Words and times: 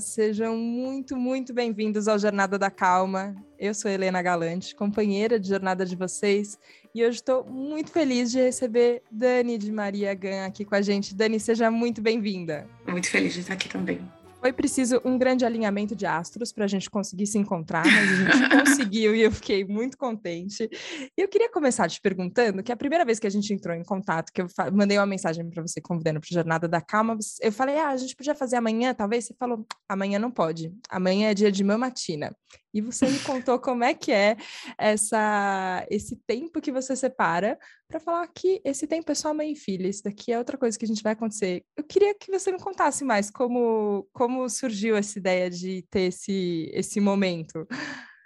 sejam 0.00 0.56
muito, 0.56 1.16
muito 1.16 1.52
bem-vindos 1.52 2.08
ao 2.08 2.18
Jornada 2.18 2.58
da 2.58 2.70
Calma. 2.70 3.36
Eu 3.58 3.74
sou 3.74 3.90
Helena 3.90 4.22
Galante, 4.22 4.74
companheira 4.74 5.38
de 5.38 5.48
jornada 5.48 5.84
de 5.84 5.94
vocês, 5.94 6.58
e 6.94 7.04
hoje 7.04 7.16
estou 7.16 7.44
muito 7.44 7.92
feliz 7.92 8.30
de 8.30 8.40
receber 8.40 9.02
Dani 9.10 9.58
de 9.58 9.70
Maria 9.70 10.14
Gan 10.14 10.46
aqui 10.46 10.64
com 10.64 10.74
a 10.74 10.80
gente. 10.80 11.14
Dani, 11.14 11.38
seja 11.38 11.70
muito 11.70 12.00
bem-vinda. 12.00 12.66
Muito 12.88 13.08
feliz 13.08 13.34
de 13.34 13.40
estar 13.40 13.52
aqui 13.52 13.68
também. 13.68 14.00
Foi 14.40 14.54
preciso 14.54 15.00
um 15.04 15.18
grande 15.18 15.44
alinhamento 15.44 15.94
de 15.94 16.06
astros 16.06 16.50
para 16.50 16.64
a 16.64 16.68
gente 16.68 16.88
conseguir 16.88 17.26
se 17.26 17.36
encontrar, 17.36 17.84
mas 17.84 18.10
a 18.10 18.14
gente 18.14 18.48
conseguiu 18.56 19.14
e 19.14 19.20
eu 19.20 19.30
fiquei 19.30 19.64
muito 19.66 19.98
contente. 19.98 20.68
E 21.16 21.20
eu 21.20 21.28
queria 21.28 21.50
começar 21.50 21.88
te 21.88 22.00
perguntando 22.00 22.62
que 22.62 22.72
a 22.72 22.76
primeira 22.76 23.04
vez 23.04 23.18
que 23.18 23.26
a 23.26 23.30
gente 23.30 23.52
entrou 23.52 23.76
em 23.76 23.84
contato, 23.84 24.32
que 24.32 24.40
eu 24.40 24.46
mandei 24.72 24.96
uma 24.96 25.04
mensagem 25.04 25.48
para 25.50 25.60
você 25.60 25.78
convidando 25.78 26.20
para 26.20 26.28
a 26.30 26.34
Jornada 26.34 26.66
da 26.66 26.80
Calma, 26.80 27.18
eu 27.42 27.52
falei, 27.52 27.76
ah, 27.76 27.90
a 27.90 27.96
gente 27.98 28.16
podia 28.16 28.34
fazer 28.34 28.56
amanhã, 28.56 28.94
talvez? 28.94 29.26
Você 29.26 29.34
falou, 29.38 29.66
amanhã 29.86 30.18
não 30.18 30.30
pode, 30.30 30.72
amanhã 30.88 31.28
é 31.28 31.34
dia 31.34 31.52
de 31.52 31.62
mamatina. 31.62 32.34
E 32.72 32.80
você 32.80 33.06
me 33.08 33.18
contou 33.18 33.58
como 33.58 33.84
é 33.84 33.92
que 33.92 34.10
é 34.10 34.36
essa, 34.78 35.86
esse 35.90 36.16
tempo 36.26 36.62
que 36.62 36.72
você 36.72 36.96
separa 36.96 37.58
para 37.90 37.98
falar 37.98 38.26
que 38.28 38.60
esse 38.64 38.86
tempo 38.86 39.10
é 39.10 39.14
só 39.14 39.34
mãe 39.34 39.52
e 39.52 39.56
filha, 39.56 39.88
isso 39.88 40.04
daqui 40.04 40.32
é 40.32 40.38
outra 40.38 40.56
coisa 40.56 40.78
que 40.78 40.84
a 40.84 40.88
gente 40.88 41.02
vai 41.02 41.12
acontecer. 41.12 41.64
Eu 41.76 41.82
queria 41.82 42.14
que 42.14 42.30
você 42.30 42.52
me 42.52 42.58
contasse 42.58 43.04
mais 43.04 43.30
como, 43.30 44.08
como 44.12 44.48
surgiu 44.48 44.96
essa 44.96 45.18
ideia 45.18 45.50
de 45.50 45.84
ter 45.90 46.02
esse, 46.02 46.70
esse 46.72 47.00
momento. 47.00 47.66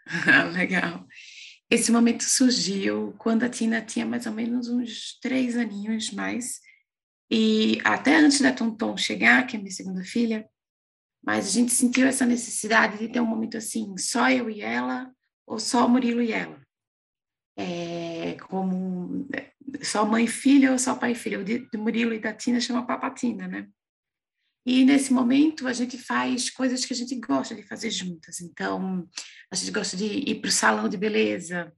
Legal. 0.52 1.06
Esse 1.70 1.90
momento 1.90 2.22
surgiu 2.24 3.14
quando 3.18 3.42
a 3.42 3.48
Tina 3.48 3.80
tinha 3.80 4.04
mais 4.04 4.26
ou 4.26 4.32
menos 4.32 4.68
uns 4.68 5.18
três 5.20 5.56
aninhos 5.56 6.12
mais, 6.12 6.60
e 7.30 7.80
até 7.84 8.16
antes 8.16 8.42
da 8.42 8.52
Tonton 8.52 8.96
chegar, 8.98 9.46
que 9.46 9.56
é 9.56 9.58
minha 9.58 9.72
segunda 9.72 10.04
filha, 10.04 10.46
mas 11.24 11.46
a 11.46 11.50
gente 11.50 11.72
sentiu 11.72 12.06
essa 12.06 12.26
necessidade 12.26 12.98
de 12.98 13.08
ter 13.08 13.20
um 13.20 13.26
momento 13.26 13.56
assim, 13.56 13.96
só 13.96 14.30
eu 14.30 14.50
e 14.50 14.60
ela, 14.60 15.10
ou 15.46 15.58
só 15.58 15.88
Murilo 15.88 16.20
e 16.20 16.32
ela. 16.32 16.62
É, 17.56 18.36
como 18.48 19.26
só 19.82 20.04
mãe 20.04 20.24
e 20.24 20.28
filha 20.28 20.72
ou 20.72 20.78
só 20.78 20.94
pai 20.94 21.12
e 21.12 21.14
filha. 21.14 21.40
O 21.40 21.44
de, 21.44 21.68
Murilo 21.76 22.14
e 22.14 22.18
da 22.18 22.32
Tina 22.32 22.60
chama 22.60 22.86
Papatina, 22.86 23.48
né? 23.48 23.68
E 24.66 24.84
nesse 24.84 25.12
momento 25.12 25.68
a 25.68 25.72
gente 25.72 25.98
faz 25.98 26.48
coisas 26.48 26.84
que 26.84 26.94
a 26.94 26.96
gente 26.96 27.14
gosta 27.16 27.54
de 27.54 27.62
fazer 27.62 27.90
juntas. 27.90 28.40
Então, 28.40 29.06
a 29.50 29.56
gente 29.56 29.70
gosta 29.70 29.96
de 29.96 30.04
ir 30.04 30.40
para 30.40 30.48
o 30.48 30.52
salão 30.52 30.88
de 30.88 30.96
beleza, 30.96 31.72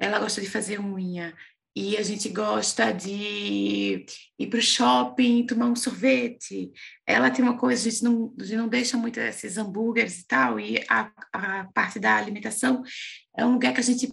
ela 0.00 0.18
gosta 0.18 0.40
de 0.40 0.50
fazer 0.50 0.80
unha, 0.80 1.32
e 1.76 1.96
a 1.96 2.02
gente 2.02 2.28
gosta 2.28 2.92
de 2.92 4.06
ir 4.38 4.46
para 4.48 4.58
o 4.58 4.62
shopping, 4.62 5.44
tomar 5.44 5.66
um 5.66 5.74
sorvete. 5.74 6.70
Ela 7.04 7.30
tem 7.30 7.44
uma 7.44 7.58
coisa, 7.58 7.88
a 7.88 7.90
gente 7.90 8.04
não, 8.04 8.34
a 8.38 8.44
gente 8.44 8.56
não 8.56 8.68
deixa 8.68 8.96
muito 8.96 9.18
esses 9.18 9.56
hambúrgueres 9.56 10.20
e 10.20 10.26
tal, 10.26 10.60
e 10.60 10.84
a, 10.88 11.10
a 11.32 11.64
parte 11.72 11.98
da 11.98 12.16
alimentação 12.16 12.82
é 13.36 13.44
um 13.44 13.54
lugar 13.54 13.74
que 13.74 13.80
a 13.80 13.84
gente 13.84 14.12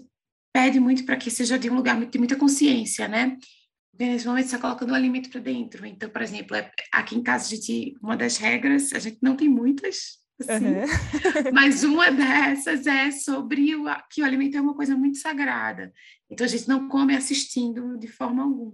pede 0.53 0.79
muito 0.79 1.05
para 1.05 1.17
que 1.17 1.31
seja 1.31 1.57
de 1.57 1.69
um 1.69 1.75
lugar 1.75 2.03
de 2.05 2.17
muita 2.17 2.35
consciência, 2.35 3.07
né? 3.07 3.37
Porque 3.91 4.05
nesse 4.05 4.25
momento 4.25 4.47
você 4.47 4.55
está 4.55 4.67
colocando 4.67 4.91
o 4.91 4.95
alimento 4.95 5.29
para 5.29 5.41
dentro. 5.41 5.85
Então, 5.85 6.09
por 6.09 6.21
exemplo, 6.21 6.55
é, 6.55 6.71
aqui 6.91 7.15
em 7.15 7.23
casa 7.23 7.45
a 7.45 7.49
gente, 7.49 7.95
uma 8.01 8.17
das 8.17 8.37
regras, 8.37 8.93
a 8.93 8.99
gente 8.99 9.19
não 9.21 9.35
tem 9.35 9.47
muitas, 9.47 10.17
assim, 10.39 10.65
uhum. 10.65 10.85
mas 11.53 11.83
uma 11.83 12.11
dessas 12.11 12.87
é 12.87 13.11
sobre 13.11 13.75
o, 13.75 13.85
que 14.09 14.21
o 14.21 14.25
alimento 14.25 14.57
é 14.57 14.61
uma 14.61 14.75
coisa 14.75 14.95
muito 14.95 15.17
sagrada. 15.17 15.93
Então 16.29 16.45
a 16.45 16.49
gente 16.49 16.67
não 16.67 16.87
come 16.87 17.15
assistindo 17.15 17.97
de 17.97 18.07
forma 18.07 18.43
alguma. 18.43 18.73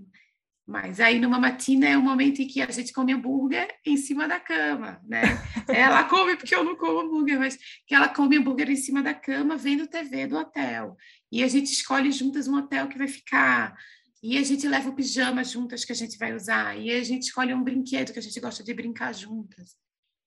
Mas 0.68 1.00
aí 1.00 1.18
numa 1.18 1.40
matina 1.40 1.88
é 1.88 1.98
o 1.98 2.02
momento 2.02 2.42
em 2.42 2.48
que 2.48 2.62
a 2.62 2.70
gente 2.70 2.92
come 2.92 3.14
hambúrguer 3.14 3.70
em 3.86 3.96
cima 3.96 4.28
da 4.28 4.38
cama, 4.38 5.02
né? 5.08 5.22
Ela 5.70 6.04
come 6.04 6.36
porque 6.36 6.54
eu 6.54 6.62
não 6.62 6.76
como 6.76 7.00
hambúrguer, 7.00 7.40
mas 7.40 7.58
que 7.86 7.96
ela 7.96 8.10
come 8.10 8.38
hambúrguer 8.38 8.70
em 8.70 8.76
cima 8.76 9.02
da 9.02 9.14
cama 9.14 9.56
vendo 9.56 9.88
TV 9.88 10.28
do 10.28 10.36
hotel. 10.36 10.98
E 11.32 11.42
a 11.42 11.48
gente 11.48 11.72
escolhe 11.72 12.12
juntas 12.12 12.50
um 12.50 12.58
hotel 12.58 12.90
que 12.90 12.98
vai 12.98 13.08
ficar. 13.08 13.78
E 14.22 14.38
a 14.38 14.44
gente 14.44 14.68
leva 14.68 14.90
o 14.90 14.94
pijama 14.94 15.42
juntas 15.42 15.86
que 15.86 15.94
a 15.94 15.96
gente 15.96 16.18
vai 16.18 16.36
usar. 16.36 16.78
E 16.78 16.92
a 16.92 17.02
gente 17.02 17.24
escolhe 17.24 17.54
um 17.54 17.64
brinquedo 17.64 18.12
que 18.12 18.20
a 18.20 18.22
gente 18.22 18.40
gosta 18.42 18.62
de 18.62 18.74
brincar 18.74 19.14
juntas. 19.14 19.78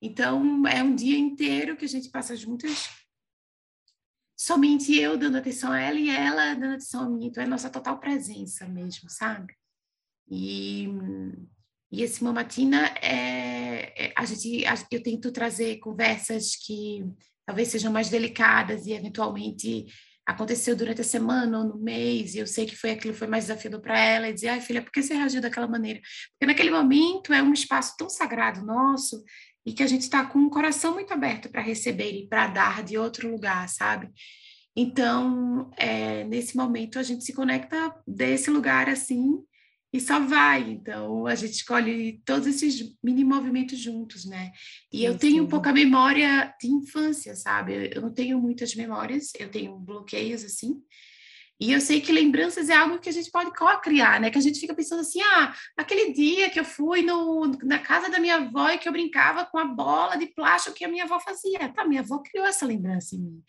Então 0.01 0.67
é 0.67 0.83
um 0.83 0.95
dia 0.95 1.19
inteiro 1.19 1.77
que 1.77 1.85
a 1.85 1.89
gente 1.89 2.09
passa 2.09 2.35
juntas 2.35 2.89
somente 4.41 4.97
eu 4.97 5.19
dando 5.19 5.37
atenção 5.37 5.71
a 5.71 5.79
ela 5.79 5.99
e 5.99 6.09
ela 6.09 6.55
dando 6.55 6.73
atenção 6.77 7.03
a 7.05 7.09
mim. 7.11 7.27
Então, 7.27 7.45
é 7.45 7.47
nossa 7.47 7.69
total 7.69 8.01
presença 8.01 8.67
mesmo, 8.67 9.11
sabe? 9.11 9.55
E, 10.31 10.89
e 11.91 12.03
esse 12.03 12.23
Mamatina 12.23 12.87
é, 13.03 14.07
é 14.07 14.13
a 14.17 14.25
gente, 14.25 14.65
a, 14.65 14.75
eu 14.91 15.03
tento 15.03 15.33
trazer 15.33 15.79
conversas 15.79 16.55
que 16.55 17.05
talvez 17.45 17.69
sejam 17.69 17.93
mais 17.93 18.09
delicadas 18.09 18.87
e 18.87 18.93
eventualmente 18.93 19.87
aconteceu 20.27 20.77
durante 20.77 21.01
a 21.01 21.05
semana 21.05 21.59
ou 21.59 21.65
no 21.65 21.79
mês, 21.79 22.35
e 22.35 22.39
eu 22.39 22.47
sei 22.47 22.65
que 22.65 22.77
foi 22.77 22.93
aquilo 22.93 23.15
foi 23.15 23.27
mais 23.27 23.45
desafiador 23.45 23.81
para 23.81 23.99
ela, 23.99 24.29
e 24.29 24.33
dizer, 24.33 24.49
ai 24.49 24.61
filha, 24.61 24.81
por 24.81 24.93
que 24.93 25.03
você 25.03 25.15
reagiu 25.15 25.41
daquela 25.41 25.67
maneira? 25.67 26.01
Porque 26.33 26.47
naquele 26.47 26.71
momento 26.71 27.33
é 27.33 27.43
um 27.43 27.53
espaço 27.53 27.97
tão 27.99 28.09
sagrado 28.09 28.65
nosso, 28.65 29.25
e 29.67 29.73
que 29.73 29.83
a 29.83 29.87
gente 29.87 30.03
está 30.03 30.25
com 30.25 30.39
o 30.39 30.51
coração 30.51 30.95
muito 30.95 31.13
aberto 31.13 31.51
para 31.51 31.61
receber 31.61 32.13
e 32.13 32.29
para 32.29 32.47
dar 32.47 32.83
de 32.85 32.97
outro 32.97 33.29
lugar, 33.31 33.69
sabe? 33.69 34.09
Então, 34.77 35.71
é, 35.77 36.25
nesse 36.25 36.57
momento, 36.57 36.99
a 36.99 37.03
gente 37.03 37.25
se 37.25 37.33
conecta 37.33 37.93
desse 38.07 38.51
lugar 38.51 38.89
assim 38.89 39.43
e 39.93 40.01
só 40.01 40.21
vai. 40.21 40.71
Então, 40.71 41.27
a 41.27 41.35
gente 41.35 41.53
escolhe 41.53 42.23
todos 42.25 42.47
esses 42.47 42.97
mini 43.03 43.25
movimentos 43.25 43.79
juntos, 43.79 44.25
né? 44.25 44.53
E 44.93 45.05
eu 45.05 45.19
tenho 45.19 45.45
um 45.45 45.49
pouco 45.49 45.69
a 45.69 45.73
memória 45.73 46.55
de 46.61 46.69
infância, 46.69 47.35
sabe? 47.35 47.91
Eu 47.93 48.03
não 48.03 48.13
tenho 48.13 48.41
muitas 48.41 48.75
memórias, 48.75 49.33
eu 49.39 49.51
tenho 49.51 49.77
bloqueios 49.79 50.45
assim. 50.45 50.81
E 51.61 51.73
eu 51.73 51.81
sei 51.81 52.01
que 52.01 52.11
lembranças 52.11 52.71
é 52.71 52.75
algo 52.75 52.99
que 52.99 53.09
a 53.11 53.13
gente 53.13 53.31
pode 53.31 53.55
co-criar, 53.55 54.19
né? 54.19 54.31
Que 54.31 54.39
a 54.39 54.41
gente 54.41 54.59
fica 54.59 54.75
pensando 54.75 55.01
assim, 55.01 55.21
ah, 55.21 55.55
aquele 55.77 56.11
dia 56.13 56.49
que 56.49 56.59
eu 56.59 56.65
fui 56.65 57.03
no, 57.03 57.47
na 57.63 57.79
casa 57.79 58.09
da 58.09 58.19
minha 58.19 58.37
avó 58.37 58.71
e 58.71 58.79
que 58.79 58.89
eu 58.89 58.93
brincava 58.93 59.45
com 59.45 59.59
a 59.59 59.65
bola 59.65 60.17
de 60.17 60.27
plástico 60.29 60.75
que 60.75 60.87
a 60.87 60.89
minha 60.89 61.05
avó 61.05 61.21
fazia. 61.21 61.69
Tá, 61.69 61.85
minha 61.85 62.01
avó 62.01 62.19
criou 62.19 62.47
essa 62.47 62.65
lembrança 62.65 63.15
em 63.15 63.19
mim. 63.19 63.43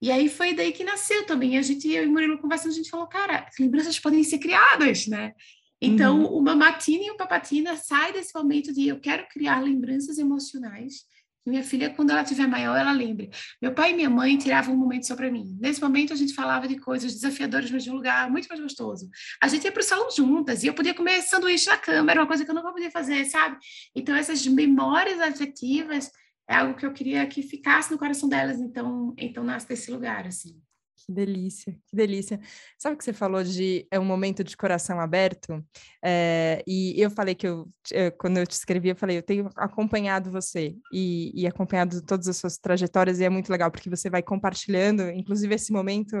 E 0.00 0.10
aí 0.10 0.30
foi 0.30 0.54
daí 0.54 0.72
que 0.72 0.82
nasceu 0.82 1.26
também. 1.26 1.58
A 1.58 1.62
gente, 1.62 1.86
eu 1.92 2.04
e 2.04 2.06
Murilo 2.06 2.38
conversando, 2.38 2.72
a 2.72 2.76
gente 2.76 2.88
falou, 2.88 3.06
cara, 3.06 3.46
as 3.46 3.58
lembranças 3.58 3.98
podem 3.98 4.24
ser 4.24 4.38
criadas, 4.38 5.06
né? 5.06 5.34
Então, 5.80 6.22
uhum. 6.22 6.38
o 6.38 6.42
Mamatina 6.42 7.04
e 7.04 7.10
o 7.10 7.16
Papatina 7.16 7.76
sai 7.76 8.12
desse 8.12 8.34
momento 8.34 8.72
de 8.72 8.88
eu 8.88 9.00
quero 9.00 9.26
criar 9.28 9.60
lembranças 9.60 10.18
emocionais 10.18 11.04
que 11.42 11.48
minha 11.48 11.62
filha, 11.62 11.88
quando 11.90 12.10
ela 12.10 12.22
tiver 12.22 12.46
maior, 12.46 12.78
ela 12.78 12.92
lembre. 12.92 13.30
Meu 13.62 13.72
pai 13.72 13.92
e 13.92 13.94
minha 13.94 14.10
mãe 14.10 14.36
tiravam 14.36 14.74
um 14.74 14.78
momento 14.78 15.06
só 15.06 15.16
para 15.16 15.30
mim. 15.30 15.56
Nesse 15.58 15.80
momento, 15.80 16.12
a 16.12 16.16
gente 16.16 16.34
falava 16.34 16.68
de 16.68 16.78
coisas 16.78 17.14
desafiadoras, 17.14 17.70
mas 17.70 17.82
de 17.82 17.90
um 17.90 17.94
lugar 17.94 18.30
muito 18.30 18.46
mais 18.46 18.60
gostoso. 18.60 19.08
A 19.42 19.48
gente 19.48 19.64
ia 19.64 19.72
para 19.72 19.80
o 19.80 19.84
salão 19.84 20.10
juntas 20.10 20.62
e 20.62 20.66
eu 20.66 20.74
podia 20.74 20.92
comer 20.92 21.22
sanduíche 21.22 21.66
na 21.66 21.78
cama, 21.78 22.10
era 22.10 22.20
uma 22.20 22.26
coisa 22.26 22.44
que 22.44 22.50
eu 22.50 22.54
nunca 22.54 22.70
podia 22.70 22.90
fazer, 22.90 23.24
sabe? 23.24 23.56
Então, 23.94 24.14
essas 24.14 24.46
memórias 24.46 25.18
afetivas 25.18 26.10
é 26.48 26.56
algo 26.56 26.74
que 26.74 26.84
eu 26.84 26.92
queria 26.92 27.26
que 27.26 27.42
ficasse 27.42 27.90
no 27.90 27.98
coração 27.98 28.28
delas, 28.28 28.60
então, 28.60 29.14
então 29.16 29.42
nasce 29.42 29.66
desse 29.66 29.90
lugar, 29.90 30.26
assim. 30.26 30.60
Que 31.06 31.12
delícia, 31.12 31.72
que 31.86 31.96
delícia. 31.96 32.38
Sabe 32.78 32.94
o 32.94 32.98
que 32.98 33.04
você 33.04 33.12
falou 33.12 33.42
de 33.42 33.86
é 33.90 33.98
um 33.98 34.04
momento 34.04 34.44
de 34.44 34.54
coração 34.54 35.00
aberto? 35.00 35.64
É, 36.04 36.62
e 36.66 37.00
eu 37.00 37.10
falei 37.10 37.34
que 37.34 37.46
eu, 37.46 37.68
eu, 37.90 38.12
quando 38.12 38.36
eu 38.36 38.46
te 38.46 38.52
escrevi, 38.52 38.90
eu 38.90 38.96
falei, 38.96 39.16
eu 39.16 39.22
tenho 39.22 39.48
acompanhado 39.56 40.30
você 40.30 40.76
e, 40.92 41.32
e, 41.34 41.46
acompanhado 41.46 42.02
todas 42.02 42.28
as 42.28 42.36
suas 42.36 42.58
trajetórias, 42.58 43.18
e 43.18 43.24
é 43.24 43.30
muito 43.30 43.50
legal, 43.50 43.70
porque 43.70 43.88
você 43.88 44.10
vai 44.10 44.22
compartilhando, 44.22 45.08
inclusive 45.10 45.54
esse 45.54 45.72
momento 45.72 46.16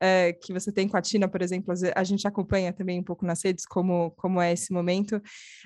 é, 0.00 0.32
que 0.32 0.52
você 0.52 0.72
tem 0.72 0.88
com 0.88 0.96
a 0.96 1.02
Tina, 1.02 1.28
por 1.28 1.40
exemplo, 1.40 1.72
a 1.94 2.04
gente 2.04 2.26
acompanha 2.26 2.72
também 2.72 2.98
um 2.98 3.04
pouco 3.04 3.24
nas 3.24 3.42
redes 3.42 3.64
como, 3.64 4.10
como 4.12 4.40
é 4.40 4.52
esse 4.52 4.72
momento. 4.72 5.22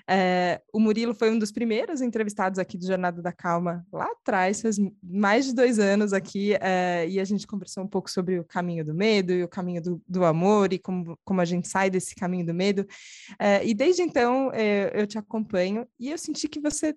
É, 0.08 0.60
o 0.72 0.78
Murilo 0.78 1.14
foi 1.14 1.30
um 1.30 1.38
dos 1.38 1.50
primeiros 1.50 2.02
entrevistados 2.02 2.58
aqui 2.58 2.76
do 2.76 2.86
Jornada 2.86 3.22
da 3.22 3.32
Calma, 3.32 3.86
lá 3.90 4.06
atrás, 4.06 4.60
faz 4.60 4.76
mais 5.02 5.46
de 5.46 5.54
dois 5.54 5.78
anos 5.78 6.12
aqui, 6.12 6.52
e 7.08 7.18
a 7.18 7.24
gente 7.24 7.46
conversou 7.46 7.82
um 7.82 7.88
pouco 7.88 8.10
sobre 8.10 8.38
o 8.38 8.44
caminho 8.58 8.84
do 8.84 8.92
medo 8.92 9.32
e 9.32 9.44
o 9.44 9.48
caminho 9.48 9.80
do, 9.80 10.02
do 10.08 10.24
amor 10.24 10.72
e 10.72 10.78
como, 10.78 11.16
como 11.24 11.40
a 11.40 11.44
gente 11.44 11.68
sai 11.68 11.88
desse 11.88 12.14
caminho 12.14 12.44
do 12.44 12.52
medo. 12.52 12.86
É, 13.38 13.64
e 13.64 13.72
desde 13.72 14.02
então 14.02 14.50
é, 14.52 14.90
eu 15.00 15.06
te 15.06 15.16
acompanho 15.16 15.86
e 15.98 16.10
eu 16.10 16.18
senti 16.18 16.48
que 16.48 16.60
você. 16.60 16.94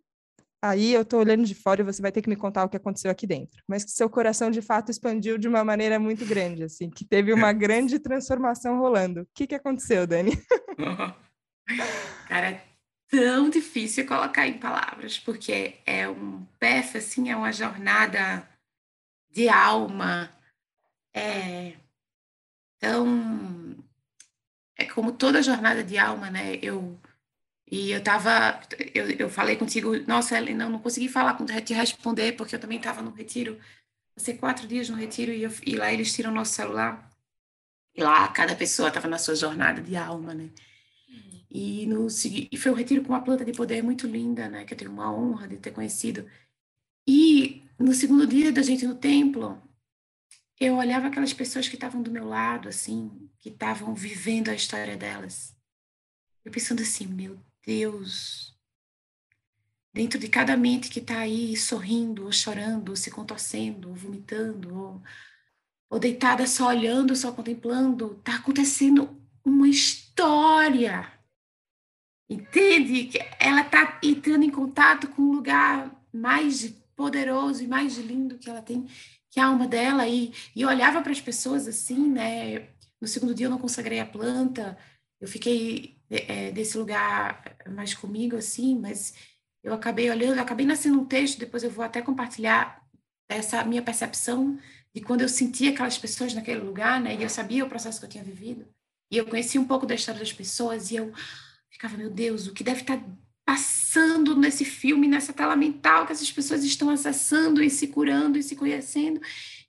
Aí 0.64 0.94
eu 0.94 1.02
estou 1.02 1.20
olhando 1.20 1.44
de 1.44 1.56
fora 1.56 1.82
e 1.82 1.84
você 1.84 2.02
vai 2.02 2.12
ter 2.12 2.22
que 2.22 2.30
me 2.30 2.36
contar 2.36 2.64
o 2.64 2.70
que 2.70 2.78
aconteceu 2.78 3.10
aqui 3.10 3.26
dentro. 3.26 3.64
Mas 3.68 3.84
que 3.84 3.92
seu 3.92 4.08
coração 4.08 4.52
de 4.52 4.62
fato 4.62 4.92
expandiu 4.92 5.38
de 5.38 5.48
uma 5.48 5.64
maneira 5.64 6.00
muito 6.00 6.24
grande, 6.24 6.64
assim, 6.64 6.90
que 6.90 7.04
teve 7.04 7.34
uma 7.34 7.52
grande 7.54 7.98
transformação 8.00 8.78
rolando. 8.78 9.22
O 9.22 9.28
que, 9.34 9.48
que 9.48 9.56
aconteceu, 9.56 10.06
Dani? 10.06 10.34
Cara, 12.28 12.52
é 12.52 12.64
tão 13.10 13.50
difícil 13.50 14.06
colocar 14.06 14.48
em 14.48 14.60
palavras, 14.60 15.18
porque 15.18 15.78
é 15.84 16.08
um 16.08 16.46
PF, 16.60 17.00
assim, 17.00 17.32
é 17.32 17.36
uma 17.36 17.52
jornada 17.52 18.48
de 19.32 19.50
alma, 19.50 20.30
é, 21.14 21.78
então, 22.78 23.76
é 24.78 24.86
como 24.86 25.12
toda 25.14 25.42
jornada 25.44 25.84
de 25.84 25.98
alma, 25.98 26.30
né? 26.30 26.56
Eu, 26.62 27.00
E 27.72 27.92
eu 27.92 28.04
tava, 28.04 28.62
eu, 28.94 29.10
eu 29.12 29.30
falei 29.30 29.56
contigo, 29.58 29.98
nossa, 30.08 30.38
Ellen, 30.38 30.56
não, 30.56 30.70
não 30.70 30.80
consegui 30.80 31.10
falar 31.10 31.36
com 31.36 31.46
te 31.46 31.74
responder, 31.74 32.34
porque 32.34 32.56
eu 32.56 32.60
também 32.60 32.78
estava 32.80 33.02
no 33.02 33.12
retiro, 33.12 33.60
passei 34.16 34.38
quatro 34.38 34.68
dias 34.68 34.90
no 34.90 34.98
retiro 34.98 35.32
e, 35.34 35.44
eu, 35.44 35.52
e 35.66 35.76
lá 35.78 35.94
eles 35.94 36.14
tiram 36.14 36.32
nosso 36.32 36.54
celular. 36.54 37.10
E 37.96 38.04
lá 38.04 38.28
cada 38.30 38.56
pessoa 38.56 38.90
estava 38.90 39.08
na 39.08 39.18
sua 39.18 39.36
jornada 39.36 39.82
de 39.82 39.96
alma, 39.96 40.34
né? 40.34 40.50
E, 41.50 41.86
no, 41.88 42.08
e 42.52 42.58
foi 42.58 42.72
um 42.72 42.76
retiro 42.76 43.04
com 43.04 43.10
uma 43.10 43.24
planta 43.24 43.44
de 43.44 43.52
poder 43.54 43.82
muito 43.84 44.08
linda, 44.08 44.48
né? 44.50 44.64
Que 44.66 44.74
eu 44.74 44.78
tenho 44.78 44.92
uma 44.92 45.14
honra 45.14 45.48
de 45.48 45.58
ter 45.58 45.72
conhecido. 45.72 46.26
E 47.08 47.64
no 47.80 47.94
segundo 47.94 48.28
dia 48.28 48.52
da 48.52 48.62
gente 48.64 48.86
no 48.88 48.96
templo, 48.96 49.62
eu 50.62 50.76
olhava 50.78 51.08
aquelas 51.08 51.34
pessoas 51.34 51.68
que 51.68 51.74
estavam 51.74 52.04
do 52.04 52.12
meu 52.12 52.24
lado, 52.24 52.70
assim, 52.70 53.28
que 53.40 53.50
estavam 53.50 53.96
vivendo 53.96 54.50
a 54.50 54.54
história 54.54 54.96
delas. 54.96 55.58
Eu 56.46 56.52
pensando 56.52 56.84
assim, 56.84 57.08
meu 57.08 57.40
Deus, 57.66 58.56
dentro 59.92 60.20
de 60.20 60.30
cada 60.30 60.56
mente 60.56 60.92
que 60.92 61.00
está 61.00 61.22
aí 61.22 61.58
sorrindo, 61.58 62.26
ou 62.26 62.32
chorando, 62.32 62.90
ou 62.90 62.96
se 62.96 63.10
contorcendo, 63.10 63.90
ou 63.90 63.96
vomitando, 63.96 64.78
ou, 64.78 65.04
ou 65.90 66.00
deitada 66.00 66.46
só 66.46 66.68
olhando, 66.68 67.16
só 67.16 67.32
contemplando, 67.32 68.18
está 68.20 68.36
acontecendo 68.36 69.20
uma 69.44 69.68
história. 69.68 71.12
Entende? 72.30 73.10
Ela 73.40 73.62
está 73.62 74.00
entrando 74.04 74.44
em 74.44 74.52
contato 74.52 75.08
com 75.08 75.24
um 75.24 75.32
lugar 75.32 75.92
mais 76.14 76.70
poderoso 76.96 77.64
e 77.64 77.68
mais 77.68 77.98
lindo 77.98 78.38
que 78.38 78.48
ela 78.48 78.62
tem 78.62 78.88
que 79.32 79.40
a 79.40 79.48
alma 79.48 79.68
dela 79.68 80.08
e, 80.08 80.34
e 80.56 80.66
olhava 80.66 81.02
para 81.02 81.12
as 81.12 81.22
pessoas 81.22 81.68
assim, 81.68 82.10
né? 82.10 82.68
No 83.02 83.08
segundo 83.08 83.34
dia 83.34 83.48
eu 83.48 83.50
não 83.50 83.58
consagrei 83.58 84.00
a 84.00 84.06
planta, 84.06 84.78
eu 85.20 85.28
fiquei 85.28 85.98
é, 86.10 86.52
desse 86.52 86.78
lugar 86.78 87.58
mais 87.70 87.94
comigo 87.94 88.36
assim, 88.36 88.78
mas 88.78 89.16
eu 89.64 89.74
acabei 89.74 90.10
olhando, 90.10 90.36
eu 90.36 90.42
acabei 90.42 90.66
nascendo 90.66 91.00
um 91.00 91.06
texto, 91.06 91.40
depois 91.40 91.64
eu 91.64 91.72
vou 91.72 91.84
até 91.86 92.02
compartilhar 92.02 92.86
essa 93.30 93.64
minha 93.64 93.82
percepção 93.82 94.60
de 94.94 95.02
quando 95.02 95.22
eu 95.22 95.30
sentia 95.30 95.72
aquelas 95.72 95.98
pessoas 95.98 96.34
naquele 96.34 96.60
lugar, 96.60 97.00
né? 97.00 97.16
E 97.16 97.24
eu 97.24 97.30
sabia 97.30 97.64
o 97.64 97.70
processo 97.70 98.00
que 98.00 98.06
eu 98.06 98.10
tinha 98.10 98.24
vivido. 98.24 98.68
E 99.10 99.18
eu 99.18 99.26
conheci 99.26 99.58
um 99.58 99.66
pouco 99.66 99.86
da 99.86 99.96
história 99.96 100.20
das 100.20 100.34
pessoas 100.34 100.92
e 100.92 100.98
eu 100.98 101.14
ficava, 101.70 101.96
meu 101.96 102.10
Deus, 102.10 102.48
o 102.48 102.54
que 102.54 102.64
deve 102.64 102.82
estar 102.82 103.02
passando 103.46 104.36
nesse 104.36 104.64
filme, 104.64 105.08
nessa 105.08 105.34
tela 105.34 105.56
mental 105.56 106.06
que 106.06 106.12
essas 106.12 106.32
pessoas 106.32 106.64
estão 106.64 106.90
acessando 106.90 107.64
e 107.64 107.70
se 107.70 107.88
curando 107.88 108.38
e 108.38 108.44
se 108.44 108.56
conhecendo 108.56 109.20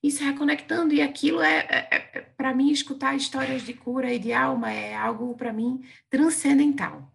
e 0.02 0.10
se 0.10 0.22
reconectando. 0.22 0.94
E 0.94 1.00
aquilo 1.00 1.40
é, 1.40 1.58
é, 1.68 1.88
é 1.90 2.20
para 2.20 2.54
mim, 2.54 2.70
escutar 2.70 3.16
histórias 3.16 3.62
de 3.62 3.72
cura 3.72 4.12
e 4.12 4.18
de 4.18 4.32
alma 4.32 4.70
é 4.70 4.94
algo, 4.94 5.34
para 5.34 5.52
mim, 5.52 5.82
transcendental. 6.10 7.10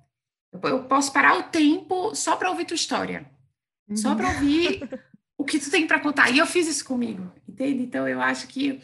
Eu, 0.51 0.59
eu, 0.69 0.83
posso 0.86 1.12
parar 1.12 1.38
o 1.38 1.44
tempo 1.44 2.15
só 2.15 2.36
para 2.36 2.50
ouvir 2.50 2.65
tua 2.65 2.75
história, 2.75 3.30
uhum. 3.89 3.98
só 3.98 4.15
para 4.15 4.30
ouvir 4.30 4.88
o 5.38 5.44
que 5.44 5.60
tu 5.60 5.69
tem 5.69 5.86
para 5.86 6.00
contar. 6.00 6.30
E 6.31 6.38
eu 6.38 6.48
fiz 6.48 6.68
isso 6.68 6.86
comigo, 6.86 7.31
entende? 7.48 7.83
Então, 7.83 8.07
eu 8.07 8.21
acho 8.21 8.48
que 8.48 8.81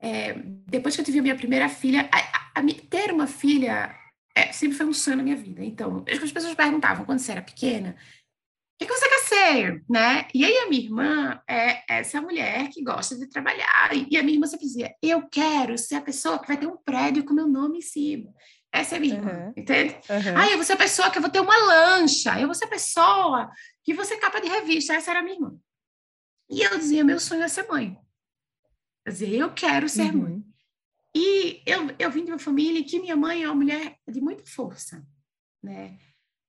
é, 0.00 0.34
depois 0.68 0.94
que 0.94 1.00
eu 1.00 1.04
tive 1.04 1.18
a 1.18 1.22
minha 1.22 1.36
primeira 1.36 1.68
filha, 1.68 2.08
a, 2.12 2.18
a, 2.18 2.60
a, 2.60 2.74
ter 2.88 3.12
uma 3.12 3.26
filha 3.26 3.94
é, 4.34 4.52
sempre 4.52 4.76
foi 4.76 4.86
um 4.86 4.92
sonho 4.92 5.16
na 5.16 5.22
minha 5.22 5.36
vida. 5.36 5.64
Então, 5.64 6.04
as 6.08 6.32
pessoas 6.32 6.54
perguntavam 6.54 7.04
quando 7.04 7.18
você 7.18 7.32
era 7.32 7.42
pequena, 7.42 7.90
o 7.90 7.94
que, 8.78 8.86
que, 8.86 8.98
você 8.98 9.08
quer 9.08 9.20
ser, 9.20 9.84
né? 9.88 10.26
E 10.34 10.42
aí 10.42 10.56
a 10.56 10.68
minha 10.68 10.82
irmã 10.82 11.42
é 11.46 11.82
essa 11.86 12.20
mulher 12.22 12.68
que 12.70 12.82
gosta 12.82 13.14
de 13.14 13.28
trabalhar. 13.28 13.90
E 13.92 14.16
a 14.16 14.22
minha 14.22 14.36
irmã 14.36 14.46
sempre 14.46 14.64
dizia, 14.64 14.94
eu 15.02 15.28
quero 15.28 15.76
ser 15.76 15.96
a 15.96 16.00
pessoa 16.00 16.38
que 16.38 16.48
vai 16.48 16.56
ter 16.56 16.66
um 16.66 16.78
prédio 16.78 17.24
com 17.24 17.34
meu 17.34 17.46
nome 17.46 17.78
em 17.78 17.82
cima. 17.82 18.32
Essa 18.72 18.94
é 18.94 18.98
a 18.98 19.00
minha 19.00 19.16
irmã, 19.16 19.32
uhum. 19.32 19.52
entende? 19.54 19.94
Uhum. 20.08 20.36
Ah, 20.36 20.48
eu 20.48 20.56
vou 20.56 20.64
ser 20.64 20.74
a 20.74 20.78
pessoa 20.78 21.10
que 21.10 21.18
eu 21.18 21.22
vou 21.22 21.30
ter 21.30 21.40
uma 21.40 21.56
lancha. 21.56 22.40
Eu 22.40 22.46
vou 22.46 22.54
ser 22.54 22.66
a 22.66 22.68
pessoa 22.68 23.50
que 23.84 23.92
você 23.92 24.16
capa 24.16 24.40
de 24.40 24.48
revista. 24.48 24.94
Essa 24.94 25.10
era 25.10 25.20
a 25.20 25.22
minha 25.22 25.34
irmã. 25.34 25.54
E 26.48 26.62
eu 26.62 26.78
dizia, 26.78 27.04
meu 27.04 27.20
sonho 27.20 27.42
é 27.42 27.48
ser 27.48 27.66
mãe. 27.68 27.98
Eu 29.04 29.12
dizia, 29.12 29.38
eu 29.38 29.52
quero 29.52 29.88
ser 29.88 30.14
uhum. 30.14 30.22
mãe. 30.22 30.44
E 31.14 31.62
eu, 31.66 31.94
eu 31.98 32.10
vim 32.10 32.24
de 32.24 32.30
uma 32.30 32.38
família 32.38 32.84
que 32.84 33.00
minha 33.00 33.16
mãe 33.16 33.42
é 33.42 33.46
uma 33.46 33.54
mulher 33.54 33.96
de 34.08 34.20
muita 34.20 34.44
força, 34.46 35.04
né? 35.62 35.98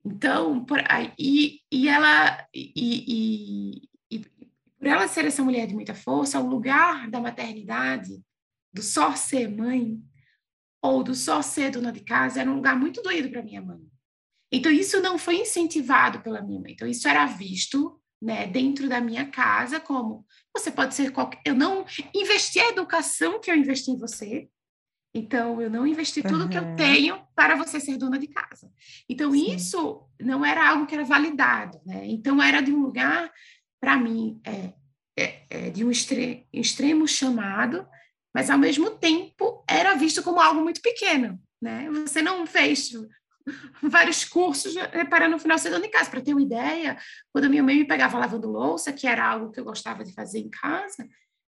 Então, 0.04 0.64
por, 0.66 0.80
e, 1.18 1.62
e 1.72 1.88
ela 1.88 2.48
e, 2.54 2.72
e, 2.76 3.90
e, 4.12 4.20
por 4.20 4.88
ela 4.88 5.08
ser 5.08 5.26
essa 5.26 5.44
mulher 5.44 5.68
de 5.68 5.76
muita 5.76 5.94
força, 5.94 6.40
o 6.40 6.50
lugar 6.50 7.10
da 7.10 7.20
maternidade, 7.20 8.22
do 8.74 8.82
só 8.82 9.16
ser 9.16 9.48
mãe 9.48 10.02
ou 10.82 11.04
do 11.04 11.14
só 11.14 11.42
ser 11.42 11.72
dona 11.72 11.92
de 11.92 12.00
casa, 12.00 12.42
era 12.42 12.50
um 12.50 12.56
lugar 12.56 12.76
muito 12.76 13.02
doído 13.02 13.30
para 13.30 13.44
minha 13.44 13.62
mãe. 13.62 13.80
Então 14.52 14.72
isso 14.72 15.00
não 15.00 15.18
foi 15.18 15.36
incentivado 15.36 16.22
pela 16.22 16.42
minha 16.42 16.60
mãe. 16.60 16.74
Então 16.74 16.88
isso 16.88 17.08
era 17.08 17.26
visto, 17.28 18.01
né, 18.22 18.46
dentro 18.46 18.88
da 18.88 19.02
minha 19.02 19.26
casa 19.26 19.80
como 19.80 20.26
você 20.56 20.70
pode 20.70 20.94
ser 20.94 21.12
qualquer. 21.12 21.42
Eu 21.44 21.56
não 21.56 21.86
investi 22.14 22.60
a 22.60 22.70
educação 22.70 23.40
que 23.40 23.50
eu 23.50 23.56
investi 23.56 23.92
em 23.92 23.98
você. 23.98 24.48
Então, 25.14 25.62
eu 25.62 25.70
não 25.70 25.86
investi 25.86 26.22
tudo 26.22 26.44
uhum. 26.44 26.50
que 26.50 26.58
eu 26.58 26.76
tenho 26.76 27.22
para 27.36 27.56
você 27.56 27.80
ser 27.80 27.98
dona 27.98 28.18
de 28.18 28.28
casa. 28.28 28.72
Então, 29.10 29.32
Sim. 29.32 29.56
isso 29.56 30.08
não 30.20 30.46
era 30.46 30.70
algo 30.70 30.86
que 30.86 30.96
era 30.96 31.04
validado, 31.04 31.82
né? 31.86 32.06
Então, 32.06 32.42
era 32.42 32.62
de 32.62 32.72
um 32.72 32.82
lugar, 32.82 33.30
para 33.82 33.98
mim, 33.98 34.40
é, 34.46 34.74
é, 35.18 35.46
é, 35.50 35.70
de 35.70 35.84
um 35.84 35.92
extre 35.92 36.48
extremo 36.54 37.06
chamado, 37.08 37.86
mas, 38.34 38.50
ao 38.50 38.58
mesmo 38.58 38.92
tempo, 38.92 39.66
era 39.68 39.96
visto 39.96 40.24
como 40.24 40.40
algo 40.40 40.62
muito 40.62 40.82
pequeno, 40.82 41.38
né? 41.62 41.90
Você 42.06 42.22
não 42.22 42.48
fez 42.48 42.92
vários 43.82 44.24
cursos 44.24 44.74
né, 44.76 45.06
para 45.06 45.28
no 45.28 45.40
final 45.40 45.58
ser 45.58 45.70
dona 45.70 45.86
de 45.86 45.92
casa. 45.92 46.10
Para 46.10 46.22
ter 46.22 46.34
uma 46.34 46.42
ideia, 46.42 46.98
quando 47.32 47.50
minha 47.50 47.64
mãe 47.64 47.78
me 47.78 47.88
pegava 47.88 48.18
lavando 48.18 48.50
louça, 48.50 48.94
que 48.94 49.08
era 49.08 49.26
algo 49.26 49.52
que 49.52 49.60
eu 49.60 49.66
gostava 49.66 50.04
de 50.04 50.14
fazer 50.14 50.40
em 50.40 50.50
casa, 50.50 51.08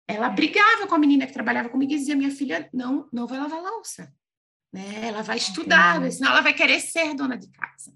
ela 0.07 0.29
brigava 0.29 0.87
com 0.87 0.95
a 0.95 0.99
menina 0.99 1.27
que 1.27 1.33
trabalhava 1.33 1.69
comigo 1.69 1.91
e 1.91 1.97
dizia: 1.97 2.15
minha 2.15 2.31
filha, 2.31 2.69
não, 2.73 3.07
não 3.11 3.27
vai 3.27 3.39
lavar 3.39 3.61
louça. 3.61 4.13
Né? 4.71 5.07
Ela 5.07 5.21
vai 5.21 5.37
estudar, 5.37 5.97
okay. 5.99 6.11
senão 6.11 6.31
ela 6.31 6.41
vai 6.41 6.53
querer 6.53 6.79
ser 6.79 7.13
dona 7.13 7.37
de 7.37 7.49
casa. 7.49 7.93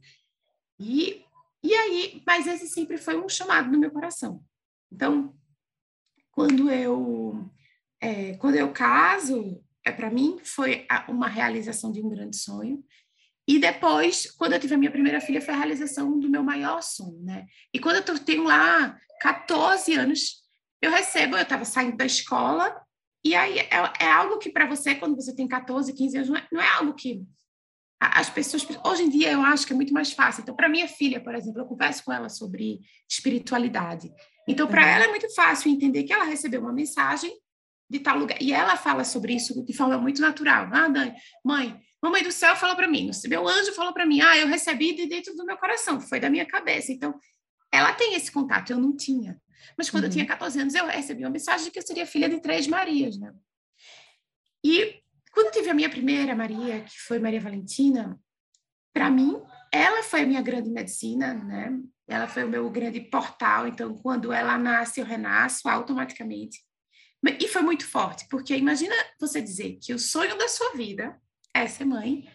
E, 0.80 1.24
e 1.64 1.74
aí, 1.74 2.24
mas 2.26 2.48
esse 2.48 2.68
sempre 2.68 2.98
foi 2.98 3.18
um 3.18 3.30
chamado 3.30 3.72
no 3.72 3.80
meu 3.80 3.92
coração. 3.92 4.44
Então, 4.92 5.36
quando 6.32 6.70
eu 6.70 7.50
é, 8.02 8.36
quando 8.38 8.56
eu 8.56 8.74
caso, 8.74 9.64
é 9.86 9.92
para 9.92 10.10
mim 10.10 10.40
foi 10.44 10.88
uma 11.08 11.28
realização 11.28 11.92
de 11.92 12.02
um 12.02 12.10
grande 12.10 12.36
sonho. 12.36 12.84
E 13.52 13.60
depois, 13.60 14.32
quando 14.38 14.54
eu 14.54 14.60
tive 14.62 14.76
a 14.76 14.78
minha 14.78 14.90
primeira 14.90 15.20
filha, 15.20 15.42
foi 15.42 15.54
a 15.54 15.58
realização 15.58 16.18
do 16.18 16.30
meu 16.30 16.42
maior 16.42 16.82
sonho, 16.82 17.22
né? 17.22 17.46
E 17.74 17.80
quando 17.80 17.98
eu 17.98 18.18
tenho 18.18 18.46
lá 18.46 18.98
14 19.20 19.94
anos, 19.94 20.38
eu 20.82 20.90
recebo, 20.90 21.36
eu 21.36 21.42
estava 21.42 21.66
saindo 21.66 21.98
da 21.98 22.06
escola, 22.06 22.74
e 23.26 23.36
aí 23.36 23.60
é, 23.60 23.70
é 24.00 24.10
algo 24.10 24.38
que 24.38 24.50
para 24.50 24.66
você, 24.66 24.96
quando 24.96 25.18
você 25.18 25.36
tem 25.36 25.50
14, 25.50 25.92
15 25.92 26.16
anos, 26.16 26.30
não 26.30 26.38
é, 26.38 26.48
não 26.50 26.62
é 26.62 26.68
algo 26.70 26.94
que 26.94 27.26
as 28.00 28.30
pessoas 28.30 28.66
hoje 28.86 29.04
em 29.04 29.10
dia 29.10 29.34
eu 29.34 29.42
acho 29.42 29.68
que 29.68 29.74
é 29.74 29.76
muito 29.76 29.94
mais 29.94 30.14
fácil. 30.14 30.44
Então, 30.44 30.56
para 30.56 30.70
minha 30.70 30.88
filha, 30.88 31.20
por 31.20 31.36
exemplo, 31.36 31.60
eu 31.60 31.66
converso 31.66 32.06
com 32.06 32.14
ela 32.14 32.30
sobre 32.30 32.80
espiritualidade. 33.10 34.10
Então, 34.48 34.66
para 34.66 34.82
uhum. 34.82 34.88
ela 34.88 35.04
é 35.04 35.08
muito 35.10 35.30
fácil 35.36 35.70
entender 35.70 36.04
que 36.04 36.14
ela 36.14 36.24
recebeu 36.24 36.62
uma 36.62 36.72
mensagem 36.72 37.38
de 37.90 38.00
tal 38.00 38.18
lugar 38.18 38.42
e 38.42 38.54
ela 38.54 38.78
fala 38.78 39.04
sobre 39.04 39.34
isso 39.34 39.62
de 39.66 39.74
forma 39.74 39.98
muito 39.98 40.22
natural. 40.22 40.70
Ah, 40.72 40.88
Dani, 40.88 41.14
mãe, 41.44 41.78
Mamãe 42.02 42.24
do 42.24 42.32
céu 42.32 42.56
falou 42.56 42.76
para 42.76 42.88
mim, 42.88 43.12
meu 43.28 43.48
anjo 43.48 43.74
falou 43.74 43.94
para 43.94 44.06
mim, 44.06 44.22
ah, 44.22 44.36
eu 44.36 44.48
recebi 44.48 44.94
de 44.94 45.06
dentro 45.06 45.36
do 45.36 45.46
meu 45.46 45.58
coração, 45.58 46.02
foi 46.02 46.20
da 46.20 46.30
minha 46.30 46.46
cabeça. 46.46 46.92
Então, 46.92 47.20
ela 47.72 47.94
tem 47.94 48.16
esse 48.16 48.32
contato, 48.32 48.72
eu 48.72 48.80
não 48.80 48.96
tinha. 48.96 49.40
Mas 49.78 49.90
quando 49.90 50.04
uhum. 50.04 50.10
eu 50.10 50.14
tinha 50.14 50.26
14 50.26 50.60
anos, 50.60 50.74
eu 50.74 50.88
recebi 50.88 51.24
uma 51.24 51.30
mensagem 51.30 51.66
de 51.66 51.72
que 51.72 51.78
eu 51.78 51.86
seria 51.86 52.06
filha 52.06 52.28
de 52.28 52.40
três 52.40 52.66
Marias, 52.66 53.18
né? 53.18 53.32
E 54.64 55.00
quando 55.32 55.48
eu 55.48 55.52
tive 55.52 55.70
a 55.70 55.74
minha 55.74 55.90
primeira 55.90 56.36
Maria, 56.36 56.82
que 56.82 57.00
foi 57.02 57.20
Maria 57.20 57.40
Valentina, 57.40 58.20
para 58.94 59.10
mim, 59.10 59.42
ela 59.72 60.04
foi 60.04 60.22
a 60.22 60.26
minha 60.26 60.42
grande 60.42 60.70
medicina, 60.70 61.34
né? 61.34 61.80
Ela 62.08 62.28
foi 62.28 62.44
o 62.44 62.50
meu 62.50 62.70
grande 62.70 63.00
portal. 63.00 63.68
Então, 63.68 63.96
quando 63.96 64.34
ela 64.34 64.58
nasce, 64.58 65.00
eu 65.00 65.06
renasço 65.06 65.70
automaticamente. 65.70 66.60
E 67.40 67.48
foi 67.48 67.62
muito 67.62 67.88
forte, 67.88 68.28
porque 68.30 68.56
imagina 68.56 68.96
você 69.20 69.42
dizer 69.42 69.78
que 69.82 69.94
o 69.94 70.00
sonho 70.00 70.36
da 70.38 70.48
sua 70.48 70.74
vida 70.74 71.16
é 71.54 71.68
ser 71.68 71.86
mãe, 71.86 72.28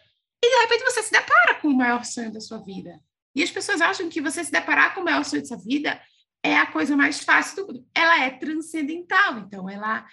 e 0.43 0.51
de 0.51 0.63
repente 0.63 0.85
você 0.85 1.03
se 1.03 1.13
depara 1.13 1.55
com 1.57 1.69
o 1.69 1.77
maior 1.77 2.05
sonho 2.05 2.33
da 2.33 2.41
sua 2.41 2.59
vida. 2.59 3.01
E 3.35 3.43
as 3.43 3.51
pessoas 3.51 3.81
acham 3.81 4.09
que 4.09 4.21
você 4.21 4.45
se 4.45 4.53
deparar 4.53 4.95
com 4.95 5.01
o 5.01 5.05
maior 5.05 5.25
sonho 5.25 5.43
da 5.43 5.49
sua 5.49 5.59
vida 5.59 6.01
é 6.43 6.57
a 6.57 6.71
coisa 6.71 6.97
mais 6.97 7.21
fácil 7.21 7.57
do 7.57 7.67
mundo. 7.67 7.89
Ela 7.95 8.25
é 8.25 8.31
transcendental, 8.31 9.39
então 9.39 9.69
ela, 9.69 10.07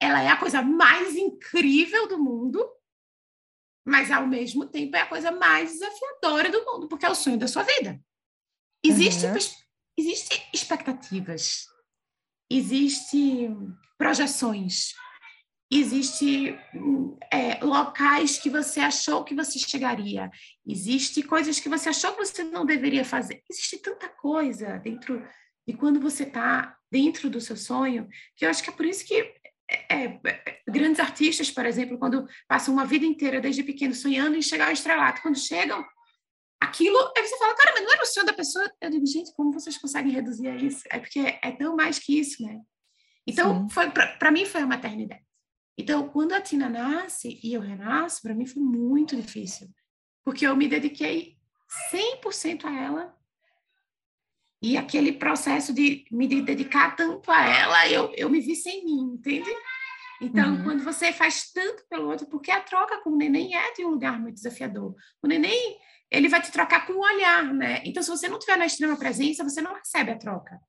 ela 0.00 0.22
é 0.22 0.28
a 0.28 0.36
coisa 0.36 0.62
mais 0.62 1.16
incrível 1.16 2.06
do 2.08 2.18
mundo, 2.18 2.64
mas 3.84 4.10
ao 4.10 4.26
mesmo 4.26 4.66
tempo 4.66 4.96
é 4.96 5.00
a 5.00 5.06
coisa 5.06 5.32
mais 5.32 5.72
desafiadora 5.72 6.50
do 6.50 6.64
mundo, 6.64 6.88
porque 6.88 7.04
é 7.04 7.10
o 7.10 7.14
sonho 7.14 7.38
da 7.38 7.48
sua 7.48 7.62
vida. 7.62 8.00
Existe, 8.84 9.26
uhum. 9.26 9.36
existe 9.98 10.48
expectativas, 10.54 11.66
existe 12.48 13.50
projeções, 13.98 14.94
existe 15.78 16.58
é, 17.32 17.64
locais 17.64 18.38
que 18.38 18.50
você 18.50 18.80
achou 18.80 19.22
que 19.22 19.34
você 19.34 19.58
chegaria, 19.58 20.30
existe 20.66 21.22
coisas 21.22 21.60
que 21.60 21.68
você 21.68 21.88
achou 21.88 22.12
que 22.12 22.24
você 22.24 22.42
não 22.42 22.66
deveria 22.66 23.04
fazer, 23.04 23.42
existe 23.48 23.78
tanta 23.78 24.08
coisa 24.08 24.78
dentro 24.78 25.22
de 25.66 25.74
quando 25.74 26.00
você 26.00 26.24
está 26.24 26.76
dentro 26.90 27.30
do 27.30 27.40
seu 27.40 27.56
sonho, 27.56 28.08
que 28.36 28.44
eu 28.44 28.50
acho 28.50 28.62
que 28.64 28.70
é 28.70 28.72
por 28.72 28.84
isso 28.84 29.06
que 29.06 29.32
é, 29.88 30.04
é, 30.04 30.20
grandes 30.68 30.98
artistas, 30.98 31.50
por 31.50 31.64
exemplo, 31.64 31.98
quando 31.98 32.26
passam 32.48 32.74
uma 32.74 32.84
vida 32.84 33.06
inteira 33.06 33.40
desde 33.40 33.62
pequeno 33.62 33.94
sonhando 33.94 34.36
em 34.36 34.42
chegar 34.42 34.66
ao 34.66 34.72
estrelato, 34.72 35.22
quando 35.22 35.38
chegam, 35.38 35.84
aquilo, 36.60 36.98
aí 37.16 37.24
você 37.24 37.38
fala, 37.38 37.54
cara, 37.54 37.72
mas 37.74 37.84
não 37.84 37.92
era 37.92 38.02
o 38.02 38.06
sonho 38.06 38.26
da 38.26 38.32
pessoa. 38.32 38.70
Eu 38.80 38.90
digo, 38.90 39.06
gente, 39.06 39.32
como 39.34 39.52
vocês 39.52 39.78
conseguem 39.78 40.12
reduzir 40.12 40.48
a 40.48 40.56
isso? 40.56 40.82
É 40.90 40.98
porque 40.98 41.20
é 41.20 41.52
tão 41.52 41.76
mais 41.76 42.00
que 42.00 42.18
isso, 42.18 42.42
né? 42.42 42.58
Então, 43.26 43.68
para 44.18 44.30
mim 44.32 44.44
foi 44.44 44.62
a 44.62 44.66
maternidade. 44.66 45.29
Então, 45.78 46.08
quando 46.08 46.32
a 46.32 46.40
Tina 46.40 46.68
nasce 46.68 47.40
e 47.42 47.54
eu 47.54 47.60
renasço, 47.60 48.22
para 48.22 48.34
mim 48.34 48.46
foi 48.46 48.62
muito 48.62 49.16
difícil, 49.16 49.68
porque 50.24 50.46
eu 50.46 50.54
me 50.54 50.68
dediquei 50.68 51.38
100% 51.92 52.64
a 52.64 52.72
ela. 52.72 53.16
E 54.62 54.76
aquele 54.76 55.12
processo 55.12 55.72
de 55.72 56.04
me 56.10 56.28
dedicar 56.42 56.94
tanto 56.94 57.30
a 57.30 57.46
ela, 57.46 57.88
eu, 57.88 58.12
eu 58.14 58.28
me 58.28 58.40
vi 58.40 58.54
sem 58.54 58.84
mim, 58.84 59.14
entende? 59.14 59.50
Então, 60.20 60.54
uhum. 60.54 60.64
quando 60.64 60.84
você 60.84 61.12
faz 61.14 61.50
tanto 61.50 61.82
pelo 61.88 62.10
outro, 62.10 62.26
porque 62.26 62.50
a 62.50 62.60
troca 62.60 63.00
com 63.00 63.10
o 63.10 63.16
neném 63.16 63.56
é 63.56 63.72
de 63.72 63.86
um 63.86 63.90
lugar 63.90 64.20
muito 64.20 64.34
desafiador. 64.34 64.94
O 65.22 65.26
neném, 65.26 65.78
ele 66.10 66.28
vai 66.28 66.42
te 66.42 66.52
trocar 66.52 66.86
com 66.86 66.92
o 66.92 67.00
olhar, 67.00 67.54
né? 67.54 67.80
Então, 67.86 68.02
se 68.02 68.10
você 68.10 68.28
não 68.28 68.38
tiver 68.38 68.58
na 68.58 68.66
extrema 68.66 68.98
presença, 68.98 69.42
você 69.42 69.62
não 69.62 69.74
recebe 69.74 70.10
a 70.10 70.18
troca. 70.18 70.60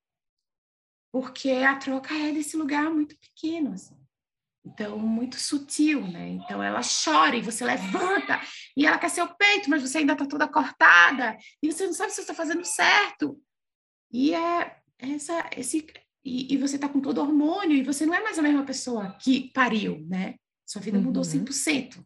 Porque 1.12 1.52
a 1.52 1.76
troca 1.76 2.14
é 2.14 2.32
desse 2.32 2.56
lugar 2.56 2.90
muito 2.90 3.18
pequeno, 3.18 3.74
assim. 3.74 4.01
Então, 4.64 4.98
muito 5.00 5.38
sutil, 5.38 6.06
né? 6.08 6.30
Então, 6.30 6.62
ela 6.62 6.82
chora 6.82 7.36
e 7.36 7.42
você 7.42 7.66
levanta 7.66 8.40
e 8.78 8.86
ela 8.86 8.98
quer 9.00 9.10
seu 9.10 9.28
peito, 9.28 9.70
mas 9.70 9.82
você 9.82 10.00
ainda 10.00 10.14
está 10.14 10.26
toda 10.26 10.48
cortada 10.48 11.36
e 11.62 11.72
você 11.72 11.86
não 11.86 11.94
sabe 11.94 12.12
se 12.12 12.18
você 12.18 12.22
está 12.22 12.34
fazendo 12.34 12.64
certo. 12.64 13.42
E 14.12 14.36
é 14.36 14.78
essa, 15.00 15.50
esse, 15.58 15.88
e, 16.24 16.54
e 16.54 16.58
você 16.58 16.76
está 16.76 16.88
com 16.88 17.02
todo 17.02 17.22
hormônio 17.22 17.76
e 17.76 17.84
você 17.84 18.06
não 18.06 18.14
é 18.14 18.22
mais 18.22 18.38
a 18.38 18.42
mesma 18.42 18.64
pessoa 18.64 19.18
que 19.20 19.52
pariu, 19.52 20.06
né? 20.08 20.36
Sua 20.66 20.82
vida 20.82 20.98
uhum. 20.98 21.06
mudou 21.06 21.24
100%. 21.24 22.06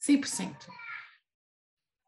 100%. 0.00 0.56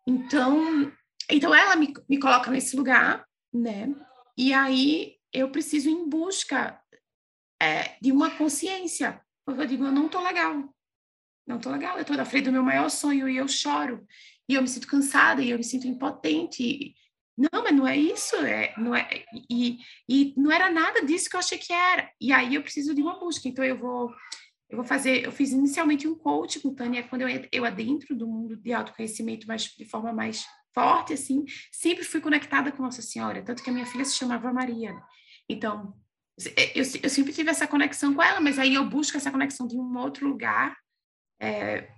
Então, 0.07 0.93
então 1.29 1.55
ela 1.55 1.75
me, 1.75 1.93
me 2.09 2.19
coloca 2.19 2.51
nesse 2.51 2.77
lugar, 2.77 3.27
né? 3.53 3.93
E 4.37 4.53
aí 4.53 5.17
eu 5.33 5.51
preciso 5.51 5.89
ir 5.89 5.93
em 5.93 6.09
busca 6.09 6.81
é, 7.61 7.97
de 8.01 8.13
uma 8.13 8.31
consciência 8.31 9.21
eu 9.47 9.67
digo, 9.67 9.85
eu 9.85 9.93
não 9.93 10.09
tô 10.09 10.21
legal. 10.23 10.75
Não 11.47 11.59
tô 11.59 11.71
legal, 11.71 11.99
eu 11.99 12.05
tô 12.05 12.15
na 12.15 12.25
frente 12.25 12.45
do 12.45 12.53
meu 12.53 12.63
maior 12.63 12.89
sonho 12.89 13.29
e 13.29 13.37
eu 13.37 13.49
choro. 13.49 14.07
E 14.49 14.55
eu 14.55 14.63
me 14.63 14.69
sinto 14.69 14.87
cansada 14.87 15.43
e 15.43 15.51
eu 15.51 15.59
me 15.59 15.65
sinto 15.65 15.87
impotente. 15.87 16.95
Não, 17.37 17.63
mas 17.63 17.75
não 17.75 17.87
é 17.87 17.97
isso, 17.97 18.37
é, 18.37 18.75
não 18.77 18.95
é, 18.95 19.25
e, 19.49 19.79
e 20.09 20.35
não 20.37 20.53
era 20.53 20.71
nada 20.71 21.05
disso 21.05 21.31
que 21.31 21.37
eu 21.37 21.41
achei 21.41 21.57
que 21.57 21.73
era. 21.73 22.11
E 22.21 22.33
aí 22.33 22.55
eu 22.55 22.63
preciso 22.63 22.95
de 22.95 23.01
uma 23.01 23.19
busca. 23.19 23.49
Então 23.49 23.65
eu 23.65 23.79
vou 23.79 24.13
eu 24.71 24.77
vou 24.77 24.85
fazer, 24.85 25.25
eu 25.25 25.33
fiz 25.33 25.51
inicialmente 25.51 26.07
um 26.07 26.15
coach 26.15 26.61
com 26.61 26.73
Tânia 26.73 27.03
quando 27.03 27.23
eu, 27.23 27.49
eu 27.51 27.65
adentro 27.65 28.15
do 28.15 28.29
mundo 28.29 28.57
de 28.57 28.73
autoconhecimento, 28.73 29.47
mas 29.49 29.65
de 29.65 29.85
forma 29.85 30.13
mais 30.13 30.47
forte, 30.73 31.13
assim, 31.13 31.45
sempre 31.73 32.05
fui 32.05 32.21
conectada 32.21 32.71
com 32.71 32.83
Nossa 32.83 33.03
Senhora, 33.03 33.43
tanto 33.43 33.65
que 33.65 33.71
a 33.71 33.73
minha 33.73 33.85
filha 33.85 34.05
se 34.05 34.15
chamava 34.15 34.53
Maria. 34.53 34.95
Então, 35.49 35.93
eu, 36.75 36.85
eu 37.03 37.11
sempre 37.11 37.33
tive 37.33 37.51
essa 37.51 37.67
conexão 37.67 38.15
com 38.15 38.23
ela, 38.23 38.41
mas 38.41 38.59
aí 38.59 38.75
eu 38.75 38.89
busco 38.89 39.17
essa 39.17 39.31
conexão 39.31 39.67
de 39.67 39.77
um 39.77 39.97
outro 39.99 40.29
lugar, 40.29 40.77
é, 41.41 41.89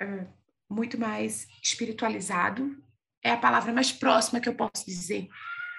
é, 0.00 0.26
muito 0.70 0.98
mais 0.98 1.46
espiritualizado. 1.62 2.76
É 3.22 3.30
a 3.30 3.36
palavra 3.36 3.72
mais 3.72 3.92
próxima 3.92 4.40
que 4.40 4.48
eu 4.48 4.54
posso 4.54 4.84
dizer. 4.86 5.28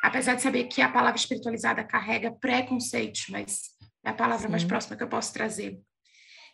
Apesar 0.02 0.36
de 0.36 0.42
saber 0.42 0.66
que 0.66 0.82
a 0.82 0.92
palavra 0.92 1.20
espiritualizada 1.20 1.84
carrega 1.84 2.32
preconceitos, 2.32 3.26
mas 3.30 3.76
é 4.04 4.10
a 4.10 4.14
palavra 4.14 4.46
Sim. 4.46 4.52
mais 4.52 4.64
próxima 4.64 4.96
que 4.96 5.04
eu 5.04 5.10
posso 5.10 5.34
trazer. 5.34 5.80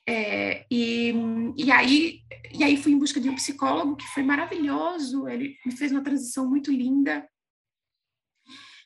É, 0.07 0.65
e, 0.71 1.13
e, 1.57 1.71
aí, 1.71 2.21
e 2.53 2.63
aí 2.63 2.75
fui 2.75 2.91
em 2.91 2.97
busca 2.97 3.19
de 3.19 3.29
um 3.29 3.35
psicólogo 3.35 3.95
que 3.95 4.07
foi 4.07 4.23
maravilhoso, 4.23 5.27
ele 5.27 5.57
me 5.65 5.71
fez 5.75 5.91
uma 5.91 6.03
transição 6.03 6.49
muito 6.49 6.71
linda. 6.71 7.27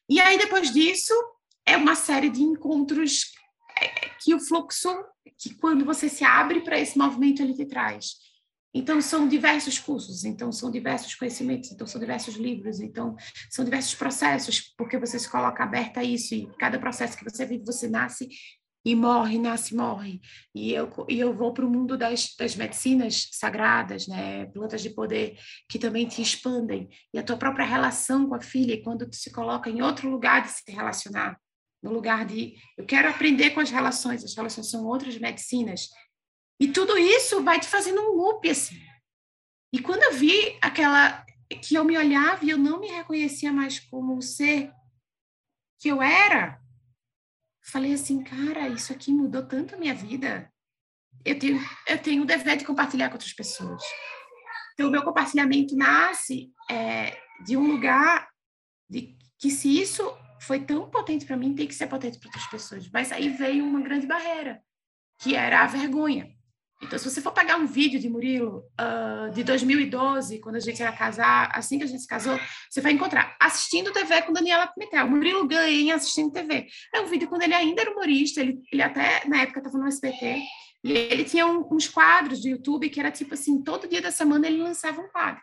E 0.10 0.20
aí, 0.20 0.38
depois 0.38 0.72
disso, 0.72 1.14
é 1.66 1.76
uma 1.78 1.96
série 1.96 2.30
de 2.30 2.42
encontros 2.42 3.32
é, 3.82 4.10
que 4.22 4.34
o 4.34 4.40
fluxo, 4.40 4.90
que 5.38 5.54
quando 5.56 5.84
você 5.84 6.08
se 6.08 6.24
abre 6.24 6.62
para 6.62 6.80
esse 6.80 6.98
movimento, 6.98 7.42
ele 7.42 7.54
te 7.54 7.66
traz. 7.66 8.26
Então, 8.78 9.00
são 9.02 9.26
diversos 9.26 9.80
cursos, 9.80 10.26
então, 10.26 10.52
são 10.52 10.70
diversos 10.70 11.16
conhecimentos, 11.16 11.72
então, 11.72 11.88
são 11.88 12.00
diversos 12.00 12.36
livros, 12.36 12.82
então, 12.82 13.16
são 13.50 13.64
diversos 13.64 13.96
processos, 13.96 14.74
porque 14.78 15.00
você 15.00 15.18
se 15.18 15.30
coloca 15.30 15.64
aberta 15.64 16.02
a 16.02 16.04
isso, 16.04 16.36
e 16.36 16.48
cada 16.58 16.78
processo 16.78 17.18
que 17.18 17.24
você 17.24 17.46
vive, 17.46 17.64
você 17.64 17.88
nasce 17.88 18.28
e 18.86 18.94
morre, 18.94 19.40
nasce 19.40 19.74
e 19.74 19.78
morre. 19.78 20.22
E 20.54 20.74
eu, 20.74 20.92
e 21.10 21.18
eu 21.18 21.34
vou 21.34 21.54
para 21.54 21.66
o 21.66 21.70
mundo 21.70 21.98
das, 21.98 22.36
das 22.38 22.56
medicinas 22.56 23.30
sagradas, 23.32 24.08
né? 24.08 24.46
plantas 24.48 24.82
de 24.84 24.92
poder, 24.92 25.40
que 25.70 25.80
também 25.80 26.06
te 26.06 26.22
expandem. 26.22 26.90
E 27.14 27.18
a 27.18 27.24
tua 27.24 27.38
própria 27.38 27.66
relação 27.66 28.28
com 28.28 28.36
a 28.36 28.42
filha, 28.42 28.84
quando 28.84 29.10
tu 29.10 29.16
se 29.16 29.32
coloca 29.32 29.70
em 29.70 29.82
outro 29.82 30.10
lugar 30.10 30.44
de 30.44 30.50
se 30.50 30.70
relacionar, 30.70 31.40
no 31.86 31.94
lugar 31.94 32.26
de 32.26 32.56
eu 32.76 32.84
quero 32.84 33.08
aprender 33.08 33.52
com 33.52 33.60
as 33.60 33.70
relações, 33.70 34.24
as 34.24 34.36
relações 34.36 34.72
são 34.72 34.86
outras 34.88 35.16
medicinas. 35.20 35.88
E 36.60 36.68
tudo 36.68 36.98
isso 36.98 37.44
vai 37.44 37.60
te 37.60 37.68
fazendo 37.68 38.02
um 38.02 38.16
loop 38.16 38.50
assim. 38.50 38.82
E 39.72 39.80
quando 39.80 40.02
eu 40.02 40.14
vi 40.14 40.58
aquela 40.64 41.24
que 41.62 41.76
eu 41.76 41.84
me 41.84 41.96
olhava 41.96 42.44
e 42.44 42.50
eu 42.50 42.58
não 42.58 42.80
me 42.80 42.88
reconhecia 42.88 43.54
mais 43.54 43.80
como 43.80 44.18
o 44.18 44.22
ser 44.22 44.72
que 45.80 45.88
eu 45.88 46.02
era, 46.02 46.60
falei 47.64 47.94
assim, 47.94 48.24
cara, 48.24 48.68
isso 48.68 48.92
aqui 48.92 49.14
mudou 49.14 49.46
tanto 49.46 49.76
a 49.76 49.78
minha 49.78 49.94
vida. 49.94 50.52
Eu 51.24 51.38
tenho, 51.38 51.60
eu 51.88 52.02
tenho 52.02 52.24
o 52.24 52.26
dever 52.26 52.58
de 52.58 52.66
compartilhar 52.66 53.10
com 53.10 53.16
outras 53.16 53.34
pessoas. 53.34 53.84
Então, 54.74 54.88
o 54.88 54.92
meu 54.92 55.04
compartilhamento 55.04 55.76
nasce 55.76 56.52
é, 56.70 57.16
de 57.46 57.56
um 57.56 57.68
lugar 57.68 58.28
de 58.90 59.16
que 59.38 59.52
se 59.52 59.80
isso 59.80 60.04
foi 60.42 60.60
tão 60.60 60.90
potente 60.90 61.26
para 61.26 61.38
mim, 61.38 61.56
tem 61.56 61.68
que 61.68 61.76
ser 61.76 61.88
potente 61.88 62.20
para 62.20 62.28
outras 62.28 62.48
pessoas. 62.48 62.90
Mas 62.92 63.12
aí 63.12 63.30
veio 63.30 63.66
uma 63.66 63.82
grande 63.82 64.08
barreira, 64.08 64.62
que 65.20 65.36
era 65.36 65.64
a 65.64 65.68
vergonha. 65.68 66.36
Então, 66.84 67.00
se 67.00 67.10
você 67.10 67.22
for 67.22 67.32
pegar 67.32 67.56
um 67.56 67.66
vídeo 67.66 68.00
de 68.00 68.10
Murilo 68.10 68.64
uh, 68.80 69.32
de 69.32 69.44
2012, 69.44 70.40
quando 70.40 70.58
a 70.58 70.60
gente 70.60 70.82
era 70.82 70.92
casar, 70.92 71.50
assim 71.54 71.78
que 71.78 71.86
a 71.86 71.88
gente 71.88 72.02
se 72.02 72.08
casou, 72.08 72.38
você 72.70 72.82
vai 72.82 72.92
encontrar 72.92 73.36
assistindo 73.40 73.94
TV 73.94 74.22
com 74.24 74.34
Daniela 74.34 74.68
Pimentel. 74.68 75.10
Murilo 75.10 75.48
ganha 75.48 75.96
assistindo 75.96 76.34
TV. 76.34 76.68
É 76.94 77.00
um 77.00 77.06
vídeo 77.06 77.30
quando 77.30 77.44
ele 77.44 77.54
ainda 77.54 77.82
era 77.82 77.92
humorista, 77.92 78.42
ele, 78.42 78.60
ele 78.72 78.82
até 78.82 79.26
na 79.28 79.42
época 79.42 79.60
estava 79.60 79.78
no 79.78 79.88
SBT, 79.88 80.42
e 80.84 80.92
ele 80.92 81.24
tinha 81.24 81.48
um, 81.48 81.68
uns 81.72 81.88
quadros 81.88 82.42
do 82.42 82.50
YouTube 82.50 82.90
que 82.90 83.00
era 83.00 83.10
tipo 83.10 83.34
assim: 83.34 83.64
todo 83.64 83.88
dia 83.88 84.02
da 84.02 84.12
semana 84.12 84.46
ele 84.46 84.62
lançava 84.62 85.02
um 85.02 85.10
quadro. 85.10 85.42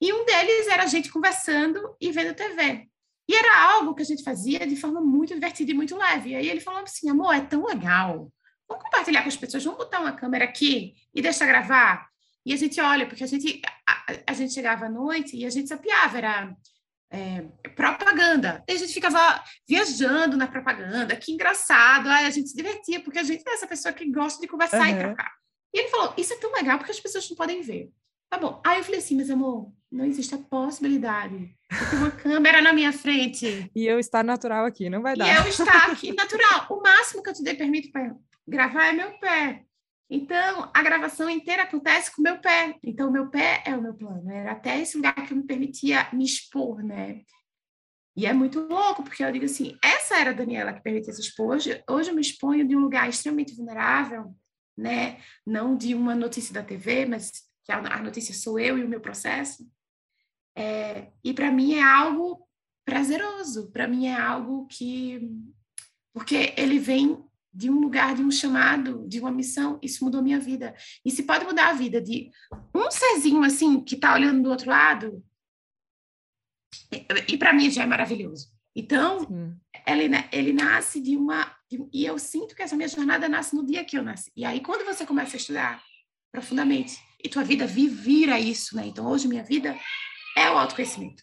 E 0.00 0.12
um 0.12 0.24
deles 0.24 0.66
era 0.68 0.84
a 0.84 0.86
gente 0.86 1.10
conversando 1.10 1.94
e 2.00 2.10
vendo 2.10 2.34
TV. 2.34 2.88
E 3.28 3.34
era 3.34 3.72
algo 3.72 3.94
que 3.94 4.02
a 4.02 4.06
gente 4.06 4.22
fazia 4.22 4.66
de 4.66 4.76
forma 4.76 5.00
muito 5.00 5.34
divertida 5.34 5.70
e 5.70 5.74
muito 5.74 5.96
leve. 5.96 6.30
E 6.30 6.36
aí 6.36 6.48
ele 6.48 6.60
falou 6.60 6.80
assim: 6.82 7.08
amor, 7.08 7.34
é 7.34 7.40
tão 7.40 7.64
legal. 7.64 8.30
Vamos 8.68 8.84
compartilhar 8.84 9.22
com 9.22 9.28
as 9.28 9.36
pessoas, 9.36 9.64
vamos 9.64 9.78
botar 9.78 10.00
uma 10.00 10.12
câmera 10.12 10.44
aqui 10.44 10.94
e 11.14 11.22
deixar 11.22 11.46
gravar. 11.46 12.08
E 12.44 12.52
a 12.52 12.56
gente 12.56 12.80
olha, 12.80 13.06
porque 13.06 13.22
a 13.22 13.26
gente, 13.26 13.60
a, 13.86 14.04
a 14.28 14.32
gente 14.32 14.52
chegava 14.52 14.86
à 14.86 14.88
noite 14.88 15.36
e 15.36 15.46
a 15.46 15.50
gente 15.50 15.68
sapiava, 15.68 16.18
era 16.18 16.56
é, 17.10 17.42
propaganda. 17.76 18.64
E 18.66 18.72
a 18.72 18.76
gente 18.76 18.92
ficava 18.92 19.44
viajando 19.68 20.36
na 20.36 20.48
propaganda, 20.48 21.14
que 21.14 21.32
engraçado. 21.32 22.08
Aí 22.08 22.26
a 22.26 22.30
gente 22.30 22.48
se 22.48 22.56
divertia, 22.56 23.00
porque 23.00 23.18
a 23.18 23.22
gente 23.22 23.46
é 23.46 23.52
essa 23.52 23.66
pessoa 23.66 23.92
que 23.92 24.10
gosta 24.10 24.40
de 24.40 24.48
conversar 24.48 24.88
uhum. 24.88 24.96
e 24.96 24.98
trocar. 24.98 25.32
E 25.74 25.80
ele 25.80 25.88
falou: 25.88 26.14
Isso 26.16 26.32
é 26.32 26.38
tão 26.38 26.52
legal 26.52 26.78
porque 26.78 26.92
as 26.92 27.00
pessoas 27.00 27.28
não 27.28 27.36
podem 27.36 27.60
ver. 27.60 27.90
Tá 28.32 28.38
bom. 28.38 28.62
Aí 28.64 28.78
eu 28.78 28.84
falei 28.84 28.98
assim: 28.98 29.14
Mas 29.14 29.30
amor, 29.30 29.70
não 29.90 30.06
existe 30.06 30.34
a 30.34 30.38
possibilidade 30.38 31.54
tem 31.90 31.98
uma 31.98 32.10
câmera 32.10 32.62
na 32.62 32.72
minha 32.72 32.92
frente. 32.92 33.70
E 33.74 33.84
eu 33.84 33.98
estar 33.98 34.24
natural 34.24 34.64
aqui, 34.64 34.88
não 34.88 35.02
vai 35.02 35.16
dar. 35.16 35.26
E 35.26 35.36
eu 35.36 35.48
estar 35.48 35.90
aqui 35.92 36.14
natural. 36.14 36.66
O 36.70 36.80
máximo 36.80 37.22
que 37.22 37.28
eu 37.28 37.34
te 37.34 37.42
dei 37.42 37.54
permito 37.54 37.90
para 37.90 38.14
gravar 38.46 38.86
é 38.86 38.92
meu 38.92 39.18
pé. 39.18 39.64
Então, 40.10 40.70
a 40.74 40.82
gravação 40.82 41.28
inteira 41.28 41.62
acontece 41.62 42.14
com 42.14 42.20
o 42.20 42.24
meu 42.24 42.38
pé. 42.38 42.76
Então, 42.82 43.08
o 43.08 43.12
meu 43.12 43.28
pé 43.28 43.62
é 43.66 43.74
o 43.74 43.82
meu 43.82 43.94
plano. 43.94 44.30
Era 44.30 44.52
até 44.52 44.80
esse 44.80 44.96
lugar 44.96 45.14
que 45.14 45.32
eu 45.32 45.36
me 45.36 45.44
permitia 45.44 46.08
me 46.12 46.24
expor, 46.24 46.82
né? 46.82 47.22
E 48.14 48.26
é 48.26 48.32
muito 48.32 48.60
louco, 48.60 49.02
porque 49.02 49.22
eu 49.24 49.32
digo 49.32 49.46
assim, 49.46 49.76
essa 49.82 50.16
era 50.16 50.30
a 50.30 50.34
Daniela 50.34 50.72
que 50.72 50.82
permitia 50.82 51.12
se 51.12 51.20
expor. 51.20 51.54
Hoje, 51.54 51.82
hoje 51.88 52.10
eu 52.10 52.14
me 52.14 52.20
exponho 52.20 52.66
de 52.66 52.76
um 52.76 52.80
lugar 52.80 53.08
extremamente 53.08 53.54
vulnerável, 53.54 54.34
né? 54.76 55.18
Não 55.46 55.74
de 55.74 55.94
uma 55.94 56.14
notícia 56.14 56.52
da 56.52 56.62
TV, 56.62 57.06
mas 57.06 57.30
que 57.64 57.72
a 57.72 58.02
notícia 58.02 58.34
sou 58.34 58.58
eu 58.58 58.78
e 58.78 58.84
o 58.84 58.88
meu 58.88 59.00
processo. 59.00 59.68
É, 60.56 61.10
e 61.24 61.32
para 61.32 61.50
mim 61.50 61.74
é 61.74 61.82
algo 61.82 62.46
prazeroso, 62.84 63.70
para 63.70 63.88
mim 63.88 64.06
é 64.06 64.14
algo 64.14 64.66
que. 64.66 65.20
Porque 66.12 66.52
ele 66.56 66.78
vem 66.78 67.24
de 67.52 67.70
um 67.70 67.80
lugar, 67.80 68.14
de 68.14 68.22
um 68.22 68.30
chamado, 68.30 69.06
de 69.06 69.20
uma 69.20 69.30
missão, 69.30 69.78
isso 69.82 70.04
mudou 70.04 70.22
minha 70.22 70.40
vida. 70.40 70.74
E 71.04 71.10
se 71.10 71.22
pode 71.22 71.44
mudar 71.44 71.68
a 71.68 71.74
vida 71.74 72.00
de 72.00 72.30
um 72.74 72.90
serzinho 72.90 73.42
assim 73.42 73.82
que 73.82 73.94
está 73.94 74.14
olhando 74.14 74.42
do 74.42 74.50
outro 74.50 74.70
lado, 74.70 75.22
e, 76.90 77.34
e 77.34 77.38
para 77.38 77.52
mim 77.52 77.70
já 77.70 77.82
é 77.82 77.86
maravilhoso. 77.86 78.50
Então, 78.74 79.26
ele, 79.86 80.08
ele 80.32 80.52
nasce 80.52 81.00
de 81.00 81.16
uma. 81.16 81.54
De, 81.70 81.86
e 81.92 82.06
eu 82.06 82.18
sinto 82.18 82.54
que 82.54 82.62
essa 82.62 82.76
minha 82.76 82.88
jornada 82.88 83.28
nasce 83.28 83.54
no 83.54 83.66
dia 83.66 83.84
que 83.84 83.98
eu 83.98 84.02
nasci. 84.02 84.32
E 84.34 84.44
aí, 84.44 84.60
quando 84.60 84.84
você 84.84 85.04
começa 85.04 85.36
a 85.36 85.38
estudar 85.38 85.82
profundamente, 86.30 86.98
e 87.22 87.28
tua 87.28 87.44
vida 87.44 87.66
vira 87.66 88.38
isso, 88.38 88.76
né? 88.76 88.86
Então, 88.86 89.06
hoje, 89.06 89.28
minha 89.28 89.44
vida 89.44 89.78
é 90.36 90.50
o 90.50 90.58
autoconhecimento. 90.58 91.22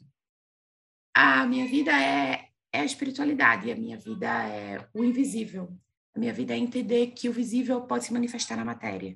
A 1.13 1.45
minha 1.45 1.67
vida 1.67 1.91
é, 1.91 2.49
é 2.71 2.79
a 2.79 2.85
espiritualidade, 2.85 3.71
a 3.71 3.75
minha 3.75 3.97
vida 3.97 4.27
é 4.47 4.87
o 4.93 5.03
invisível. 5.03 5.69
A 6.15 6.19
minha 6.19 6.33
vida 6.33 6.53
é 6.53 6.57
entender 6.57 7.07
que 7.07 7.27
o 7.27 7.33
visível 7.33 7.81
pode 7.81 8.05
se 8.05 8.13
manifestar 8.13 8.55
na 8.55 8.63
matéria. 8.65 9.15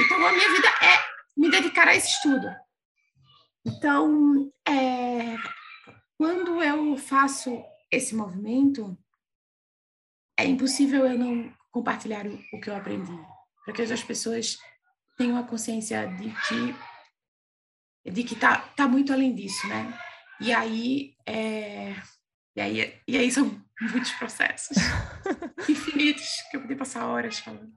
Então, 0.00 0.26
a 0.26 0.32
minha 0.32 0.48
vida 0.50 0.68
é 0.68 1.02
me 1.36 1.50
dedicar 1.50 1.88
a 1.88 1.94
esse 1.94 2.08
estudo. 2.08 2.48
Então, 3.64 4.52
é, 4.66 5.36
quando 6.16 6.62
eu 6.62 6.96
faço 6.96 7.62
esse 7.90 8.14
movimento, 8.14 8.96
é 10.38 10.44
impossível 10.44 11.06
eu 11.06 11.18
não 11.18 11.52
compartilhar 11.70 12.26
o, 12.26 12.38
o 12.52 12.60
que 12.60 12.70
eu 12.70 12.76
aprendi, 12.76 13.16
para 13.64 13.74
que 13.74 13.82
as 13.82 14.02
pessoas 14.02 14.58
tenham 15.16 15.36
a 15.36 15.42
consciência 15.42 16.06
de 16.06 16.30
que 16.30 16.74
de 18.10 18.24
que 18.24 18.34
tá, 18.34 18.58
tá 18.76 18.88
muito 18.88 19.12
além 19.12 19.32
disso, 19.32 19.66
né? 19.68 19.96
E 20.40 20.52
aí, 20.52 21.14
é, 21.24 21.94
e 22.56 22.60
aí, 22.60 22.94
e 23.06 23.16
aí 23.16 23.30
são 23.30 23.62
muitos 23.80 24.10
processos 24.12 24.76
infinitos 25.68 26.26
que 26.50 26.56
eu 26.56 26.62
podia 26.62 26.76
passar 26.76 27.06
horas 27.06 27.38
falando. 27.38 27.72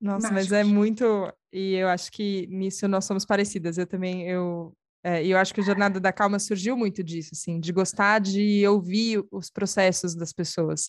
Nossa, 0.00 0.30
Mágicos. 0.30 0.50
mas 0.50 0.52
é 0.52 0.64
muito, 0.64 1.32
e 1.52 1.74
eu 1.74 1.88
acho 1.88 2.12
que 2.12 2.46
nisso 2.48 2.86
nós 2.86 3.04
somos 3.04 3.24
parecidas. 3.24 3.78
Eu 3.78 3.86
também 3.86 4.28
eu 4.28 4.76
é, 5.06 5.22
e 5.22 5.32
eu 5.32 5.36
acho 5.36 5.52
que 5.52 5.60
a 5.60 5.64
Jornada 5.64 6.00
da 6.00 6.10
Calma 6.10 6.38
surgiu 6.38 6.74
muito 6.74 7.04
disso, 7.04 7.30
assim, 7.34 7.60
de 7.60 7.70
gostar 7.72 8.20
de 8.20 8.66
ouvir 8.66 9.22
os 9.30 9.50
processos 9.50 10.14
das 10.14 10.32
pessoas. 10.32 10.88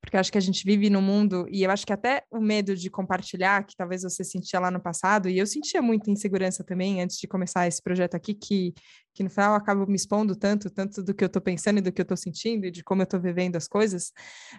Porque 0.00 0.16
eu 0.16 0.20
acho 0.20 0.32
que 0.32 0.38
a 0.38 0.40
gente 0.40 0.64
vive 0.64 0.88
num 0.88 1.02
mundo, 1.02 1.46
e 1.50 1.62
eu 1.62 1.70
acho 1.70 1.86
que 1.86 1.92
até 1.92 2.24
o 2.30 2.40
medo 2.40 2.74
de 2.74 2.88
compartilhar, 2.88 3.62
que 3.64 3.76
talvez 3.76 4.02
você 4.02 4.24
sentia 4.24 4.58
lá 4.58 4.70
no 4.70 4.80
passado, 4.80 5.28
e 5.28 5.38
eu 5.38 5.46
sentia 5.46 5.82
muita 5.82 6.10
insegurança 6.10 6.64
também 6.64 7.02
antes 7.02 7.18
de 7.18 7.28
começar 7.28 7.68
esse 7.68 7.82
projeto 7.82 8.14
aqui, 8.14 8.32
que, 8.32 8.72
que 9.12 9.22
no 9.22 9.28
final 9.28 9.50
eu 9.50 9.56
acabo 9.56 9.86
me 9.86 9.96
expondo 9.96 10.34
tanto, 10.34 10.70
tanto 10.70 11.02
do 11.02 11.12
que 11.12 11.22
eu 11.22 11.26
estou 11.26 11.42
pensando 11.42 11.80
e 11.80 11.82
do 11.82 11.92
que 11.92 12.00
eu 12.00 12.04
estou 12.04 12.16
sentindo 12.16 12.64
e 12.64 12.70
de 12.70 12.82
como 12.82 13.02
eu 13.02 13.04
estou 13.04 13.20
vivendo 13.20 13.56
as 13.56 13.68
coisas, 13.68 14.10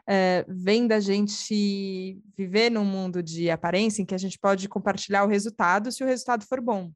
é, 0.08 0.46
vem 0.48 0.86
da 0.86 1.00
gente 1.00 2.22
viver 2.38 2.70
num 2.70 2.86
mundo 2.86 3.24
de 3.24 3.50
aparência 3.50 4.04
em 4.04 4.06
que 4.06 4.14
a 4.14 4.20
gente 4.20 4.38
pode 4.38 4.70
compartilhar 4.70 5.24
o 5.24 5.28
resultado 5.28 5.92
se 5.92 6.04
o 6.04 6.08
resultado 6.08 6.46
for 6.46 6.62
bom 6.62 6.92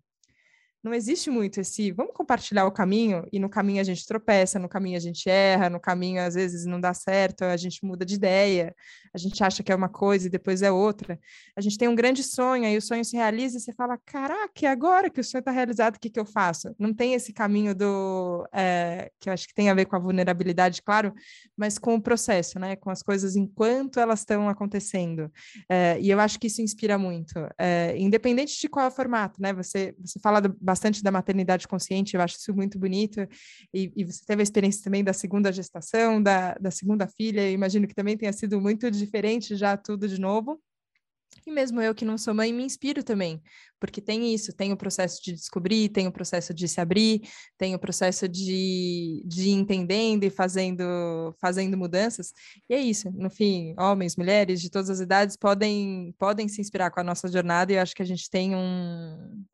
não 0.85 0.93
existe 0.93 1.31
muito 1.31 1.59
esse 1.59 1.91
vamos 1.91 2.13
compartilhar 2.13 2.67
o 2.67 2.71
caminho 2.71 3.27
e 3.33 3.39
no 3.39 3.49
caminho 3.49 3.81
a 3.81 3.83
gente 3.83 4.05
tropeça, 4.05 4.59
no 4.59 4.69
caminho 4.69 4.95
a 4.95 4.99
gente 4.99 5.27
erra, 5.27 5.67
no 5.67 5.79
caminho 5.79 6.21
às 6.21 6.35
vezes 6.35 6.63
não 6.63 6.79
dá 6.79 6.93
certo, 6.93 7.43
a 7.43 7.57
gente 7.57 7.83
muda 7.83 8.05
de 8.05 8.13
ideia, 8.13 8.75
a 9.15 9.17
gente 9.17 9.41
acha 9.43 9.63
que 9.63 9.71
é 9.71 9.75
uma 9.75 9.87
coisa 9.87 10.27
e 10.27 10.29
depois 10.29 10.61
é 10.61 10.69
outra. 10.69 11.17
A 11.55 11.61
gente 11.61 11.77
tem 11.77 11.87
um 11.87 11.95
grande 11.95 12.21
sonho 12.21 12.65
e 12.65 12.77
o 12.77 12.81
sonho 12.81 13.03
se 13.03 13.15
realiza 13.15 13.57
e 13.57 13.61
você 13.61 13.71
fala: 13.73 13.97
caraca, 14.05 14.69
agora 14.69 15.09
que 15.09 15.21
o 15.21 15.23
sonho 15.23 15.39
está 15.39 15.51
realizado, 15.51 15.95
o 15.95 15.99
que, 15.99 16.09
que 16.09 16.19
eu 16.19 16.25
faço? 16.25 16.75
Não 16.77 16.93
tem 16.93 17.13
esse 17.13 17.31
caminho 17.31 17.73
do 17.73 18.45
é, 18.53 19.09
que 19.19 19.29
eu 19.29 19.33
acho 19.33 19.47
que 19.47 19.55
tem 19.55 19.69
a 19.69 19.73
ver 19.73 19.85
com 19.85 19.95
a 19.95 19.99
vulnerabilidade, 19.99 20.81
claro, 20.81 21.13
mas 21.57 21.79
com 21.79 21.95
o 21.95 22.01
processo, 22.01 22.59
né? 22.59 22.75
Com 22.75 22.89
as 22.89 23.01
coisas 23.01 23.37
enquanto 23.37 23.99
elas 24.01 24.19
estão 24.19 24.49
acontecendo. 24.49 25.31
É, 25.69 25.97
e 26.01 26.09
eu 26.09 26.19
acho 26.19 26.37
que 26.37 26.47
isso 26.47 26.61
inspira 26.61 26.97
muito, 26.97 27.33
é, 27.57 27.97
independente 27.97 28.59
de 28.59 28.67
qual 28.67 28.85
é 28.85 28.89
o 28.89 28.91
formato, 28.91 29.41
né? 29.41 29.53
Você, 29.53 29.95
você 29.99 30.19
fala 30.19 30.41
do, 30.41 30.55
bastante 30.75 31.01
da 31.01 31.09
maternidade 31.09 31.67
consciente, 31.69 32.15
eu 32.15 32.21
acho 32.21 32.35
isso 32.37 32.53
muito 32.53 32.77
bonito. 32.77 33.25
E, 33.73 33.91
e 33.95 34.03
você 34.03 34.25
teve 34.25 34.41
a 34.41 34.43
experiência 34.43 34.83
também 34.83 35.03
da 35.03 35.13
segunda 35.13 35.51
gestação, 35.53 36.21
da, 36.21 36.53
da 36.55 36.69
segunda 36.69 37.07
filha, 37.07 37.41
eu 37.41 37.53
imagino 37.53 37.87
que 37.87 37.95
também 37.95 38.17
tenha 38.17 38.33
sido 38.33 38.59
muito 38.59 38.91
diferente 38.91 39.55
já 39.55 39.77
tudo 39.77 40.05
de 40.07 40.19
novo. 40.19 40.61
E 41.45 41.51
mesmo 41.51 41.79
eu 41.81 41.93
que 41.93 42.05
não 42.05 42.17
sou 42.17 42.33
mãe, 42.33 42.51
me 42.51 42.63
inspiro 42.63 43.03
também, 43.03 43.41
porque 43.79 44.01
tem 44.01 44.33
isso, 44.33 44.51
tem 44.53 44.71
o 44.71 44.77
processo 44.77 45.21
de 45.23 45.31
descobrir, 45.33 45.89
tem 45.89 46.07
o 46.07 46.11
processo 46.11 46.53
de 46.53 46.67
se 46.67 46.81
abrir, 46.81 47.21
tem 47.57 47.75
o 47.75 47.79
processo 47.79 48.27
de, 48.27 49.23
de 49.25 49.49
entendendo 49.51 50.23
e 50.23 50.29
fazendo, 50.29 50.83
fazendo 51.39 51.77
mudanças. 51.77 52.33
E 52.69 52.73
é 52.73 52.79
isso, 52.79 53.11
no 53.11 53.29
fim, 53.29 53.75
homens, 53.77 54.15
mulheres 54.15 54.59
de 54.59 54.71
todas 54.71 54.89
as 54.89 54.99
idades 54.99 55.37
podem, 55.37 56.15
podem 56.17 56.47
se 56.47 56.61
inspirar 56.61 56.89
com 56.89 56.99
a 56.99 57.03
nossa 57.03 57.27
jornada 57.27 57.71
e 57.71 57.75
eu 57.75 57.81
acho 57.81 57.95
que 57.95 58.01
a 58.01 58.07
gente 58.07 58.29
tem 58.29 58.55
um, 58.55 59.45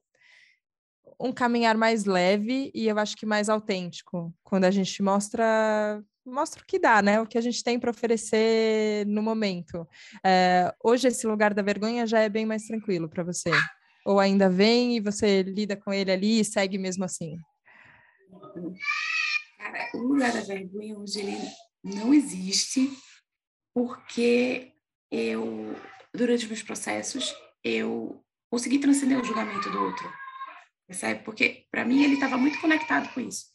um 1.21 1.31
caminhar 1.31 1.77
mais 1.77 2.05
leve 2.05 2.71
e 2.73 2.88
eu 2.88 2.97
acho 2.97 3.15
que 3.15 3.25
mais 3.25 3.47
autêntico, 3.47 4.34
quando 4.43 4.65
a 4.65 4.71
gente 4.71 5.01
mostra 5.03 6.03
mostra 6.25 6.62
o 6.62 6.65
que 6.65 6.77
dá, 6.77 7.01
né? 7.01 7.19
O 7.19 7.25
que 7.25 7.38
a 7.38 7.41
gente 7.41 7.63
tem 7.63 7.79
para 7.79 7.89
oferecer 7.89 9.05
no 9.07 9.23
momento. 9.23 9.88
É, 10.23 10.73
hoje 10.84 11.07
esse 11.07 11.25
lugar 11.25 11.53
da 11.53 11.63
vergonha 11.63 12.05
já 12.05 12.19
é 12.19 12.29
bem 12.29 12.45
mais 12.45 12.63
tranquilo 12.67 13.10
para 13.10 13.23
você? 13.23 13.51
Ou 14.05 14.19
ainda 14.19 14.49
vem 14.49 14.95
e 14.95 14.99
você 14.99 15.41
lida 15.41 15.75
com 15.75 15.91
ele 15.91 16.12
ali 16.12 16.39
e 16.39 16.45
segue 16.45 16.77
mesmo 16.77 17.03
assim? 17.03 17.38
Cara, 19.57 19.89
o 19.95 19.97
lugar 19.99 20.31
da 20.31 20.41
vergonha 20.41 20.97
hoje 20.97 21.19
ele 21.19 21.38
não 21.84 22.13
existe 22.13 22.91
porque 23.73 24.73
eu, 25.12 25.75
durante 26.13 26.43
os 26.43 26.49
meus 26.49 26.63
processos, 26.63 27.34
eu 27.63 28.23
consegui 28.49 28.77
transcender 28.79 29.19
o 29.19 29.23
julgamento 29.23 29.71
do 29.71 29.84
outro 29.84 30.21
percebe? 30.91 31.23
Porque 31.23 31.65
para 31.71 31.86
mim 31.86 32.04
ele 32.04 32.15
estava 32.15 32.38
muito 32.38 32.60
conectado 32.60 33.12
com 33.13 33.21
isso. 33.21 33.45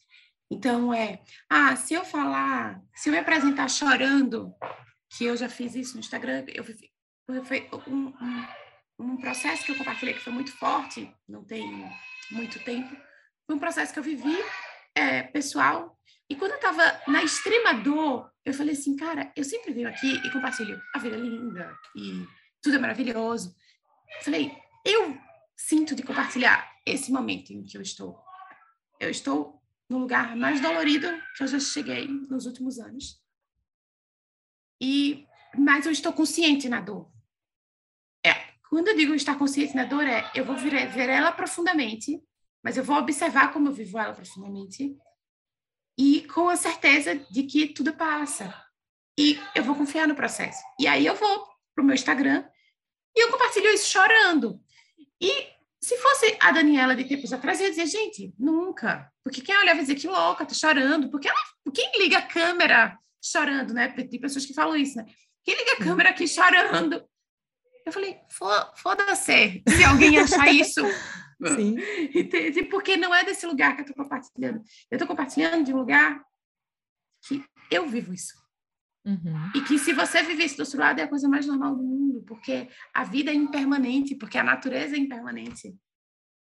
Então 0.49 0.93
é, 0.93 1.21
ah, 1.49 1.75
se 1.75 1.93
eu 1.93 2.03
falar, 2.03 2.81
se 2.95 3.09
eu 3.09 3.13
me 3.13 3.19
apresentar 3.19 3.69
chorando, 3.69 4.53
que 5.09 5.25
eu 5.25 5.37
já 5.37 5.47
fiz 5.47 5.75
isso 5.75 5.93
no 5.93 5.99
Instagram, 5.99 6.45
eu 6.47 6.63
foi 7.43 7.69
um, 7.87 8.07
um, 8.07 8.47
um 8.99 9.17
processo 9.17 9.63
que 9.63 9.71
eu 9.71 9.77
compartilhei 9.77 10.13
que 10.13 10.21
foi 10.21 10.33
muito 10.33 10.51
forte, 10.53 11.13
não 11.27 11.43
tem 11.43 11.63
muito 12.31 12.59
tempo, 12.63 12.95
foi 13.45 13.55
um 13.55 13.59
processo 13.59 13.93
que 13.93 13.99
eu 13.99 14.03
vivi 14.03 14.35
é, 14.95 15.23
pessoal. 15.23 15.97
E 16.29 16.35
quando 16.35 16.51
eu 16.51 16.57
estava 16.57 17.01
na 17.07 17.23
extrema 17.23 17.73
dor, 17.73 18.31
eu 18.43 18.53
falei 18.53 18.73
assim, 18.73 18.95
cara, 18.95 19.31
eu 19.35 19.43
sempre 19.43 19.73
venho 19.73 19.87
aqui 19.87 20.15
e 20.25 20.31
compartilho 20.31 20.81
a 20.93 20.99
vida 20.99 21.15
é 21.15 21.19
linda 21.19 21.77
e 21.95 22.25
tudo 22.61 22.77
é 22.77 22.79
maravilhoso. 22.79 23.55
Eu 24.17 24.23
falei, 24.23 24.57
eu 24.83 25.17
sinto 25.55 25.95
de 25.95 26.03
compartilhar 26.03 26.76
esse 26.87 27.11
momento 27.11 27.51
em 27.51 27.63
que 27.63 27.77
eu 27.77 27.81
estou. 27.81 28.17
Eu 28.99 29.09
estou 29.09 29.61
no 29.89 29.99
lugar 29.99 30.35
mais 30.35 30.59
dolorido 30.61 31.07
que 31.35 31.43
eu 31.43 31.47
já 31.47 31.59
cheguei 31.59 32.07
nos 32.07 32.45
últimos 32.45 32.79
anos. 32.79 33.21
E 34.81 35.25
mas 35.57 35.85
eu 35.85 35.91
estou 35.91 36.13
consciente 36.13 36.69
na 36.69 36.81
dor. 36.81 37.11
É, 38.25 38.33
quando 38.69 38.89
eu 38.89 38.95
digo 38.95 39.13
estar 39.13 39.37
consciente 39.37 39.75
na 39.75 39.85
dor 39.85 40.05
é 40.05 40.29
eu 40.35 40.45
vou 40.45 40.55
ver, 40.55 40.87
ver 40.89 41.09
ela 41.09 41.31
profundamente, 41.31 42.21
mas 42.63 42.77
eu 42.77 42.83
vou 42.83 42.97
observar 42.97 43.51
como 43.53 43.69
eu 43.69 43.73
vivo 43.73 43.97
ela 43.97 44.13
profundamente 44.13 44.95
e 45.97 46.21
com 46.27 46.47
a 46.47 46.55
certeza 46.55 47.15
de 47.15 47.43
que 47.43 47.67
tudo 47.67 47.93
passa. 47.93 48.53
E 49.17 49.39
eu 49.55 49.63
vou 49.63 49.75
confiar 49.75 50.07
no 50.07 50.15
processo. 50.15 50.61
E 50.79 50.85
aí 50.85 51.05
eu 51.05 51.15
vou 51.15 51.47
pro 51.73 51.83
meu 51.83 51.95
Instagram 51.95 52.47
e 53.15 53.23
eu 53.23 53.31
compartilho 53.31 53.69
isso 53.69 53.89
chorando. 53.89 54.61
E 55.19 55.56
se 55.81 55.97
fosse 55.97 56.37
a 56.39 56.51
Daniela 56.51 56.95
de 56.95 57.05
tempos 57.05 57.31
atrás, 57.31 57.59
eu 57.59 57.67
ia 57.67 57.71
dizer, 57.71 57.85
gente, 57.85 58.33
nunca. 58.37 59.11
Porque 59.23 59.41
quem 59.41 59.55
olhava 59.55 59.75
vai 59.75 59.81
dizer 59.81 59.95
que 59.95 60.07
louca, 60.07 60.45
tá 60.45 60.53
chorando. 60.53 61.09
Porque 61.09 61.27
ela, 61.27 61.37
quem 61.73 61.91
liga 61.99 62.17
a 62.17 62.27
câmera 62.27 62.97
chorando, 63.23 63.73
né? 63.73 63.87
Tem 63.89 64.19
pessoas 64.19 64.45
que 64.45 64.53
falam 64.53 64.75
isso, 64.75 64.97
né? 64.97 65.05
Quem 65.43 65.55
liga 65.55 65.73
a 65.73 65.83
câmera 65.83 66.09
aqui 66.09 66.27
chorando? 66.27 67.03
Eu 67.85 67.91
falei, 67.91 68.17
foda-se 68.75 69.63
se 69.67 69.83
alguém 69.83 70.17
achar 70.19 70.53
isso. 70.53 70.81
Sim. 71.55 71.77
Entende? 72.13 72.63
Porque 72.63 72.97
não 72.97 73.13
é 73.13 73.23
desse 73.23 73.45
lugar 73.45 73.75
que 73.75 73.83
eu 73.83 73.85
tô 73.85 73.93
compartilhando. 73.93 74.61
Eu 74.89 74.97
tô 74.97 75.05
compartilhando 75.05 75.63
de 75.63 75.73
um 75.73 75.77
lugar 75.77 76.21
que 77.27 77.43
eu 77.69 77.87
vivo 77.87 78.13
isso. 78.13 78.33
Uhum. 79.07 79.51
E 79.55 79.61
que 79.61 79.79
se 79.79 79.93
você 79.93 80.21
vivesse 80.21 80.57
do 80.57 80.63
outro 80.63 80.77
lado 80.77 80.99
é 80.99 81.03
a 81.03 81.07
coisa 81.07 81.29
mais 81.29 81.47
normal 81.47 81.73
do 81.73 81.81
mundo, 81.81 82.21
porque 82.27 82.67
a 82.93 83.05
vida 83.05 83.31
é 83.31 83.33
impermanente, 83.33 84.15
porque 84.15 84.37
a 84.37 84.43
natureza 84.43 84.97
é 84.97 84.99
impermanente, 84.99 85.73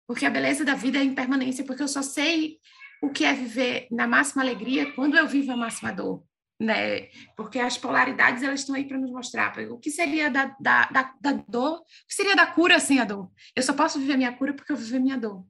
porque 0.07 0.25
a 0.25 0.31
beleza 0.31 0.65
da 0.65 0.75
vida 0.75 0.99
é 0.99 1.05
impermanência, 1.05 1.63
porque 1.63 1.83
eu 1.83 1.89
só 1.89 2.01
sei 2.01 2.59
o 3.03 3.11
que 3.11 3.27
é 3.27 3.35
viver 3.35 3.87
na 3.91 4.07
máxima 4.07 4.43
alegria 4.43 4.91
quando 4.93 5.15
eu 5.15 5.29
vivo 5.29 5.53
a 5.53 5.57
máxima 5.57 5.93
dor, 5.93 6.25
né? 6.59 7.09
Porque 7.37 7.59
as 7.59 7.77
polaridades 7.77 8.43
elas 8.43 8.61
estão 8.61 8.75
aí 8.75 8.89
para 8.89 8.97
nos 8.97 9.11
mostrar 9.11 9.53
o 9.71 9.79
que 9.79 9.91
seria 9.91 10.31
da, 10.31 10.57
da, 10.59 10.87
da, 10.87 11.15
da 11.21 11.33
dor, 11.47 11.81
o 11.81 11.85
que 12.09 12.15
seria 12.15 12.35
da 12.35 12.47
cura 12.47 12.81
sem 12.81 12.99
a 12.99 13.05
dor. 13.05 13.31
Eu 13.55 13.63
só 13.63 13.75
posso 13.75 14.01
viver 14.01 14.17
minha 14.17 14.33
cura 14.33 14.55
porque 14.55 14.73
eu 14.73 14.77
vivo 14.77 14.99
minha 15.01 15.19
dor. 15.19 15.45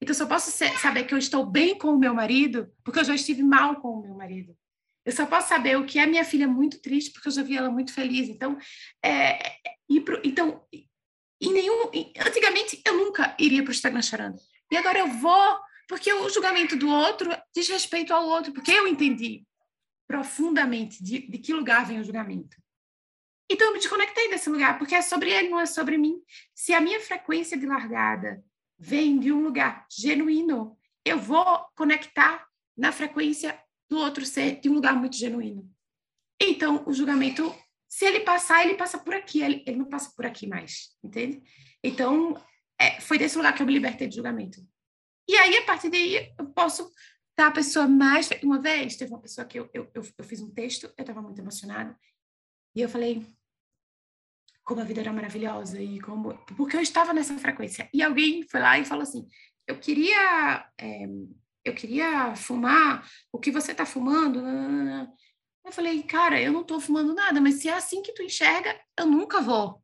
Então, 0.00 0.12
eu 0.12 0.18
só 0.18 0.26
posso 0.26 0.50
ser, 0.50 0.70
saber 0.78 1.04
que 1.04 1.12
eu 1.12 1.18
estou 1.18 1.44
bem 1.44 1.76
com 1.76 1.88
o 1.88 1.98
meu 1.98 2.14
marido 2.14 2.72
porque 2.82 3.00
eu 3.00 3.04
já 3.04 3.14
estive 3.14 3.42
mal 3.42 3.82
com 3.82 3.88
o 3.88 4.02
meu 4.02 4.14
marido. 4.14 4.56
Eu 5.04 5.12
só 5.12 5.26
posso 5.26 5.48
saber 5.48 5.76
o 5.76 5.84
que 5.84 5.98
é 5.98 6.06
minha 6.06 6.24
filha 6.24 6.48
muito 6.48 6.80
triste, 6.80 7.12
porque 7.12 7.28
eu 7.28 7.32
já 7.32 7.42
vi 7.42 7.56
ela 7.56 7.70
muito 7.70 7.92
feliz. 7.92 8.28
Então, 8.28 8.56
é, 9.04 9.58
pro, 10.04 10.20
então 10.24 10.64
em 11.40 11.52
nenhum, 11.52 11.90
antigamente 12.26 12.80
eu 12.86 12.96
nunca 12.96 13.36
iria 13.38 13.62
para 13.62 13.70
o 13.70 13.74
Instagram 13.74 14.02
chorando. 14.02 14.38
E 14.70 14.76
agora 14.76 14.98
eu 14.98 15.08
vou, 15.08 15.58
porque 15.88 16.12
o 16.12 16.28
julgamento 16.30 16.76
do 16.76 16.88
outro 16.88 17.30
diz 17.54 17.68
respeito 17.68 18.14
ao 18.14 18.26
outro, 18.26 18.52
porque 18.52 18.72
eu 18.72 18.86
entendi 18.86 19.44
profundamente 20.06 21.02
de, 21.02 21.26
de 21.26 21.38
que 21.38 21.52
lugar 21.52 21.84
vem 21.84 22.00
o 22.00 22.04
julgamento. 22.04 22.56
Então 23.50 23.66
eu 23.68 23.72
me 23.74 23.78
desconectei 23.78 24.30
desse 24.30 24.48
lugar, 24.48 24.78
porque 24.78 24.94
é 24.94 25.02
sobre 25.02 25.30
ele, 25.30 25.50
não 25.50 25.60
é 25.60 25.66
sobre 25.66 25.98
mim. 25.98 26.16
Se 26.54 26.72
a 26.72 26.80
minha 26.80 27.00
frequência 27.00 27.58
de 27.58 27.66
largada 27.66 28.42
vem 28.78 29.18
de 29.18 29.30
um 29.30 29.42
lugar 29.42 29.86
genuíno, 29.90 30.78
eu 31.04 31.18
vou 31.18 31.66
conectar 31.76 32.46
na 32.76 32.90
frequência 32.90 33.58
do 33.88 33.98
outro 33.98 34.24
ser 34.24 34.60
de 34.60 34.68
um 34.68 34.74
lugar 34.74 34.94
muito 34.94 35.16
genuíno. 35.16 35.70
Então, 36.40 36.84
o 36.86 36.92
julgamento, 36.92 37.54
se 37.88 38.04
ele 38.04 38.20
passar, 38.20 38.64
ele 38.64 38.76
passa 38.76 38.98
por 38.98 39.14
aqui, 39.14 39.42
ele, 39.42 39.62
ele 39.66 39.76
não 39.76 39.86
passa 39.86 40.12
por 40.16 40.26
aqui 40.26 40.46
mais, 40.46 40.96
entende? 41.02 41.42
Então, 41.82 42.34
é, 42.80 43.00
foi 43.00 43.18
desse 43.18 43.36
lugar 43.36 43.54
que 43.54 43.62
eu 43.62 43.66
me 43.66 43.72
libertei 43.72 44.08
de 44.08 44.16
julgamento. 44.16 44.60
E 45.28 45.36
aí, 45.36 45.56
a 45.56 45.64
partir 45.64 45.90
daí, 45.90 46.34
eu 46.38 46.46
posso 46.46 46.90
estar 47.30 47.48
a 47.48 47.52
pessoa 47.52 47.86
mais. 47.86 48.28
Uma 48.42 48.60
vez, 48.60 48.96
teve 48.96 49.12
uma 49.12 49.20
pessoa 49.20 49.46
que 49.46 49.58
eu, 49.58 49.70
eu, 49.72 49.90
eu, 49.94 50.02
eu 50.18 50.24
fiz 50.24 50.40
um 50.40 50.52
texto, 50.52 50.84
eu 50.84 51.02
estava 51.02 51.22
muito 51.22 51.40
emocionada, 51.40 51.96
e 52.74 52.80
eu 52.80 52.88
falei 52.88 53.24
como 54.64 54.80
a 54.80 54.84
vida 54.84 55.00
era 55.00 55.12
maravilhosa 55.12 55.80
e 55.80 56.00
como. 56.00 56.36
Porque 56.56 56.76
eu 56.76 56.80
estava 56.80 57.12
nessa 57.12 57.36
frequência. 57.38 57.88
E 57.92 58.02
alguém 58.02 58.42
foi 58.48 58.60
lá 58.60 58.78
e 58.78 58.84
falou 58.84 59.02
assim: 59.02 59.26
eu 59.66 59.78
queria. 59.78 60.68
É, 60.78 61.06
eu 61.64 61.74
queria 61.74 62.34
fumar 62.36 63.08
o 63.32 63.38
que 63.38 63.50
você 63.50 63.72
está 63.72 63.86
fumando. 63.86 64.40
Eu 65.64 65.72
falei, 65.72 66.02
cara, 66.02 66.40
eu 66.40 66.52
não 66.52 66.60
estou 66.60 66.78
fumando 66.80 67.14
nada, 67.14 67.40
mas 67.40 67.54
se 67.54 67.68
é 67.68 67.74
assim 67.74 68.02
que 68.02 68.12
tu 68.12 68.22
enxerga, 68.22 68.78
eu 68.98 69.06
nunca 69.06 69.40
vou 69.40 69.82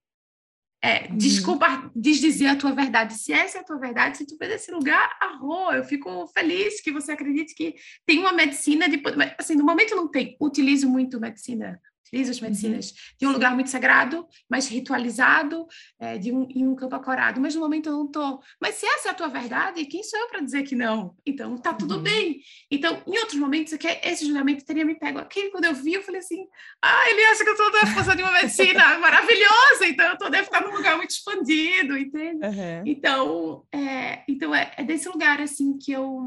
é, 0.83 1.09
uhum. 1.09 1.19
desculpa, 1.19 1.91
desdizer 1.95 2.49
a 2.49 2.57
tua 2.57 2.73
verdade. 2.73 3.15
Se 3.15 3.33
essa 3.33 3.59
é 3.59 3.61
a 3.61 3.65
tua 3.65 3.79
verdade, 3.79 4.17
se 4.17 4.27
tu 4.27 4.37
vê 4.39 4.49
desse 4.49 4.73
lugar, 4.73 5.15
arro, 5.21 5.73
eu 5.73 5.85
fico 5.85 6.27
feliz 6.29 6.81
que 6.81 6.91
você 6.91 7.13
acredite 7.13 7.55
que 7.55 7.75
tem 8.07 8.19
uma 8.19 8.33
medicina 8.33 8.89
de... 8.89 9.01
Assim, 9.39 9.55
no 9.55 9.65
momento 9.65 9.95
não 9.95 10.09
tem. 10.09 10.37
Utilizo 10.41 10.89
muito 10.89 11.21
medicina 11.21 11.79
utiliza 12.11 12.33
as 12.33 12.39
uhum. 12.39 12.45
medicinas 12.45 12.91
uhum. 12.91 12.97
de 13.19 13.27
um 13.27 13.33
lugar 13.33 13.55
muito 13.55 13.71
sagrado, 13.71 14.27
mais 14.49 14.69
ritualizado, 14.69 15.67
é, 15.99 16.19
de 16.19 16.33
um, 16.33 16.47
em 16.51 16.67
um 16.67 16.75
campo 16.75 16.97
acorado, 16.97 17.41
mas 17.41 17.55
no 17.55 17.61
momento 17.61 17.89
eu 17.89 17.93
não 17.93 18.07
estou. 18.07 18.41
Mas 18.61 18.75
se 18.75 18.87
essa 18.87 19.09
é 19.09 19.11
a 19.13 19.15
tua 19.15 19.29
verdade, 19.29 19.87
quem 19.87 20.03
sou 20.03 20.19
eu 20.19 20.29
para 20.29 20.41
dizer 20.41 20.65
que 20.65 20.75
não? 20.75 21.17
Então, 21.25 21.57
tá 21.57 21.73
tudo 21.73 21.97
uhum. 21.97 22.03
bem. 22.03 22.41
Então, 22.71 23.03
em 23.07 23.19
outros 23.19 23.39
momentos, 23.39 23.77
que 23.77 23.87
esse 24.03 24.27
julgamento 24.27 24.65
teria 24.65 24.85
me 24.85 24.99
pego 24.99 25.19
aqui, 25.19 25.51
quando 25.51 25.65
eu 25.65 25.75
vi, 25.75 25.95
eu 25.95 26.03
falei 26.03 26.21
assim, 26.21 26.47
ah, 26.83 27.05
ele 27.09 27.25
acha 27.27 27.45
que 27.45 27.51
eu 27.51 27.55
estou 27.55 28.17
de 28.17 28.23
uma 28.23 28.33
medicina 28.33 28.99
maravilhosa, 28.99 29.87
então 29.87 30.07
eu 30.09 30.19
tô, 30.19 30.29
deve 30.29 30.45
estar 30.45 30.63
num 30.63 30.75
lugar 30.75 30.97
muito 30.97 31.11
expandido, 31.11 31.97
entende? 31.97 32.45
Uhum. 32.45 32.83
Então, 32.87 33.65
é, 33.73 34.25
então 34.29 34.55
é, 34.55 34.73
é, 34.77 34.85
desse 34.85 35.09
lugar, 35.09 35.41
assim, 35.41 35.79
que 35.79 35.93
eu... 35.93 36.21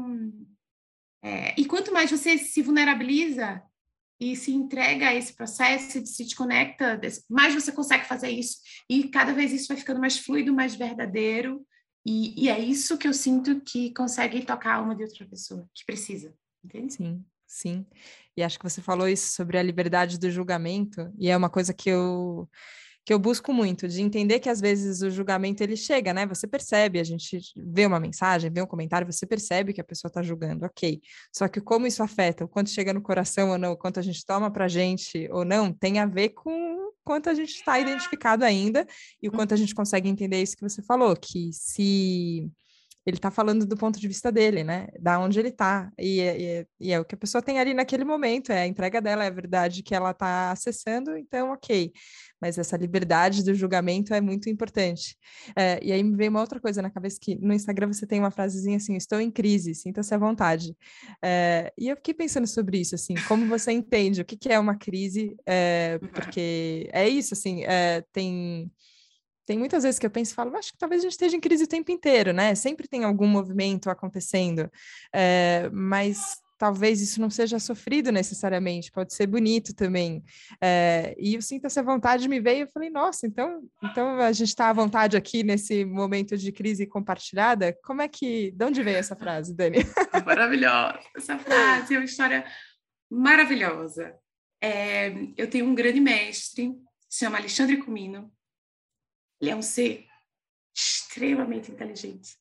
É, 1.22 1.54
e 1.58 1.64
quanto 1.64 1.90
mais 1.90 2.10
você 2.10 2.36
se 2.36 2.60
vulnerabiliza, 2.60 3.62
e 4.20 4.36
se 4.36 4.52
entrega 4.52 5.08
a 5.08 5.14
esse 5.14 5.34
processo, 5.34 6.04
se 6.06 6.24
desconecta, 6.24 7.00
mais 7.28 7.54
você 7.54 7.72
consegue 7.72 8.06
fazer 8.06 8.30
isso. 8.30 8.58
E 8.88 9.08
cada 9.08 9.32
vez 9.32 9.52
isso 9.52 9.68
vai 9.68 9.76
ficando 9.76 10.00
mais 10.00 10.18
fluido, 10.18 10.54
mais 10.54 10.74
verdadeiro. 10.74 11.66
E, 12.06 12.44
e 12.44 12.48
é 12.48 12.58
isso 12.58 12.98
que 12.98 13.08
eu 13.08 13.14
sinto 13.14 13.60
que 13.62 13.92
consegue 13.94 14.44
tocar 14.44 14.72
a 14.72 14.76
alma 14.76 14.94
de 14.94 15.02
outra 15.02 15.26
pessoa, 15.26 15.68
que 15.74 15.84
precisa, 15.86 16.34
entende? 16.62 16.92
Sim, 16.92 17.24
sim. 17.46 17.86
E 18.36 18.42
acho 18.42 18.58
que 18.58 18.68
você 18.68 18.82
falou 18.82 19.08
isso 19.08 19.32
sobre 19.32 19.56
a 19.56 19.62
liberdade 19.62 20.18
do 20.18 20.30
julgamento, 20.30 21.10
e 21.18 21.30
é 21.30 21.36
uma 21.36 21.48
coisa 21.48 21.72
que 21.72 21.88
eu 21.88 22.48
que 23.04 23.12
eu 23.12 23.18
busco 23.18 23.52
muito, 23.52 23.86
de 23.86 24.00
entender 24.00 24.40
que 24.40 24.48
às 24.48 24.60
vezes 24.60 25.02
o 25.02 25.10
julgamento 25.10 25.62
ele 25.62 25.76
chega, 25.76 26.14
né? 26.14 26.26
Você 26.26 26.46
percebe, 26.46 26.98
a 26.98 27.04
gente 27.04 27.38
vê 27.56 27.84
uma 27.84 28.00
mensagem, 28.00 28.50
vê 28.50 28.62
um 28.62 28.66
comentário, 28.66 29.10
você 29.10 29.26
percebe 29.26 29.74
que 29.74 29.80
a 29.80 29.84
pessoa 29.84 30.08
está 30.08 30.22
julgando, 30.22 30.64
ok. 30.64 31.00
Só 31.30 31.46
que 31.46 31.60
como 31.60 31.86
isso 31.86 32.02
afeta, 32.02 32.44
o 32.44 32.48
quanto 32.48 32.70
chega 32.70 32.94
no 32.94 33.02
coração 33.02 33.50
ou 33.50 33.58
não, 33.58 33.72
o 33.72 33.76
quanto 33.76 34.00
a 34.00 34.02
gente 34.02 34.24
toma 34.24 34.50
para 34.50 34.68
gente 34.68 35.28
ou 35.30 35.44
não, 35.44 35.70
tem 35.72 35.98
a 35.98 36.06
ver 36.06 36.30
com 36.30 36.50
o 36.50 36.92
quanto 37.04 37.28
a 37.28 37.34
gente 37.34 37.54
está 37.54 37.78
identificado 37.78 38.44
ainda 38.44 38.86
e 39.22 39.28
o 39.28 39.32
quanto 39.32 39.52
a 39.52 39.56
gente 39.56 39.74
consegue 39.74 40.08
entender 40.08 40.40
isso 40.40 40.56
que 40.56 40.62
você 40.62 40.82
falou, 40.82 41.14
que 41.14 41.50
se 41.52 42.50
ele 43.06 43.16
está 43.16 43.30
falando 43.30 43.66
do 43.66 43.76
ponto 43.76 44.00
de 44.00 44.08
vista 44.08 44.32
dele, 44.32 44.64
né? 44.64 44.88
Da 44.98 45.18
onde 45.18 45.38
ele 45.38 45.48
está. 45.48 45.90
E, 45.98 46.20
e, 46.20 46.66
e, 46.80 46.92
é 46.92 46.98
o 46.98 47.04
que 47.04 47.14
a 47.14 47.18
pessoa 47.18 47.42
tem 47.42 47.58
ali 47.58 47.74
naquele 47.74 48.04
momento, 48.04 48.50
é 48.50 48.62
a 48.62 48.66
entrega 48.66 49.00
dela, 49.00 49.24
é 49.24 49.26
a 49.26 49.30
verdade 49.30 49.82
que 49.82 49.94
ela 49.94 50.12
está 50.12 50.50
acessando, 50.50 51.16
então, 51.16 51.52
ok. 51.52 51.92
Mas 52.40 52.56
essa 52.58 52.76
liberdade 52.76 53.44
do 53.44 53.54
julgamento 53.54 54.14
é 54.14 54.20
muito 54.20 54.48
importante. 54.48 55.16
É, 55.54 55.78
e 55.82 55.92
aí 55.92 56.02
me 56.02 56.16
veio 56.16 56.30
uma 56.30 56.40
outra 56.40 56.58
coisa 56.58 56.80
na 56.80 56.90
cabeça, 56.90 57.18
que 57.20 57.34
no 57.36 57.52
Instagram 57.52 57.92
você 57.92 58.06
tem 58.06 58.20
uma 58.20 58.30
frasezinha 58.30 58.78
assim, 58.78 58.96
estou 58.96 59.20
em 59.20 59.30
crise, 59.30 59.74
sinta-se 59.74 60.14
à 60.14 60.18
vontade. 60.18 60.74
É, 61.22 61.72
e 61.78 61.88
eu 61.88 61.96
fiquei 61.96 62.14
pensando 62.14 62.46
sobre 62.46 62.78
isso, 62.78 62.94
assim, 62.94 63.14
como 63.28 63.46
você 63.46 63.72
entende 63.72 64.22
o 64.22 64.24
que, 64.24 64.36
que 64.36 64.50
é 64.50 64.58
uma 64.58 64.76
crise, 64.76 65.36
é, 65.46 65.98
porque 66.12 66.88
é 66.92 67.06
isso, 67.08 67.34
assim, 67.34 67.64
é, 67.64 68.02
tem 68.12 68.70
tem 69.46 69.58
muitas 69.58 69.82
vezes 69.82 69.98
que 69.98 70.06
eu 70.06 70.10
penso 70.10 70.32
e 70.32 70.34
falo, 70.34 70.56
acho 70.56 70.72
que 70.72 70.78
talvez 70.78 71.00
a 71.00 71.04
gente 71.04 71.12
esteja 71.12 71.36
em 71.36 71.40
crise 71.40 71.64
o 71.64 71.68
tempo 71.68 71.90
inteiro, 71.90 72.32
né? 72.32 72.54
Sempre 72.54 72.88
tem 72.88 73.04
algum 73.04 73.26
movimento 73.26 73.90
acontecendo, 73.90 74.70
é, 75.12 75.68
mas 75.72 76.42
talvez 76.58 77.00
isso 77.00 77.20
não 77.20 77.28
seja 77.28 77.58
sofrido 77.58 78.10
necessariamente, 78.10 78.90
pode 78.90 79.12
ser 79.12 79.26
bonito 79.26 79.74
também. 79.74 80.24
É, 80.60 81.14
e 81.18 81.34
eu 81.34 81.42
sinto 81.42 81.66
essa 81.66 81.82
vontade 81.82 82.28
me 82.28 82.40
veio, 82.40 82.62
eu 82.62 82.70
falei, 82.72 82.90
nossa, 82.90 83.26
então, 83.26 83.62
então 83.82 84.18
a 84.20 84.32
gente 84.32 84.48
está 84.48 84.70
à 84.70 84.72
vontade 84.72 85.16
aqui 85.16 85.42
nesse 85.42 85.84
momento 85.84 86.36
de 86.36 86.50
crise 86.52 86.86
compartilhada. 86.86 87.76
Como 87.84 88.00
é 88.00 88.08
que, 88.08 88.50
de 88.52 88.64
onde 88.64 88.82
veio 88.82 88.96
essa 88.96 89.16
frase, 89.16 89.54
Dani? 89.54 89.78
Maravilhosa, 90.24 91.00
essa 91.16 91.38
frase 91.38 91.94
é 91.94 91.98
uma 91.98 92.04
história 92.04 92.44
maravilhosa. 93.10 94.14
É, 94.60 95.12
eu 95.36 95.50
tenho 95.50 95.66
um 95.66 95.74
grande 95.74 96.00
mestre, 96.00 96.72
se 97.08 97.24
chama 97.24 97.36
Alexandre 97.36 97.76
Comino, 97.76 98.32
ele 99.44 99.50
é 99.50 99.56
um 99.56 99.62
ser 99.62 100.06
extremamente 100.74 101.70
inteligente. 101.70 102.36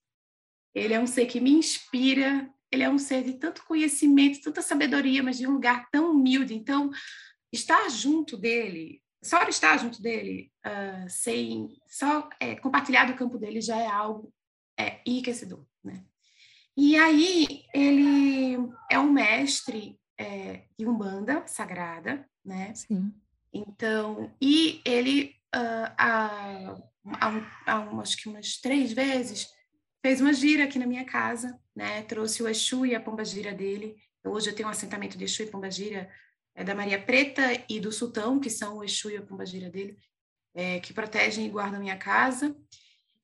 Ele 0.74 0.94
é 0.94 1.00
um 1.00 1.06
ser 1.06 1.26
que 1.26 1.42
me 1.42 1.52
inspira, 1.52 2.50
ele 2.72 2.82
é 2.82 2.89
um 2.89 2.98
ser 2.98 3.24
de 3.24 3.34
tanto 3.34 3.66
conhecimento, 3.66 4.42
tanta 4.42 4.62
sabedoria, 4.62 5.22
mas 5.22 5.38
de 5.38 5.46
um 5.46 5.52
lugar 5.52 5.89
tão 5.92 6.12
humilde. 6.12 6.56
Então, 6.56 6.89
estar 7.52 7.89
junto 7.89 8.38
dele, 8.38 9.04
só 9.22 9.44
estar 9.44 9.78
junto 9.78 10.02
dele, 10.02 10.50
uh, 10.66 11.10
sem 11.10 11.78
só 11.88 12.30
é, 12.39 12.56
compartilhar 12.56 13.06
do 13.06 13.16
campo 13.16 13.38
dele 13.38 13.60
já 13.60 13.78
é 13.78 13.86
algo 13.86 14.34
é, 14.80 15.02
enriquecedor, 15.06 15.66
né? 15.84 16.04
E 16.76 16.96
aí 16.96 17.66
ele 17.74 18.58
é 18.89 18.98
um 18.98 19.12
mestre 19.12 20.00
é, 20.18 20.66
de 20.80 20.88
umbanda 20.88 21.46
sagrada, 21.46 22.28
né? 22.44 22.74
Sim. 22.74 23.13
Então, 23.54 24.34
e 24.42 24.82
ele 24.84 25.36
uh, 25.54 26.84
há, 27.06 27.30
há, 27.66 28.02
acho 28.02 28.18
que 28.18 28.30
umas 28.30 28.58
três 28.58 28.92
vezes, 28.94 29.48
fez 30.02 30.20
uma 30.20 30.34
gira 30.34 30.66
aqui 30.66 30.78
na 30.78 30.86
minha 30.86 31.06
casa, 31.06 31.60
né? 31.76 32.04
Trouxe 32.04 32.44
o 32.44 32.48
Exu 32.48 32.86
e 32.86 32.94
a 32.94 33.00
Pomba 33.00 33.24
Gira 33.24 33.54
dele. 33.54 33.96
Hoje 34.26 34.50
eu 34.50 34.56
tenho 34.56 34.68
um 34.68 34.72
assentamento 34.72 35.18
de 35.18 35.24
Exu 35.24 35.44
e 35.44 35.48
Pomba 35.48 35.72
Gira 35.72 36.10
é, 36.56 36.63
da 36.63 36.76
Maria 36.76 37.02
Preta 37.02 37.42
e 37.70 37.80
do 37.80 37.92
Sultão, 37.92 38.39
que 38.39 38.50
são 38.50 38.78
o 38.78 38.84
Exu 38.84 39.10
e 39.10 39.18
a 39.18 39.22
Pomba 39.22 39.46
Gira 39.46 39.70
dele, 39.70 39.98
é, 40.54 40.80
que 40.80 40.94
protegem 40.94 41.46
e 41.46 41.50
guardam 41.50 41.78
a 41.78 41.82
minha 41.82 41.98
casa. 41.98 42.56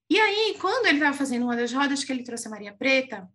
E 0.10 0.20
aí, 0.20 0.58
quando 0.60 0.88
ele 0.88 0.98
estava 0.98 1.16
fazendo 1.16 1.44
uma 1.44 1.56
das 1.56 1.72
rodas 1.72 2.04
que 2.04 2.12
ele 2.12 2.24
trouxe 2.24 2.48
a 2.48 2.52
Maria 2.52 2.74
Preta, 2.74 3.30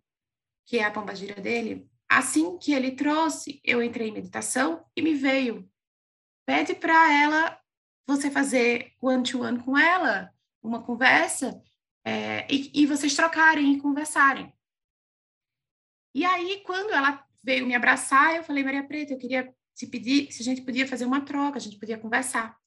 que 0.65 0.79
é 0.79 0.83
a 0.83 0.91
Pomba 0.91 1.15
Gira 1.15 1.39
dele, 1.39 1.87
assim 2.09 2.57
que 2.57 2.73
ele 2.73 2.91
trouxe, 2.91 3.61
eu 3.63 3.81
entrei 3.81 4.09
em 4.09 4.13
meditação 4.13 4.83
e 4.95 5.01
me 5.01 5.13
veio. 5.13 5.69
Pede 6.45 6.73
para 6.75 7.13
ela 7.13 7.59
você 8.07 8.29
fazer 8.29 8.91
one-to-one 9.01 9.63
com 9.63 9.77
ela, 9.77 10.34
uma 10.65 10.83
conversa, 10.83 11.61
é, 12.03 12.45
e, 12.51 12.71
e 12.73 12.85
vocês 12.85 13.15
trocarem 13.15 13.73
e 13.73 13.81
conversarem. 13.81 14.53
E 16.13 16.23
aí, 16.23 16.61
quando 16.65 16.91
ela 16.91 17.25
veio 17.43 17.65
me 17.65 17.75
abraçar, 17.75 18.35
eu 18.35 18.43
falei, 18.43 18.63
Maria 18.63 18.83
Preta, 18.83 19.13
eu 19.13 19.17
queria 19.17 19.53
te 19.75 19.85
pedir 19.85 20.31
se 20.31 20.41
a 20.41 20.45
gente 20.45 20.61
podia 20.61 20.87
fazer 20.87 21.05
uma 21.05 21.21
troca, 21.21 21.57
a 21.57 21.61
gente 21.61 21.77
podia 21.77 21.97
conversar. 21.97 22.57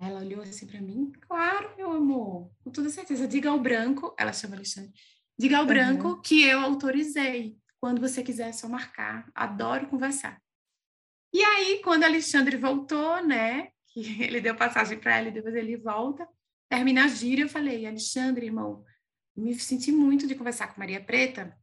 Ela 0.00 0.20
olhou 0.20 0.42
assim 0.42 0.66
para 0.66 0.80
mim, 0.80 1.12
claro, 1.20 1.76
meu 1.76 1.92
amor, 1.92 2.50
com 2.62 2.70
toda 2.70 2.88
certeza. 2.88 3.26
Diga 3.26 3.50
ao 3.50 3.58
branco, 3.58 4.14
ela 4.18 4.32
chama 4.32 4.56
Alexandre, 4.56 4.92
diga 5.38 5.56
ao 5.56 5.62
uhum. 5.62 5.68
branco 5.68 6.20
que 6.20 6.42
eu 6.42 6.60
autorizei. 6.60 7.56
Quando 7.80 8.00
você 8.00 8.22
quiser, 8.22 8.48
é 8.48 8.52
só 8.52 8.68
marcar. 8.68 9.28
Adoro 9.34 9.88
conversar. 9.88 10.40
E 11.32 11.42
aí, 11.42 11.80
quando 11.82 12.04
Alexandre 12.04 12.56
voltou, 12.56 13.24
né, 13.24 13.70
que 13.88 14.00
ele 14.22 14.40
deu 14.40 14.54
passagem 14.54 14.98
para 14.98 15.18
ela 15.18 15.28
e 15.28 15.32
depois 15.32 15.54
ele 15.54 15.76
volta. 15.76 16.28
Termina 16.72 17.04
a 17.04 17.08
gira, 17.08 17.42
eu 17.42 17.50
falei, 17.50 17.84
Alexandre, 17.84 18.46
irmão, 18.46 18.82
me 19.36 19.52
senti 19.60 19.92
muito 19.92 20.26
de 20.26 20.34
conversar 20.34 20.68
com 20.68 20.80
Maria 20.80 21.04
Preta. 21.04 21.54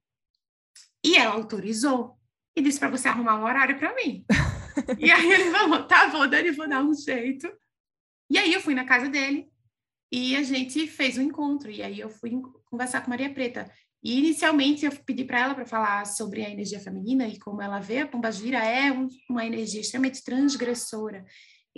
E 1.04 1.18
ela 1.18 1.34
autorizou 1.34 2.16
e 2.56 2.62
disse 2.62 2.80
para 2.80 2.92
você 2.92 3.08
arrumar 3.08 3.40
um 3.40 3.44
horário 3.44 3.80
para 3.80 3.96
mim. 3.96 4.24
e 5.00 5.10
aí 5.10 5.32
ele 5.32 5.50
falou, 5.50 5.88
tá 5.88 6.10
bom, 6.10 6.28
Dani, 6.28 6.52
vou 6.52 6.70
dar 6.70 6.84
um 6.84 6.94
jeito. 6.94 7.52
E 8.30 8.38
aí 8.38 8.54
eu 8.54 8.62
fui 8.62 8.76
na 8.76 8.86
casa 8.86 9.10
dele 9.10 9.50
e 10.12 10.36
a 10.36 10.44
gente 10.44 10.86
fez 10.86 11.18
um 11.18 11.24
encontro. 11.24 11.72
E 11.72 11.82
aí 11.82 12.00
eu 12.00 12.12
fui 12.12 12.40
conversar 12.66 13.02
com 13.02 13.10
Maria 13.10 13.34
Preta. 13.34 13.68
E 14.04 14.20
inicialmente 14.20 14.86
eu 14.86 14.92
pedi 14.92 15.26
para 15.26 15.40
ela 15.40 15.56
para 15.56 15.66
falar 15.66 16.06
sobre 16.06 16.46
a 16.46 16.52
energia 16.52 16.80
feminina 16.80 17.28
e 17.28 17.40
como 17.40 17.64
ela 17.64 17.80
vê 17.80 18.02
a 18.02 18.08
pombagira 18.08 18.60
é 18.60 18.92
um, 18.92 19.08
uma 19.28 19.44
energia 19.44 19.82
extremamente 19.82 20.24
transgressora. 20.24 21.26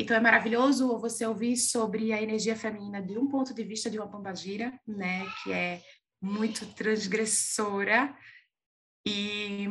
Então 0.02 0.18
é 0.18 0.20
maravilhoso 0.20 0.98
você 0.98 1.24
ouvir 1.28 1.56
sobre 1.56 2.12
a 2.12 2.20
energia 2.20 2.56
feminina 2.56 3.00
de 3.00 3.20
um 3.20 3.28
ponto 3.28 3.54
de 3.54 3.64
vista 3.64 3.88
de 3.88 4.00
uma 4.00 4.10
pombagira, 4.10 4.74
né, 4.88 5.28
que 5.44 5.54
é 5.54 5.80
muito 6.20 6.66
transgressora. 6.74 8.12
E, 9.06 9.68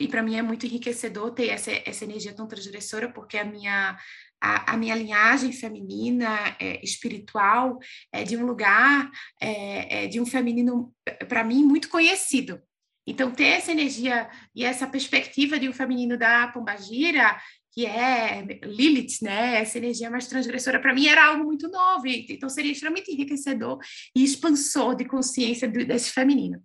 e 0.00 0.08
para 0.08 0.22
mim 0.22 0.36
é 0.36 0.42
muito 0.42 0.64
enriquecedor 0.64 1.32
ter 1.32 1.48
essa, 1.48 1.70
essa 1.84 2.02
energia 2.02 2.32
tão 2.32 2.48
transgressora, 2.48 3.12
porque 3.12 3.36
a 3.36 3.44
minha, 3.44 3.98
a, 4.40 4.72
a 4.72 4.76
minha 4.78 4.94
linhagem 4.94 5.52
feminina, 5.52 6.56
é, 6.58 6.82
espiritual, 6.82 7.78
é 8.10 8.24
de 8.24 8.38
um 8.38 8.46
lugar, 8.46 9.10
é, 9.38 10.04
é 10.04 10.06
de 10.06 10.18
um 10.18 10.24
feminino, 10.24 10.94
para 11.28 11.44
mim, 11.44 11.62
muito 11.62 11.90
conhecido. 11.90 12.58
Então, 13.06 13.30
ter 13.30 13.48
essa 13.48 13.70
energia 13.70 14.30
e 14.54 14.64
essa 14.64 14.86
perspectiva 14.86 15.58
de 15.58 15.68
um 15.68 15.74
feminino 15.74 16.16
da 16.16 16.48
Pombagira, 16.48 17.38
que 17.74 17.86
é 17.86 18.42
Lilith, 18.62 19.18
né? 19.20 19.56
Essa 19.60 19.78
energia 19.78 20.08
mais 20.08 20.28
transgressora, 20.28 20.80
para 20.80 20.94
mim 20.94 21.08
era 21.08 21.26
algo 21.26 21.44
muito 21.44 21.68
novo, 21.68 22.06
então 22.06 22.48
seria 22.48 22.70
extremamente 22.70 23.10
enriquecedor 23.10 23.80
e 24.14 24.22
expansor 24.22 24.94
de 24.94 25.04
consciência 25.04 25.66
desse 25.66 26.12
feminino. 26.12 26.64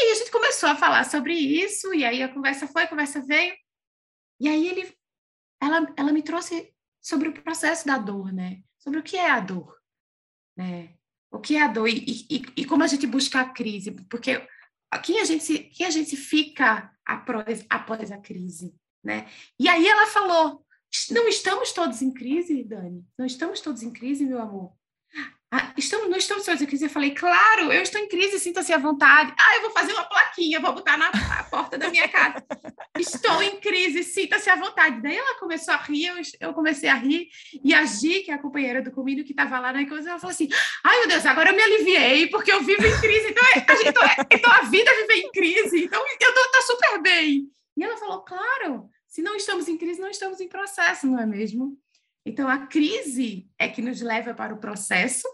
E 0.00 0.12
a 0.12 0.14
gente 0.14 0.30
começou 0.30 0.70
a 0.70 0.74
falar 0.74 1.04
sobre 1.04 1.34
isso, 1.34 1.92
e 1.92 2.02
aí 2.02 2.22
a 2.22 2.32
conversa 2.32 2.66
foi, 2.66 2.84
a 2.84 2.88
conversa 2.88 3.20
veio, 3.20 3.54
e 4.40 4.48
aí 4.48 4.66
ele, 4.66 4.96
ela, 5.60 5.92
ela 5.98 6.12
me 6.12 6.22
trouxe 6.22 6.72
sobre 6.98 7.28
o 7.28 7.34
processo 7.34 7.86
da 7.86 7.98
dor, 7.98 8.32
né? 8.32 8.62
Sobre 8.78 9.00
o 9.00 9.02
que 9.02 9.18
é 9.18 9.30
a 9.30 9.38
dor, 9.38 9.76
né? 10.56 10.94
O 11.30 11.40
que 11.40 11.56
é 11.56 11.62
a 11.62 11.68
dor 11.68 11.88
e, 11.88 12.26
e, 12.30 12.42
e 12.56 12.64
como 12.64 12.82
a 12.82 12.86
gente 12.86 13.06
busca 13.06 13.40
a 13.40 13.50
crise, 13.50 13.90
porque 14.08 14.46
quem 15.02 15.20
a 15.20 15.24
gente, 15.24 15.58
quem 15.58 15.86
a 15.86 15.90
gente 15.90 16.16
fica 16.16 16.90
após, 17.04 17.66
após 17.68 18.10
a 18.10 18.18
crise, 18.18 18.74
né? 19.02 19.26
E 19.58 19.68
aí 19.68 19.86
ela 19.86 20.06
falou, 20.06 20.64
não 21.10 21.28
estamos 21.28 21.72
todos 21.72 22.02
em 22.02 22.12
crise, 22.12 22.64
Dani? 22.64 23.04
Não 23.18 23.26
estamos 23.26 23.60
todos 23.60 23.82
em 23.82 23.90
crise, 23.90 24.24
meu 24.24 24.40
amor? 24.40 24.72
Ah, 25.54 25.74
estamos, 25.76 26.08
não 26.08 26.16
estamos 26.16 26.46
todos 26.46 26.62
em 26.62 26.66
crise. 26.66 26.86
Eu 26.86 26.90
falei, 26.90 27.10
claro, 27.10 27.70
eu 27.70 27.82
estou 27.82 28.00
em 28.00 28.08
crise, 28.08 28.38
sinta-se 28.38 28.72
à 28.72 28.78
vontade. 28.78 29.34
Ah, 29.38 29.56
eu 29.56 29.62
vou 29.62 29.70
fazer 29.70 29.92
uma 29.92 30.04
plaquinha, 30.04 30.58
vou 30.58 30.72
botar 30.72 30.96
na 30.96 31.10
porta 31.50 31.76
da 31.76 31.90
minha 31.90 32.08
casa. 32.08 32.42
estou 32.98 33.42
em 33.42 33.60
crise, 33.60 34.02
sinta-se 34.02 34.48
à 34.48 34.56
vontade. 34.56 35.02
Daí 35.02 35.14
ela 35.14 35.38
começou 35.38 35.74
a 35.74 35.76
rir, 35.76 36.06
eu, 36.06 36.16
eu 36.40 36.54
comecei 36.54 36.88
a 36.88 36.94
rir, 36.94 37.28
e 37.62 37.74
a 37.74 37.84
Gi, 37.84 38.20
que 38.20 38.30
é 38.30 38.34
a 38.34 38.38
companheira 38.38 38.80
do 38.80 38.90
comídio 38.90 39.26
que 39.26 39.32
estava 39.32 39.58
lá 39.58 39.74
na 39.74 39.86
coisa, 39.86 40.08
ela 40.08 40.18
falou 40.18 40.32
assim: 40.32 40.48
ai 40.82 41.00
meu 41.00 41.08
Deus, 41.08 41.26
agora 41.26 41.50
eu 41.50 41.56
me 41.56 41.62
aliviei, 41.62 42.28
porque 42.28 42.50
eu 42.50 42.62
vivo 42.62 42.86
em 42.86 43.00
crise. 43.00 43.28
Então 43.28 43.44
a, 43.44 43.76
gente, 43.76 43.88
então, 43.88 44.02
então 44.30 44.52
a 44.52 44.62
vida 44.62 44.90
vive 45.02 45.20
em 45.20 45.30
crise, 45.32 45.84
então 45.84 46.00
eu 46.00 46.28
estou 46.28 46.50
tá 46.50 46.62
super 46.62 47.02
bem. 47.02 47.50
E 47.76 47.82
ela 47.82 47.96
falou, 47.96 48.22
claro, 48.22 48.88
se 49.06 49.22
não 49.22 49.36
estamos 49.36 49.68
em 49.68 49.78
crise, 49.78 50.00
não 50.00 50.10
estamos 50.10 50.40
em 50.40 50.48
processo, 50.48 51.06
não 51.06 51.18
é 51.18 51.26
mesmo? 51.26 51.78
Então 52.24 52.48
a 52.48 52.66
crise 52.66 53.50
é 53.58 53.68
que 53.68 53.82
nos 53.82 54.00
leva 54.00 54.34
para 54.34 54.54
o 54.54 54.58
processo 54.58 55.26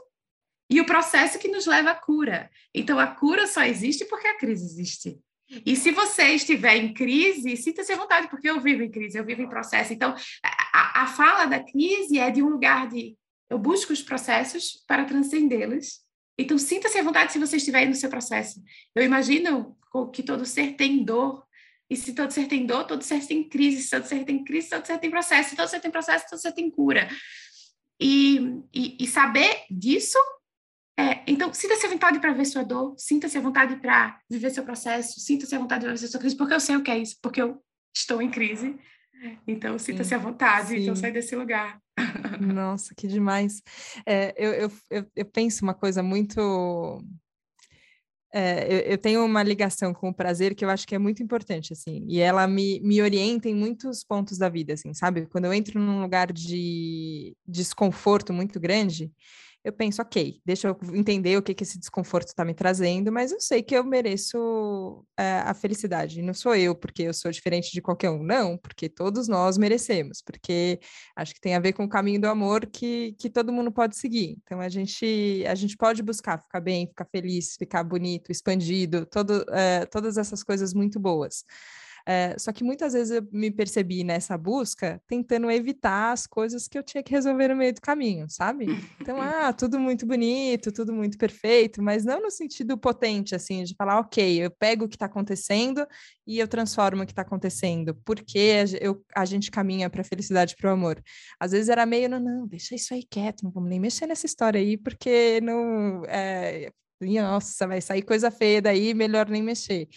e 0.70 0.80
o 0.80 0.86
processo 0.86 1.38
que 1.38 1.48
nos 1.48 1.66
leva 1.66 1.90
à 1.90 1.94
cura. 1.94 2.50
Então, 2.74 2.98
a 2.98 3.06
cura 3.06 3.46
só 3.46 3.62
existe 3.62 4.04
porque 4.04 4.26
a 4.26 4.36
crise 4.36 4.64
existe. 4.64 5.18
E 5.64 5.74
se 5.74 5.90
você 5.90 6.24
estiver 6.34 6.76
em 6.76 6.92
crise, 6.92 7.56
sinta-se 7.56 7.90
à 7.90 7.96
vontade, 7.96 8.28
porque 8.28 8.50
eu 8.50 8.60
vivo 8.60 8.82
em 8.82 8.90
crise, 8.90 9.16
eu 9.16 9.24
vivo 9.24 9.40
em 9.40 9.48
processo. 9.48 9.94
Então, 9.94 10.14
a, 10.44 11.02
a 11.02 11.06
fala 11.06 11.46
da 11.46 11.58
crise 11.58 12.18
é 12.18 12.30
de 12.30 12.42
um 12.42 12.50
lugar 12.50 12.86
de 12.86 13.16
eu 13.48 13.58
busco 13.58 13.94
os 13.94 14.02
processos 14.02 14.84
para 14.86 15.06
transcendê-los. 15.06 16.00
Então, 16.38 16.58
sinta-se 16.58 16.98
à 16.98 17.02
vontade 17.02 17.32
se 17.32 17.38
você 17.38 17.56
estiver 17.56 17.78
aí 17.78 17.88
no 17.88 17.94
seu 17.94 18.10
processo. 18.10 18.62
Eu 18.94 19.02
imagino 19.02 19.74
que 20.12 20.22
todo 20.22 20.44
ser 20.44 20.74
tem 20.76 21.02
dor. 21.02 21.42
E 21.90 21.96
se 21.96 22.12
todo 22.12 22.30
ser 22.30 22.46
tem 22.46 22.66
dor, 22.66 22.86
todo 22.86 23.02
ser 23.02 23.24
tem 23.26 23.48
crise. 23.48 23.82
Se 23.82 23.90
todo 23.90 24.04
ser 24.04 24.24
tem 24.24 24.44
crise, 24.44 24.70
todo 24.70 24.86
ser 24.86 24.98
tem 24.98 25.10
processo. 25.10 25.50
Se 25.50 25.56
todo 25.56 25.68
ser 25.68 25.80
tem 25.80 25.90
processo, 25.90 26.26
todo 26.28 26.38
ser 26.38 26.52
tem 26.52 26.70
cura. 26.70 27.08
E, 28.00 28.62
e, 28.72 28.96
e 29.00 29.06
saber 29.06 29.64
disso 29.70 30.18
é, 30.98 31.22
então, 31.28 31.54
sinta-se 31.54 31.86
à 31.86 31.88
vontade 31.88 32.18
para 32.18 32.32
ver 32.32 32.44
sua 32.44 32.64
dor, 32.64 32.92
sinta-se 32.98 33.38
à 33.38 33.40
vontade 33.40 33.76
para 33.76 34.20
viver 34.28 34.50
seu 34.50 34.64
processo, 34.64 35.20
sinta-se 35.20 35.54
à 35.54 35.58
vontade 35.58 35.84
para 35.84 35.94
viver 35.94 36.08
sua 36.08 36.18
crise, 36.18 36.36
porque 36.36 36.54
eu 36.54 36.58
sei 36.58 36.74
o 36.74 36.82
que 36.82 36.90
é 36.90 36.98
isso, 36.98 37.16
porque 37.22 37.40
eu 37.40 37.62
estou 37.94 38.20
em 38.20 38.28
crise. 38.28 38.76
Então, 39.46 39.78
sinta-se 39.78 40.12
à 40.12 40.18
vontade, 40.18 40.76
então 40.76 40.96
sai 40.96 41.12
desse 41.12 41.36
lugar. 41.36 41.80
Nossa, 42.40 42.94
que 42.96 43.06
demais. 43.06 43.62
É, 44.04 44.34
eu, 44.36 44.52
eu, 44.52 44.72
eu, 44.90 45.06
eu, 45.14 45.24
penso 45.24 45.64
uma 45.64 45.74
coisa 45.74 46.02
muito. 46.02 47.00
É, 48.32 48.66
eu, 48.72 48.78
eu, 48.92 48.98
tenho 48.98 49.24
uma 49.24 49.42
ligação 49.42 49.94
com 49.94 50.10
o 50.10 50.14
prazer 50.14 50.54
que 50.54 50.62
eu 50.62 50.68
acho 50.68 50.86
que 50.86 50.94
é 50.94 50.98
muito 50.98 51.22
importante, 51.22 51.72
assim, 51.72 52.04
e 52.06 52.20
ela 52.20 52.46
me, 52.46 52.78
me 52.80 53.00
orienta 53.00 53.48
em 53.48 53.54
muitos 53.54 54.04
pontos 54.04 54.36
da 54.36 54.50
vida, 54.50 54.74
assim, 54.74 54.92
sabe? 54.92 55.26
Quando 55.26 55.46
eu 55.46 55.52
entro 55.52 55.80
num 55.80 56.02
lugar 56.02 56.30
de 56.30 57.34
desconforto 57.46 58.30
muito 58.32 58.60
grande, 58.60 59.10
eu 59.64 59.72
penso, 59.72 60.00
ok, 60.00 60.40
deixa 60.44 60.68
eu 60.68 60.78
entender 60.94 61.36
o 61.36 61.42
que, 61.42 61.54
que 61.54 61.62
esse 61.62 61.78
desconforto 61.78 62.28
está 62.28 62.44
me 62.44 62.54
trazendo, 62.54 63.12
mas 63.12 63.32
eu 63.32 63.40
sei 63.40 63.62
que 63.62 63.74
eu 63.74 63.84
mereço 63.84 65.04
é, 65.16 65.40
a 65.40 65.52
felicidade. 65.52 66.22
Não 66.22 66.32
sou 66.32 66.54
eu 66.54 66.74
porque 66.74 67.02
eu 67.02 67.12
sou 67.12 67.30
diferente 67.30 67.70
de 67.72 67.82
qualquer 67.82 68.10
um, 68.10 68.22
não, 68.22 68.56
porque 68.56 68.88
todos 68.88 69.28
nós 69.28 69.58
merecemos, 69.58 70.22
porque 70.22 70.80
acho 71.16 71.34
que 71.34 71.40
tem 71.40 71.54
a 71.54 71.60
ver 71.60 71.72
com 71.72 71.84
o 71.84 71.88
caminho 71.88 72.20
do 72.20 72.28
amor 72.28 72.66
que, 72.66 73.14
que 73.18 73.28
todo 73.28 73.52
mundo 73.52 73.72
pode 73.72 73.96
seguir. 73.96 74.38
Então 74.42 74.60
a 74.60 74.68
gente, 74.68 75.44
a 75.46 75.54
gente 75.54 75.76
pode 75.76 76.02
buscar 76.02 76.40
ficar 76.40 76.60
bem, 76.60 76.86
ficar 76.86 77.06
feliz, 77.06 77.56
ficar 77.56 77.82
bonito, 77.82 78.30
expandido, 78.30 79.06
todo, 79.06 79.44
é, 79.50 79.86
todas 79.86 80.16
essas 80.16 80.42
coisas 80.42 80.72
muito 80.72 80.98
boas. 81.00 81.44
É, 82.10 82.34
só 82.38 82.50
que 82.52 82.64
muitas 82.64 82.94
vezes 82.94 83.14
eu 83.14 83.28
me 83.30 83.50
percebi 83.50 84.02
nessa 84.02 84.38
busca 84.38 84.98
tentando 85.06 85.50
evitar 85.50 86.12
as 86.12 86.26
coisas 86.26 86.66
que 86.66 86.78
eu 86.78 86.82
tinha 86.82 87.02
que 87.02 87.12
resolver 87.12 87.48
no 87.48 87.56
meio 87.56 87.74
do 87.74 87.82
caminho, 87.82 88.24
sabe? 88.30 88.64
Então, 88.98 89.18
ah, 89.20 89.52
tudo 89.52 89.78
muito 89.78 90.06
bonito, 90.06 90.72
tudo 90.72 90.90
muito 90.94 91.18
perfeito, 91.18 91.82
mas 91.82 92.06
não 92.06 92.22
no 92.22 92.30
sentido 92.30 92.78
potente, 92.78 93.34
assim, 93.34 93.62
de 93.62 93.74
falar, 93.74 94.00
ok, 94.00 94.42
eu 94.42 94.50
pego 94.50 94.86
o 94.86 94.88
que 94.88 94.96
está 94.96 95.04
acontecendo 95.04 95.86
e 96.26 96.38
eu 96.38 96.48
transformo 96.48 97.02
o 97.02 97.06
que 97.06 97.12
está 97.12 97.20
acontecendo, 97.20 97.94
porque 98.06 98.64
eu, 98.80 99.04
a 99.14 99.26
gente 99.26 99.50
caminha 99.50 99.90
para 99.90 100.00
a 100.00 100.04
felicidade, 100.04 100.56
para 100.56 100.70
o 100.70 100.72
amor. 100.72 101.02
Às 101.38 101.52
vezes 101.52 101.68
era 101.68 101.84
meio, 101.84 102.08
não, 102.08 102.18
não, 102.18 102.46
deixa 102.46 102.74
isso 102.74 102.94
aí 102.94 103.04
quieto, 103.04 103.42
não 103.42 103.50
vamos 103.50 103.68
nem 103.68 103.78
mexer 103.78 104.06
nessa 104.06 104.24
história 104.24 104.58
aí, 104.58 104.78
porque 104.78 105.42
não. 105.42 106.02
É, 106.06 106.72
nossa, 107.00 107.66
vai 107.66 107.80
sair 107.80 108.02
coisa 108.02 108.30
feia 108.30 108.60
daí, 108.60 108.94
melhor 108.94 109.28
nem 109.28 109.42
mexer. 109.42 109.88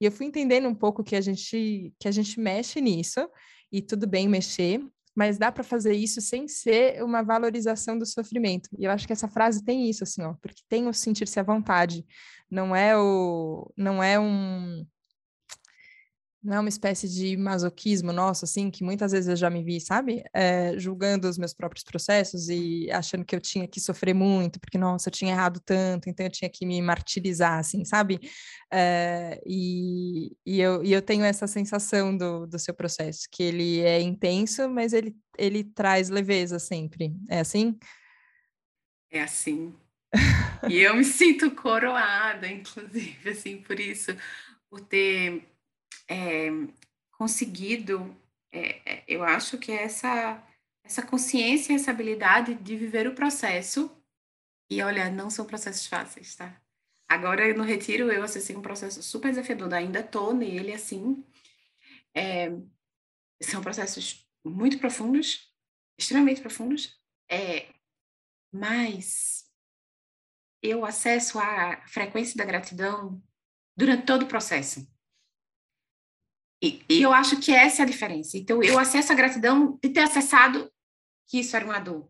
E 0.00 0.04
eu 0.06 0.12
fui 0.12 0.26
entendendo 0.26 0.66
um 0.68 0.74
pouco 0.74 1.04
que 1.04 1.14
a 1.14 1.20
gente 1.20 1.92
que 1.98 2.08
a 2.08 2.10
gente 2.10 2.40
mexe 2.40 2.80
nisso 2.80 3.28
e 3.70 3.82
tudo 3.82 4.06
bem 4.06 4.28
mexer, 4.28 4.80
mas 5.14 5.38
dá 5.38 5.52
para 5.52 5.62
fazer 5.62 5.92
isso 5.92 6.20
sem 6.20 6.48
ser 6.48 7.02
uma 7.04 7.22
valorização 7.22 7.98
do 7.98 8.06
sofrimento. 8.06 8.70
E 8.78 8.84
eu 8.84 8.90
acho 8.90 9.06
que 9.06 9.12
essa 9.12 9.28
frase 9.28 9.64
tem 9.64 9.88
isso 9.90 10.04
assim, 10.04 10.22
ó, 10.22 10.34
porque 10.40 10.62
tem 10.68 10.88
o 10.88 10.94
sentir-se 10.94 11.38
à 11.38 11.42
vontade, 11.42 12.04
não 12.50 12.74
é 12.74 12.96
o 12.96 13.70
não 13.76 14.02
é 14.02 14.18
um 14.18 14.86
não 16.42 16.56
é 16.56 16.60
uma 16.60 16.68
espécie 16.70 17.06
de 17.06 17.36
masoquismo 17.36 18.12
nosso, 18.12 18.46
assim, 18.46 18.70
que 18.70 18.82
muitas 18.82 19.12
vezes 19.12 19.28
eu 19.28 19.36
já 19.36 19.50
me 19.50 19.62
vi, 19.62 19.78
sabe? 19.78 20.24
É, 20.32 20.78
julgando 20.78 21.28
os 21.28 21.36
meus 21.36 21.52
próprios 21.52 21.84
processos 21.84 22.48
e 22.48 22.90
achando 22.90 23.26
que 23.26 23.36
eu 23.36 23.40
tinha 23.40 23.68
que 23.68 23.78
sofrer 23.78 24.14
muito, 24.14 24.58
porque, 24.58 24.78
nossa, 24.78 25.08
eu 25.08 25.12
tinha 25.12 25.32
errado 25.32 25.60
tanto, 25.60 26.08
então 26.08 26.24
eu 26.24 26.30
tinha 26.30 26.48
que 26.48 26.64
me 26.64 26.80
martirizar, 26.80 27.58
assim, 27.58 27.84
sabe? 27.84 28.18
É, 28.72 29.38
e, 29.44 30.34
e, 30.46 30.60
eu, 30.60 30.82
e 30.82 30.92
eu 30.92 31.02
tenho 31.02 31.24
essa 31.24 31.46
sensação 31.46 32.16
do, 32.16 32.46
do 32.46 32.58
seu 32.58 32.72
processo, 32.72 33.28
que 33.30 33.42
ele 33.42 33.80
é 33.80 34.00
intenso, 34.00 34.66
mas 34.68 34.94
ele, 34.94 35.14
ele 35.36 35.62
traz 35.62 36.08
leveza 36.08 36.58
sempre. 36.58 37.14
É 37.28 37.40
assim? 37.40 37.78
É 39.10 39.22
assim. 39.22 39.74
e 40.70 40.78
eu 40.78 40.96
me 40.96 41.04
sinto 41.04 41.50
coroada, 41.50 42.48
inclusive, 42.48 43.28
assim, 43.28 43.58
por 43.58 43.78
isso, 43.78 44.16
por 44.70 44.80
ter 44.80 45.50
é, 46.10 46.48
conseguido, 47.12 48.16
é, 48.52 48.82
é, 48.84 49.04
eu 49.06 49.22
acho 49.22 49.56
que 49.56 49.70
é 49.70 49.84
essa, 49.84 50.42
essa 50.82 51.06
consciência, 51.06 51.72
essa 51.72 51.92
habilidade 51.92 52.56
de 52.56 52.76
viver 52.76 53.06
o 53.06 53.14
processo, 53.14 53.96
e 54.68 54.82
olha, 54.82 55.08
não 55.08 55.30
são 55.30 55.44
processos 55.44 55.86
fáceis, 55.86 56.34
tá? 56.34 56.60
Agora, 57.08 57.52
no 57.54 57.62
retiro, 57.62 58.10
eu 58.10 58.22
acessei 58.22 58.56
um 58.56 58.62
processo 58.62 59.02
super 59.02 59.30
desafiador, 59.30 59.72
ainda 59.72 60.02
tô 60.02 60.32
nele, 60.32 60.72
assim, 60.72 61.24
é, 62.14 62.50
são 63.40 63.62
processos 63.62 64.26
muito 64.44 64.78
profundos, 64.78 65.52
extremamente 65.98 66.40
profundos, 66.40 67.00
é, 67.30 67.68
mas 68.52 69.48
eu 70.62 70.84
acesso 70.84 71.38
a 71.38 71.86
frequência 71.86 72.36
da 72.36 72.44
gratidão 72.44 73.22
durante 73.76 74.06
todo 74.06 74.22
o 74.22 74.28
processo. 74.28 74.86
E, 76.62 76.84
e, 76.90 77.02
eu 77.02 77.12
acho 77.12 77.40
que 77.40 77.52
essa 77.52 77.82
é 77.82 77.84
a 77.84 77.88
diferença. 77.88 78.36
Então, 78.36 78.62
eu 78.62 78.78
acesso 78.78 79.12
a 79.12 79.16
gratidão 79.16 79.78
de 79.82 79.88
ter 79.88 80.00
acessado 80.00 80.70
que 81.28 81.40
isso 81.40 81.56
era 81.56 81.64
uma 81.64 81.78
dor. 81.78 82.08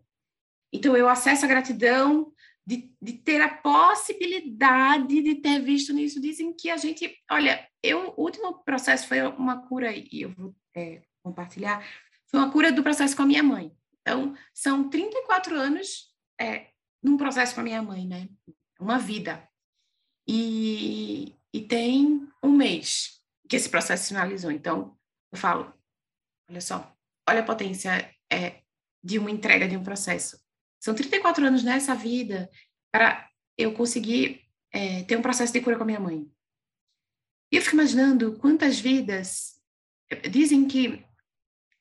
Então, 0.73 0.97
eu 0.97 1.09
acesso 1.09 1.45
a 1.45 1.49
gratidão 1.49 2.33
de, 2.67 2.93
de 3.01 3.13
ter 3.13 3.41
a 3.41 3.49
possibilidade 3.49 5.23
de 5.23 5.37
ter 5.37 5.61
visto 5.61 5.93
nisso. 5.93 6.21
Dizem 6.21 6.53
que 6.53 6.69
a 6.69 6.77
gente. 6.77 7.17
Olha, 7.31 7.67
eu, 7.83 8.13
o 8.17 8.23
último 8.23 8.63
processo 8.65 9.07
foi 9.07 9.23
uma 9.23 9.67
cura, 9.69 9.93
e 9.95 10.23
eu 10.23 10.31
vou 10.31 10.55
é, 10.77 11.03
compartilhar, 11.23 11.85
foi 12.27 12.41
uma 12.41 12.51
cura 12.51 12.73
do 12.73 12.83
processo 12.83 13.17
com 13.17 13.23
a 13.23 13.27
minha 13.27 13.43
mãe. 13.43 13.73
Então, 14.01 14.35
são 14.53 14.89
34 14.89 15.55
anos 15.55 16.13
é, 16.41 16.69
num 17.03 17.17
processo 17.17 17.55
com 17.55 17.61
a 17.61 17.65
minha 17.65 17.83
mãe, 17.83 18.07
né? 18.07 18.29
Uma 18.81 18.99
vida. 18.99 19.49
E, 20.27 21.35
e 21.53 21.61
tem 21.61 22.29
um 22.43 22.51
mês 22.51 23.20
que 23.51 23.57
esse 23.57 23.69
processo 23.69 24.09
finalizou. 24.09 24.53
Então, 24.53 24.97
eu 25.33 25.37
falo, 25.37 25.75
olha 26.49 26.61
só, 26.61 26.97
olha 27.29 27.41
a 27.41 27.45
potência 27.45 28.09
é, 28.33 28.63
de 29.03 29.19
uma 29.19 29.31
entrega 29.31 29.69
de 29.69 29.77
um 29.77 29.83
processo. 29.83 30.41
São 30.81 30.95
34 30.95 31.45
anos 31.45 31.65
nessa 31.65 31.95
vida 31.95 32.49
para 32.93 33.29
eu 33.59 33.75
conseguir 33.75 34.49
é, 34.73 35.03
ter 35.03 35.17
um 35.17 35.23
processo 35.23 35.53
de 35.53 35.61
cura 35.61 35.77
com 35.77 35.83
a 35.83 35.87
minha 35.87 35.99
mãe. 35.99 36.31
E 37.53 37.57
eu 37.57 37.63
fico 37.63 37.75
imaginando 37.75 38.39
quantas 38.39 38.79
vidas. 38.79 39.61
Dizem 40.31 40.69
que 40.69 41.05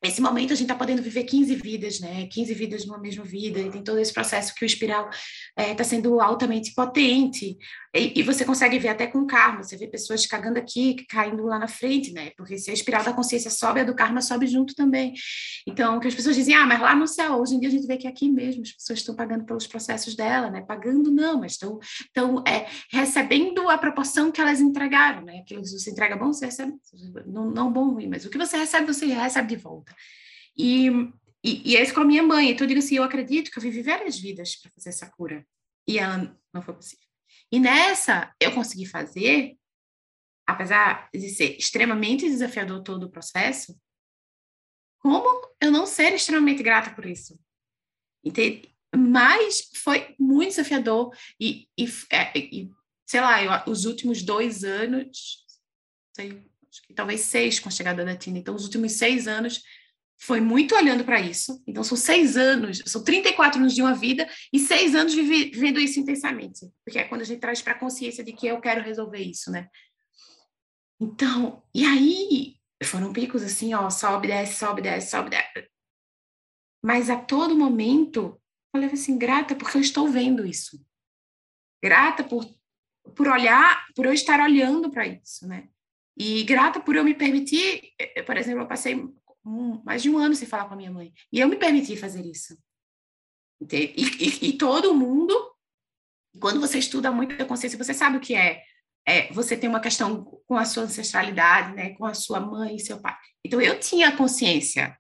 Nesse 0.02 0.22
momento, 0.22 0.54
a 0.54 0.56
gente 0.56 0.66
está 0.66 0.76
podendo 0.76 1.02
viver 1.02 1.26
15 1.26 1.56
vidas, 1.56 2.00
né? 2.00 2.26
15 2.28 2.54
vidas 2.54 2.86
numa 2.86 2.98
mesma 2.98 3.24
vida, 3.26 3.60
e 3.60 3.70
tem 3.70 3.84
todo 3.84 4.00
esse 4.00 4.14
processo 4.14 4.56
que 4.56 4.64
o 4.64 4.66
espiral 4.66 5.10
está 5.10 5.62
é, 5.62 5.74
tá 5.74 5.84
sendo 5.84 6.22
altamente 6.22 6.74
potente. 6.74 7.58
E, 7.94 8.20
e, 8.20 8.24
você 8.24 8.46
consegue 8.46 8.78
ver 8.78 8.90
até 8.90 9.08
com 9.08 9.26
karma, 9.26 9.64
você 9.64 9.76
vê 9.76 9.88
pessoas 9.88 10.26
cagando 10.26 10.60
aqui, 10.60 11.06
caindo 11.10 11.44
lá 11.44 11.58
na 11.58 11.68
frente, 11.68 12.14
né? 12.14 12.32
Porque 12.38 12.58
se 12.58 12.70
a 12.70 12.74
espiral 12.74 13.04
da 13.04 13.12
consciência 13.12 13.50
sobe, 13.50 13.80
a 13.80 13.84
do 13.84 13.96
karma 13.96 14.22
sobe 14.22 14.46
junto 14.46 14.76
também. 14.76 15.14
Então, 15.68 16.00
que 16.00 16.08
as 16.08 16.14
pessoas 16.14 16.36
dizem, 16.36 16.54
ah, 16.54 16.68
mas 16.68 16.80
lá 16.80 16.96
no 16.96 17.08
céu, 17.08 17.34
hoje 17.34 17.56
em 17.56 17.60
dia 17.60 17.68
a 17.68 17.72
gente 17.72 17.88
vê 17.88 17.98
que 17.98 18.08
aqui 18.08 18.32
mesmo 18.32 18.62
as 18.62 18.72
pessoas 18.72 19.00
estão 19.00 19.16
pagando 19.16 19.44
pelos 19.44 19.66
processos 19.66 20.16
dela, 20.16 20.52
né? 20.52 20.62
Pagando 20.62 21.12
não, 21.12 21.40
mas 21.40 21.54
estão, 21.54 21.80
estão 21.82 22.44
é, 22.48 22.68
recebendo 22.92 23.68
a 23.68 23.78
proporção 23.78 24.32
que 24.32 24.40
elas 24.40 24.62
entregaram, 24.62 25.26
né? 25.26 25.40
Aquilo 25.40 25.62
que 25.62 25.68
você 25.68 25.90
entrega 25.90 26.16
bom, 26.16 26.32
você 26.32 26.46
recebe, 26.46 26.74
não, 27.26 27.50
não 27.50 27.74
bom, 27.74 27.90
ruim, 27.94 28.08
mas 28.08 28.24
o 28.24 28.30
que 28.30 28.38
você 28.38 28.56
recebe, 28.56 28.86
você 28.86 29.08
recebe 29.08 29.48
de 29.48 29.56
volta. 29.56 29.89
E, 30.58 30.88
e, 31.44 31.72
e 31.72 31.78
é 31.78 31.84
isso 31.84 31.94
com 31.94 32.02
a 32.02 32.06
minha 32.06 32.24
mãe. 32.24 32.52
Então 32.52 32.66
eu 32.66 32.70
digo 32.70 32.80
assim, 32.80 32.96
eu 32.96 33.04
acredito 33.04 33.52
que 33.52 33.58
eu 33.58 33.64
vivi 33.64 33.82
várias 33.82 34.20
vidas 34.20 34.56
para 34.56 34.72
fazer 34.72 34.90
essa 34.90 35.10
cura. 35.10 35.46
E 35.88 35.98
ela 35.98 36.38
não 36.54 36.62
foi 36.62 36.74
possível. 36.74 37.06
E 37.52 37.60
nessa 37.60 38.34
eu 38.40 38.54
consegui 38.54 38.86
fazer, 38.86 39.58
apesar 40.48 41.10
de 41.14 41.30
ser 41.30 41.58
extremamente 41.58 42.30
desafiador 42.30 42.84
todo 42.84 43.04
o 43.04 43.12
processo, 43.12 43.80
como 45.00 45.24
eu 45.62 45.72
não 45.72 45.86
ser 45.86 46.14
extremamente 46.14 46.62
grata 46.62 46.92
por 46.92 47.06
isso? 47.06 47.40
Entende? 48.24 48.76
Mas 48.96 49.70
foi 49.76 50.16
muito 50.20 50.50
desafiador 50.50 51.16
e, 51.40 51.70
e, 51.78 51.86
é, 52.12 52.38
e 52.38 52.70
sei 53.06 53.22
lá, 53.22 53.44
eu, 53.44 53.72
os 53.72 53.86
últimos 53.86 54.22
dois 54.22 54.64
anos, 54.64 55.46
sei, 56.16 56.46
talvez 56.96 57.22
seis 57.22 57.60
com 57.60 57.70
a 57.70 57.72
chegada 57.72 58.04
da 58.04 58.16
Tina. 58.16 58.38
Então, 58.38 58.54
os 58.54 58.66
últimos 58.66 58.94
seis 58.94 59.28
anos 59.28 59.64
foi 60.20 60.42
muito 60.42 60.76
olhando 60.76 61.06
para 61.06 61.20
isso. 61.22 61.64
Então, 61.66 61.84
são 61.84 61.98
seis 61.98 62.36
anos, 62.36 62.84
são 62.86 63.04
34 63.04 63.60
anos 63.60 63.74
de 63.74 63.82
uma 63.82 63.94
vida 63.94 64.30
e 64.52 64.60
seis 64.60 64.94
anos 64.94 65.14
vivendo 65.14 65.80
isso 65.80 66.00
intensamente. 66.00 66.68
Porque 66.86 67.00
é 67.00 67.06
quando 67.06 67.22
a 67.22 67.26
gente 67.26 67.40
traz 67.40 67.62
para 67.62 67.74
a 67.74 67.80
consciência 67.80 68.24
de 68.24 68.34
que 68.34 68.46
eu 68.46 68.60
quero 68.60 68.84
resolver 68.84 69.20
isso, 69.20 69.50
né? 69.50 69.70
Então, 71.00 71.64
e 71.74 71.86
aí 71.86 72.56
foram 72.84 73.14
picos 73.14 73.42
assim, 73.42 73.74
ó, 73.74 73.90
sobe, 73.90 74.28
desce, 74.28 74.60
sobe, 74.60 74.82
desce, 74.82 75.10
sobe, 75.10 75.30
desce. 75.30 75.70
Mas 76.84 77.10
a 77.10 77.16
todo 77.16 77.58
momento, 77.58 78.20
eu 78.20 78.42
falei 78.74 78.90
assim, 78.90 79.18
grata 79.18 79.56
porque 79.56 79.78
eu 79.78 79.82
estou 79.82 80.10
vendo 80.10 80.46
isso. 80.46 80.86
Grata 81.82 82.26
por, 82.26 82.46
por 83.16 83.30
olhar, 83.30 83.86
por 83.96 84.06
eu 84.06 84.12
estar 84.12 84.42
olhando 84.42 84.92
para 84.92 85.08
isso, 85.08 85.48
né? 85.48 85.70
E 86.18 86.44
grata 86.44 86.82
por 86.82 86.98
eu 86.98 87.06
me 87.06 87.16
permitir, 87.16 87.94
eh, 87.98 88.22
por 88.24 88.36
exemplo, 88.36 88.64
eu 88.64 88.68
passei 88.68 89.02
um, 89.46 89.82
mais 89.84 90.02
de 90.02 90.10
um 90.10 90.18
ano 90.18 90.36
sem 90.36 90.48
falar 90.48 90.66
com 90.66 90.74
a 90.74 90.78
minha 90.78 90.92
mãe. 90.92 91.14
E 91.32 91.40
eu 91.40 91.48
me 91.48 91.56
permiti 91.56 91.96
fazer 91.96 92.26
isso. 92.26 92.58
E, 93.72 93.94
e, 93.98 94.50
e 94.50 94.58
todo 94.58 94.94
mundo, 94.94 95.36
quando 96.40 96.60
você 96.60 96.78
estuda 96.80 97.12
muito 97.12 97.42
a 97.42 97.46
consciência, 97.46 97.78
você 97.78 97.94
sabe 97.94 98.18
o 98.18 98.22
que 98.22 98.36
é, 98.36 98.64
é. 99.06 99.32
Você 99.34 99.58
tem 99.58 99.70
uma 99.70 99.80
questão 99.80 100.24
com 100.48 100.56
a 100.56 100.66
sua 100.66 100.84
ancestralidade, 100.84 101.76
né, 101.76 101.96
com 101.96 102.06
a 102.06 102.14
sua 102.14 102.40
mãe 102.40 102.76
e 102.76 102.80
seu 102.80 103.02
pai. 103.02 103.16
Então 103.46 103.62
eu 103.62 103.80
tinha 103.80 104.16
consciência 104.16 104.98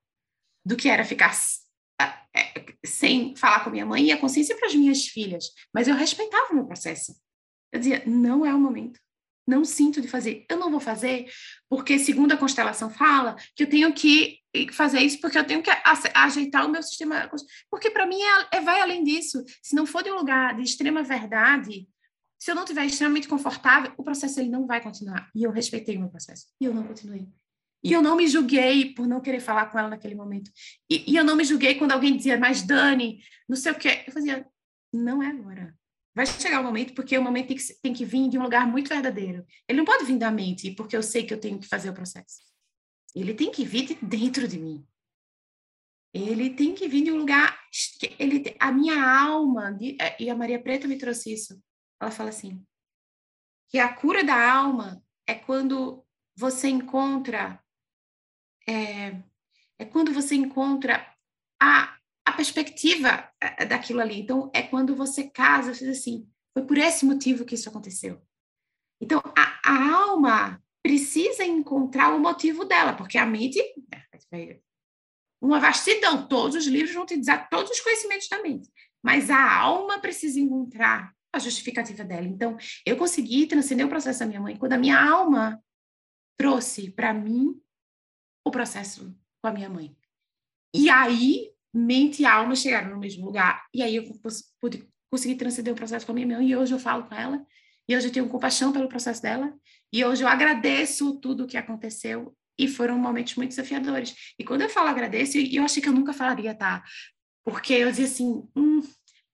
do 0.65 0.75
que 0.75 0.89
era 0.89 1.05
ficar 1.05 1.33
é, 2.35 2.65
sem 2.85 3.35
falar 3.35 3.63
com 3.63 3.69
a 3.69 3.71
minha 3.71 3.85
mãe 3.85 4.05
e 4.05 4.11
a 4.11 4.19
consciência 4.19 4.55
para 4.55 4.67
as 4.67 4.75
minhas 4.75 5.07
filhas, 5.07 5.45
mas 5.73 5.87
eu 5.87 5.95
respeitava 5.95 6.51
o 6.51 6.55
meu 6.55 6.65
processo. 6.65 7.15
Eu 7.71 7.79
dizia, 7.79 8.03
não 8.05 8.45
é 8.45 8.53
o 8.53 8.59
momento 8.59 8.99
não 9.49 9.65
sinto 9.65 9.99
de 9.99 10.07
fazer. 10.07 10.45
Eu 10.49 10.57
não 10.57 10.69
vou 10.69 10.79
fazer 10.79 11.27
porque, 11.67 11.97
segundo 11.97 12.31
a 12.31 12.37
constelação 12.37 12.89
fala, 12.89 13.35
que 13.55 13.63
eu 13.63 13.69
tenho 13.69 13.91
que 13.91 14.39
fazer 14.71 14.99
isso 14.99 15.19
porque 15.19 15.37
eu 15.37 15.45
tenho 15.45 15.63
que 15.63 15.71
ajeitar 16.13 16.65
o 16.65 16.69
meu 16.69 16.83
sistema. 16.83 17.29
Porque, 17.69 17.89
para 17.89 18.05
mim, 18.05 18.21
é, 18.21 18.57
é, 18.57 18.61
vai 18.61 18.79
além 18.79 19.03
disso. 19.03 19.43
Se 19.61 19.75
não 19.75 19.85
for 19.85 20.03
de 20.03 20.11
um 20.11 20.15
lugar 20.15 20.55
de 20.55 20.63
extrema 20.63 21.03
verdade, 21.03 21.87
se 22.37 22.51
eu 22.51 22.55
não 22.55 22.63
estiver 22.63 22.85
extremamente 22.85 23.27
confortável, 23.27 23.91
o 23.97 24.03
processo 24.03 24.39
ele 24.39 24.49
não 24.49 24.65
vai 24.65 24.81
continuar. 24.81 25.29
E 25.35 25.43
eu 25.43 25.51
respeitei 25.51 25.97
o 25.97 25.99
meu 25.99 26.09
processo. 26.09 26.45
E 26.61 26.65
eu 26.65 26.73
não 26.73 26.83
continuei. 26.83 27.27
E 27.83 27.93
eu 27.93 28.01
não 28.01 28.15
me 28.15 28.27
julguei 28.27 28.93
por 28.93 29.07
não 29.07 29.21
querer 29.21 29.39
falar 29.39 29.67
com 29.67 29.79
ela 29.79 29.89
naquele 29.89 30.15
momento. 30.15 30.51
E, 30.89 31.11
e 31.11 31.15
eu 31.15 31.23
não 31.23 31.35
me 31.35 31.43
julguei 31.43 31.75
quando 31.75 31.93
alguém 31.93 32.15
dizia, 32.15 32.37
mas 32.37 32.61
Dani, 32.61 33.21
não 33.47 33.55
sei 33.55 33.71
o 33.71 33.75
quê. 33.75 34.03
Eu 34.05 34.13
fazia, 34.13 34.45
não 34.93 35.23
é 35.23 35.27
agora 35.27 35.78
vai 36.15 36.25
chegar 36.25 36.59
o 36.59 36.61
um 36.61 36.65
momento, 36.65 36.93
porque 36.93 37.17
o 37.17 37.23
momento 37.23 37.47
tem 37.47 37.57
que, 37.57 37.73
tem 37.81 37.93
que 37.93 38.05
vir 38.05 38.29
de 38.29 38.37
um 38.37 38.43
lugar 38.43 38.67
muito 38.67 38.89
verdadeiro. 38.89 39.45
Ele 39.67 39.77
não 39.77 39.85
pode 39.85 40.05
vir 40.05 40.17
da 40.17 40.31
mente, 40.31 40.71
porque 40.71 40.95
eu 40.95 41.03
sei 41.03 41.25
que 41.25 41.33
eu 41.33 41.39
tenho 41.39 41.59
que 41.59 41.67
fazer 41.67 41.89
o 41.89 41.93
processo. 41.93 42.39
Ele 43.15 43.33
tem 43.33 43.51
que 43.51 43.65
vir 43.65 43.87
de 43.87 43.95
dentro 43.95 44.47
de 44.47 44.59
mim. 44.59 44.85
Ele 46.13 46.49
tem 46.49 46.73
que 46.73 46.87
vir 46.87 47.03
de 47.03 47.11
um 47.11 47.17
lugar. 47.17 47.59
Ele, 48.17 48.55
a 48.59 48.71
minha 48.71 49.03
alma, 49.03 49.77
é, 49.99 50.21
e 50.21 50.29
a 50.29 50.35
Maria 50.35 50.61
Preta 50.61 50.87
me 50.87 50.97
trouxe 50.97 51.33
isso. 51.33 51.61
Ela 52.01 52.11
fala 52.11 52.29
assim: 52.29 52.65
que 53.67 53.77
a 53.77 53.93
cura 53.93 54.23
da 54.23 54.51
alma 54.51 55.03
é 55.27 55.35
quando 55.35 56.03
você 56.35 56.67
encontra. 56.67 57.63
É, 58.67 59.21
é 59.77 59.85
quando 59.85 60.11
você 60.11 60.35
encontra 60.35 61.15
a, 61.61 61.98
a 62.29 62.33
perspectiva 62.33 63.29
é, 63.41 63.63
é 63.63 63.65
daquilo 63.65 63.99
ali. 63.99 64.21
Então, 64.21 64.51
é 64.53 64.61
quando 64.61 64.95
você 64.95 65.29
casa, 65.29 65.73
você 65.73 65.85
diz 65.85 65.99
assim, 65.99 66.29
foi 66.53 66.65
por 66.65 66.77
esse 66.77 67.05
motivo 67.05 67.43
que 67.43 67.55
isso 67.55 67.69
aconteceu. 67.69 68.21
Então, 69.01 69.19
a, 69.35 69.59
a 69.63 69.93
alma 69.95 70.63
precisa 70.83 71.43
encontrar 71.43 72.15
o 72.15 72.19
motivo 72.19 72.65
dela, 72.65 72.93
porque 72.93 73.17
a 73.17 73.25
mente 73.25 73.59
é 74.31 74.59
uma 75.41 75.59
vastidão, 75.59 76.27
todos 76.27 76.55
os 76.55 76.67
livros 76.67 76.93
vão 76.93 77.05
te 77.05 77.17
dizer 77.17 77.47
todos 77.49 77.71
os 77.71 77.79
conhecimentos 77.79 78.27
da 78.27 78.41
mente, 78.41 78.69
mas 79.01 79.29
a 79.29 79.57
alma 79.57 79.99
precisa 79.99 80.39
encontrar 80.39 81.15
a 81.33 81.39
justificativa 81.39 82.03
dela. 82.03 82.27
Então, 82.27 82.57
eu 82.85 82.97
consegui 82.97 83.47
transcender 83.47 83.85
o 83.85 83.89
processo 83.89 84.19
da 84.19 84.25
minha 84.25 84.41
mãe 84.41 84.57
quando 84.57 84.73
a 84.73 84.77
minha 84.77 85.01
alma 85.01 85.63
trouxe 86.37 86.91
para 86.91 87.13
mim 87.13 87.59
o 88.45 88.51
processo 88.51 89.15
com 89.41 89.47
a 89.47 89.51
minha 89.51 89.69
mãe. 89.69 89.95
E 90.75 90.89
aí 90.89 91.51
mente 91.73 92.21
e 92.21 92.25
alma 92.25 92.55
chegaram 92.55 92.91
no 92.91 92.99
mesmo 92.99 93.25
lugar. 93.25 93.65
E 93.73 93.81
aí 93.81 93.95
eu 93.95 94.03
pude 94.59 94.87
conseguir 95.11 95.35
transcender 95.35 95.73
o 95.73 95.75
processo 95.75 96.05
com 96.05 96.11
a 96.11 96.15
minha 96.15 96.27
mãe 96.27 96.49
e 96.49 96.55
hoje 96.55 96.73
eu 96.73 96.79
falo 96.79 97.03
com 97.03 97.15
ela 97.15 97.43
e 97.87 97.95
hoje 97.95 98.07
eu 98.07 98.11
tenho 98.11 98.29
compaixão 98.29 98.71
pelo 98.71 98.87
processo 98.87 99.21
dela 99.21 99.53
e 99.91 100.05
hoje 100.05 100.23
eu 100.23 100.27
agradeço 100.27 101.19
tudo 101.19 101.43
o 101.43 101.47
que 101.47 101.57
aconteceu 101.57 102.35
e 102.59 102.67
foram 102.67 102.99
momentos 102.99 103.35
muito 103.35 103.49
desafiadores. 103.49 104.13
E 104.37 104.43
quando 104.43 104.61
eu 104.61 104.69
falo 104.69 104.89
agradeço, 104.89 105.37
e 105.37 105.55
eu 105.55 105.63
achei 105.63 105.81
que 105.81 105.87
eu 105.87 105.93
nunca 105.93 106.13
falaria, 106.13 106.53
tá? 106.53 106.83
Porque 107.43 107.73
eu 107.73 107.89
dizia 107.89 108.05
assim, 108.05 108.43
hum, 108.55 108.81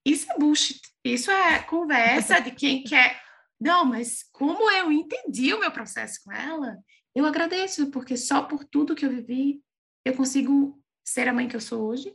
isso 0.06 0.32
é 0.32 0.38
bullshit, 0.38 0.80
isso 1.04 1.32
é 1.32 1.60
conversa 1.64 2.40
de 2.40 2.52
quem 2.52 2.84
quer. 2.86 3.20
Não, 3.60 3.84
mas 3.84 4.24
como 4.32 4.70
eu 4.72 4.92
entendi 4.92 5.54
o 5.54 5.60
meu 5.60 5.72
processo 5.72 6.20
com 6.24 6.32
ela, 6.32 6.78
eu 7.16 7.26
agradeço, 7.26 7.90
porque 7.90 8.16
só 8.16 8.44
por 8.44 8.64
tudo 8.64 8.96
que 8.96 9.06
eu 9.06 9.10
vivi, 9.10 9.60
eu 10.06 10.14
consigo 10.14 10.80
ser 11.04 11.28
a 11.28 11.34
mãe 11.34 11.48
que 11.48 11.56
eu 11.56 11.62
sou 11.62 11.84
hoje, 11.88 12.14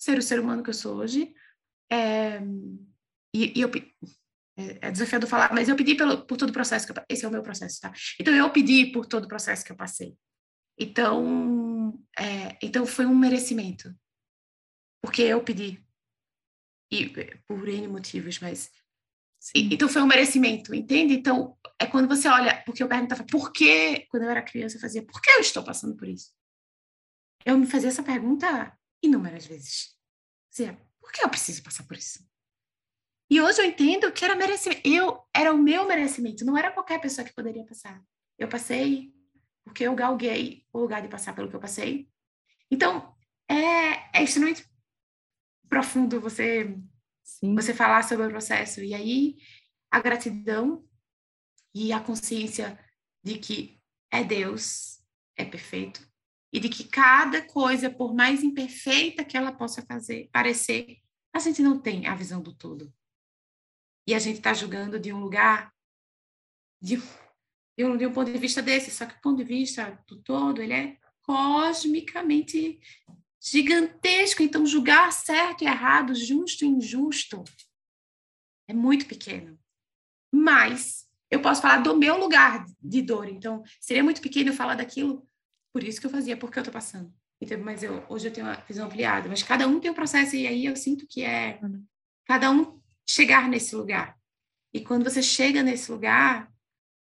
ser 0.00 0.18
o 0.18 0.22
ser 0.22 0.40
humano 0.40 0.62
que 0.62 0.70
eu 0.70 0.74
sou 0.74 0.96
hoje. 0.96 1.34
É, 1.92 2.40
e, 3.34 3.58
e, 3.58 3.60
eu 3.60 3.70
é, 4.56 4.88
é 4.88 4.90
desafiador 4.90 5.28
falar, 5.28 5.52
mas 5.52 5.68
eu 5.68 5.76
pedi 5.76 5.94
pelo, 5.94 6.26
por 6.26 6.36
todo 6.36 6.50
o 6.50 6.52
processo 6.52 6.86
que 6.86 6.98
eu, 6.98 7.04
esse 7.08 7.24
é 7.24 7.28
o 7.28 7.30
meu 7.30 7.42
processo, 7.42 7.80
tá? 7.80 7.92
Então 8.18 8.34
eu 8.34 8.50
pedi 8.50 8.86
por 8.86 9.06
todo 9.06 9.24
o 9.24 9.28
processo 9.28 9.64
que 9.64 9.72
eu 9.72 9.76
passei. 9.76 10.16
Então, 10.78 11.98
é, 12.18 12.58
então 12.62 12.86
foi 12.86 13.04
um 13.04 13.14
merecimento, 13.14 13.94
porque 15.02 15.22
eu 15.22 15.42
pedi 15.42 15.84
e 16.92 17.06
por 17.46 17.68
N 17.68 17.86
motivos, 17.86 18.40
mas 18.40 18.70
E, 19.54 19.74
então 19.74 19.88
foi 19.88 20.02
um 20.02 20.06
merecimento, 20.06 20.74
entende? 20.74 21.14
Então 21.14 21.56
é 21.78 21.86
quando 21.86 22.08
você 22.08 22.28
olha, 22.28 22.62
porque 22.64 22.82
eu 22.82 22.88
perguntava 22.88 23.24
por 23.24 23.52
que, 23.52 24.06
quando 24.10 24.24
eu 24.24 24.30
era 24.30 24.42
criança, 24.42 24.76
eu 24.76 24.80
fazia, 24.80 25.04
por 25.04 25.20
que 25.20 25.30
eu 25.30 25.40
estou 25.40 25.62
passando 25.62 25.96
por 25.96 26.08
isso? 26.08 26.32
Eu 27.44 27.56
me 27.58 27.66
fazia 27.66 27.88
essa 27.88 28.02
pergunta 28.02 28.76
inúmeras 29.02 29.46
vezes. 29.46 29.96
Dizia, 30.50 30.78
por 31.00 31.12
que 31.12 31.24
eu 31.24 31.28
preciso 31.28 31.62
passar 31.62 31.84
por 31.84 31.96
isso? 31.96 32.18
E 33.30 33.40
hoje 33.40 33.60
eu 33.60 33.64
entendo 33.64 34.10
que 34.12 34.24
era 34.24 34.34
merecimento. 34.34 34.80
Eu 34.84 35.22
era 35.34 35.52
o 35.52 35.58
meu 35.58 35.86
merecimento, 35.86 36.44
não 36.44 36.58
era 36.58 36.72
qualquer 36.72 37.00
pessoa 37.00 37.24
que 37.24 37.34
poderia 37.34 37.64
passar. 37.64 38.02
Eu 38.38 38.48
passei 38.48 39.14
porque 39.64 39.84
eu 39.84 39.94
galguei 39.94 40.66
o 40.72 40.80
lugar 40.80 41.00
de 41.00 41.08
passar 41.08 41.34
pelo 41.34 41.48
que 41.48 41.54
eu 41.54 41.60
passei. 41.60 42.10
Então, 42.70 43.14
é, 43.48 44.18
é 44.18 44.22
extremamente 44.22 44.68
profundo 45.68 46.20
você 46.20 46.76
Sim. 47.22 47.54
você 47.54 47.72
falar 47.72 48.02
sobre 48.02 48.26
o 48.26 48.30
processo. 48.30 48.82
E 48.82 48.92
aí, 48.94 49.36
a 49.90 50.00
gratidão 50.00 50.84
e 51.72 51.92
a 51.92 52.00
consciência 52.00 52.78
de 53.22 53.38
que 53.38 53.80
é 54.10 54.24
Deus, 54.24 55.00
é 55.36 55.44
perfeito, 55.44 56.09
e 56.52 56.58
de 56.58 56.68
que 56.68 56.84
cada 56.84 57.42
coisa, 57.42 57.88
por 57.90 58.14
mais 58.14 58.42
imperfeita 58.42 59.24
que 59.24 59.36
ela 59.36 59.52
possa 59.52 59.82
fazer, 59.82 60.28
parecer, 60.32 60.98
a 61.32 61.38
gente 61.38 61.62
não 61.62 61.78
tem 61.78 62.06
a 62.06 62.14
visão 62.14 62.42
do 62.42 62.52
todo. 62.52 62.92
E 64.06 64.14
a 64.14 64.18
gente 64.18 64.38
está 64.38 64.52
julgando 64.52 64.98
de 64.98 65.12
um 65.12 65.20
lugar, 65.20 65.72
de, 66.82 66.96
de, 67.78 67.84
um, 67.84 67.96
de 67.96 68.06
um 68.06 68.12
ponto 68.12 68.32
de 68.32 68.38
vista 68.38 68.60
desse, 68.60 68.90
só 68.90 69.06
que 69.06 69.14
o 69.14 69.20
ponto 69.20 69.36
de 69.36 69.44
vista 69.44 70.02
do 70.08 70.20
todo, 70.22 70.60
ele 70.60 70.72
é 70.72 70.98
cosmicamente 71.22 72.80
gigantesco. 73.40 74.42
Então, 74.42 74.66
julgar 74.66 75.12
certo 75.12 75.62
e 75.62 75.66
errado, 75.66 76.14
justo 76.14 76.64
e 76.64 76.68
injusto, 76.68 77.44
é 78.66 78.72
muito 78.72 79.06
pequeno. 79.06 79.56
Mas 80.32 81.08
eu 81.30 81.40
posso 81.40 81.62
falar 81.62 81.78
do 81.78 81.96
meu 81.96 82.18
lugar 82.18 82.64
de 82.82 83.02
dor. 83.02 83.28
Então, 83.28 83.62
seria 83.80 84.02
muito 84.02 84.20
pequeno 84.20 84.52
falar 84.52 84.74
daquilo, 84.74 85.24
por 85.72 85.82
isso 85.82 86.00
que 86.00 86.06
eu 86.06 86.10
fazia, 86.10 86.36
porque 86.36 86.58
eu 86.58 86.62
estou 86.62 86.72
passando. 86.72 87.12
Então, 87.40 87.58
mas 87.58 87.82
eu, 87.82 88.04
hoje 88.08 88.28
eu 88.28 88.32
tenho 88.32 88.46
uma 88.46 88.56
visão 88.68 88.86
ampliada. 88.86 89.28
Mas 89.28 89.42
cada 89.42 89.66
um 89.66 89.80
tem 89.80 89.90
um 89.90 89.94
processo, 89.94 90.36
e 90.36 90.46
aí 90.46 90.66
eu 90.66 90.76
sinto 90.76 91.06
que 91.06 91.22
é 91.22 91.58
cada 92.26 92.50
um 92.50 92.80
chegar 93.08 93.48
nesse 93.48 93.74
lugar. 93.74 94.18
E 94.72 94.80
quando 94.80 95.04
você 95.04 95.22
chega 95.22 95.62
nesse 95.62 95.90
lugar, 95.90 96.52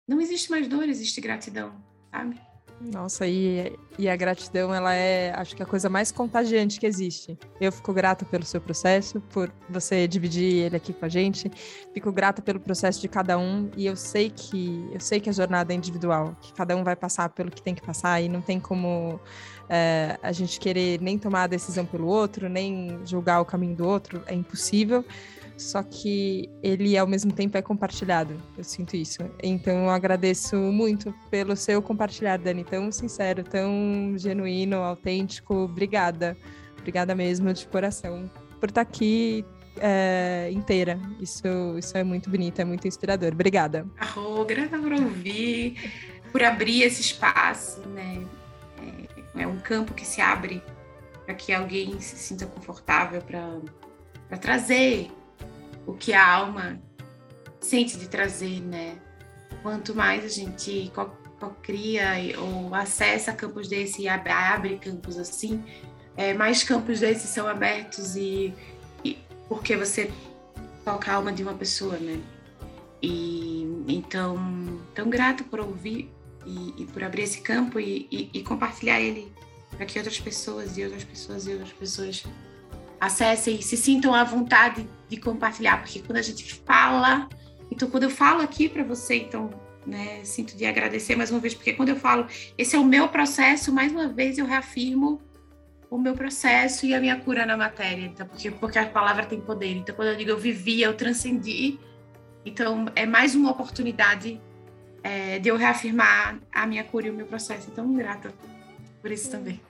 não 0.06 0.20
existe 0.20 0.50
mais 0.50 0.66
dor, 0.66 0.88
existe 0.88 1.20
gratidão, 1.20 1.84
sabe? 2.10 2.40
Nossa, 2.80 3.26
e, 3.26 3.76
e 3.98 4.08
a 4.08 4.14
gratidão, 4.14 4.72
ela 4.72 4.94
é, 4.94 5.32
acho 5.34 5.56
que 5.56 5.62
a 5.62 5.66
coisa 5.66 5.88
mais 5.88 6.12
contagiante 6.12 6.78
que 6.78 6.86
existe. 6.86 7.36
Eu 7.60 7.72
fico 7.72 7.92
grata 7.92 8.24
pelo 8.24 8.44
seu 8.44 8.60
processo, 8.60 9.20
por 9.32 9.52
você 9.68 10.06
dividir 10.06 10.64
ele 10.64 10.76
aqui 10.76 10.92
com 10.92 11.04
a 11.04 11.08
gente. 11.08 11.50
Fico 11.92 12.12
grata 12.12 12.40
pelo 12.40 12.60
processo 12.60 13.00
de 13.00 13.08
cada 13.08 13.36
um 13.36 13.68
e 13.76 13.84
eu 13.84 13.96
sei 13.96 14.30
que 14.30 14.88
eu 14.92 15.00
sei 15.00 15.18
que 15.18 15.28
a 15.28 15.32
jornada 15.32 15.72
é 15.72 15.76
individual, 15.76 16.36
que 16.40 16.52
cada 16.52 16.76
um 16.76 16.84
vai 16.84 16.94
passar 16.94 17.28
pelo 17.30 17.50
que 17.50 17.60
tem 17.60 17.74
que 17.74 17.82
passar 17.82 18.20
e 18.20 18.28
não 18.28 18.40
tem 18.40 18.60
como 18.60 19.18
é, 19.68 20.16
a 20.22 20.30
gente 20.30 20.60
querer 20.60 21.00
nem 21.00 21.18
tomar 21.18 21.44
a 21.44 21.46
decisão 21.48 21.84
pelo 21.84 22.06
outro, 22.06 22.48
nem 22.48 23.00
julgar 23.04 23.40
o 23.40 23.44
caminho 23.44 23.74
do 23.74 23.86
outro, 23.86 24.22
é 24.26 24.34
impossível 24.34 25.04
só 25.58 25.82
que 25.82 26.48
ele 26.62 26.96
ao 26.96 27.06
mesmo 27.06 27.32
tempo 27.32 27.58
é 27.58 27.62
compartilhado. 27.62 28.36
Eu 28.56 28.64
sinto 28.64 28.96
isso. 28.96 29.18
Então 29.42 29.84
eu 29.84 29.90
agradeço 29.90 30.56
muito 30.56 31.12
pelo 31.30 31.56
seu 31.56 31.82
compartilhar, 31.82 32.38
Dani, 32.38 32.64
tão 32.64 32.90
sincero, 32.92 33.42
tão 33.42 34.14
genuíno, 34.16 34.76
autêntico. 34.76 35.54
Obrigada. 35.54 36.36
Obrigada 36.78 37.14
mesmo 37.14 37.52
de 37.52 37.66
coração 37.66 38.30
por 38.60 38.68
estar 38.68 38.82
aqui 38.82 39.44
é, 39.80 40.48
inteira. 40.52 40.98
Isso, 41.20 41.46
isso 41.76 41.96
é 41.98 42.04
muito 42.04 42.30
bonito, 42.30 42.60
é 42.60 42.64
muito 42.64 42.86
inspirador. 42.86 43.32
Obrigada. 43.32 43.86
Oh, 44.16 44.44
grata 44.44 44.78
por 44.78 44.92
ouvir, 44.92 45.76
por 46.30 46.42
abrir 46.42 46.82
esse 46.82 47.00
espaço, 47.00 47.80
né? 47.88 48.24
É, 49.36 49.42
é 49.42 49.46
um 49.46 49.58
campo 49.58 49.92
que 49.92 50.06
se 50.06 50.20
abre 50.20 50.62
para 51.26 51.34
que 51.34 51.52
alguém 51.52 52.00
se 52.00 52.16
sinta 52.16 52.46
confortável 52.46 53.20
para 53.20 54.38
trazer 54.38 55.10
o 55.88 55.94
que 55.94 56.12
a 56.12 56.34
alma 56.34 56.78
sente 57.58 57.96
de 57.96 58.08
trazer, 58.08 58.60
né? 58.60 58.98
Quanto 59.62 59.94
mais 59.94 60.22
a 60.22 60.28
gente 60.28 60.92
cria 61.62 62.12
ou 62.38 62.74
acessa 62.74 63.32
campos 63.32 63.68
desse 63.68 64.02
e 64.02 64.08
abre, 64.08 64.30
abre 64.30 64.76
campos 64.76 65.16
assim, 65.16 65.64
é, 66.14 66.34
mais 66.34 66.62
campos 66.62 67.00
desses 67.00 67.30
são 67.30 67.48
abertos 67.48 68.16
e, 68.16 68.52
e, 69.02 69.16
porque 69.48 69.76
você 69.76 70.10
toca 70.84 71.10
a 71.10 71.14
alma 71.14 71.32
de 71.32 71.42
uma 71.42 71.54
pessoa, 71.54 71.96
né? 71.96 72.20
E 73.00 73.62
então, 73.88 74.36
tão 74.94 75.08
grato 75.08 75.44
por 75.44 75.58
ouvir 75.60 76.12
e, 76.44 76.82
e 76.82 76.86
por 76.86 77.02
abrir 77.02 77.22
esse 77.22 77.40
campo 77.40 77.80
e, 77.80 78.06
e 78.10 78.42
compartilhar 78.42 79.00
ele 79.00 79.32
para 79.70 79.86
que 79.86 79.98
outras 79.98 80.20
pessoas 80.20 80.76
e 80.76 80.84
outras 80.84 81.04
pessoas 81.04 81.46
e 81.46 81.52
outras 81.52 81.72
pessoas 81.72 82.24
acessem, 83.00 83.60
se 83.60 83.76
sintam 83.76 84.14
à 84.14 84.24
vontade 84.24 84.88
de 85.08 85.16
compartilhar, 85.16 85.78
porque 85.78 86.00
quando 86.00 86.18
a 86.18 86.22
gente 86.22 86.54
fala, 86.66 87.28
então 87.70 87.88
quando 87.88 88.04
eu 88.04 88.10
falo 88.10 88.40
aqui 88.40 88.68
para 88.68 88.82
você, 88.82 89.16
então, 89.16 89.50
né, 89.86 90.20
sinto 90.24 90.56
de 90.56 90.66
agradecer 90.66 91.16
mais 91.16 91.30
uma 91.30 91.40
vez, 91.40 91.54
porque 91.54 91.72
quando 91.72 91.90
eu 91.90 91.96
falo, 91.96 92.26
esse 92.56 92.76
é 92.76 92.78
o 92.78 92.84
meu 92.84 93.08
processo, 93.08 93.72
mais 93.72 93.92
uma 93.92 94.08
vez 94.08 94.38
eu 94.38 94.46
reafirmo 94.46 95.20
o 95.90 95.96
meu 95.96 96.14
processo 96.14 96.84
e 96.84 96.94
a 96.94 97.00
minha 97.00 97.16
cura 97.16 97.46
na 97.46 97.56
matéria, 97.56 98.04
então, 98.04 98.26
porque, 98.26 98.50
porque 98.50 98.78
a 98.78 98.86
palavra 98.86 99.24
tem 99.24 99.40
poder. 99.40 99.74
Então, 99.76 99.94
quando 99.94 100.08
eu 100.08 100.16
digo 100.16 100.30
eu 100.30 100.38
vivi, 100.38 100.82
eu 100.82 100.94
transcendi, 100.94 101.78
então 102.44 102.86
é 102.94 103.06
mais 103.06 103.34
uma 103.34 103.50
oportunidade 103.50 104.38
é, 105.02 105.38
de 105.38 105.48
eu 105.48 105.56
reafirmar 105.56 106.38
a 106.52 106.66
minha 106.66 106.84
cura 106.84 107.06
e 107.06 107.10
o 107.10 107.14
meu 107.14 107.26
processo. 107.26 107.68
Então, 107.72 107.90
grata 107.94 108.34
por 109.00 109.10
isso 109.10 109.30
também. 109.30 109.60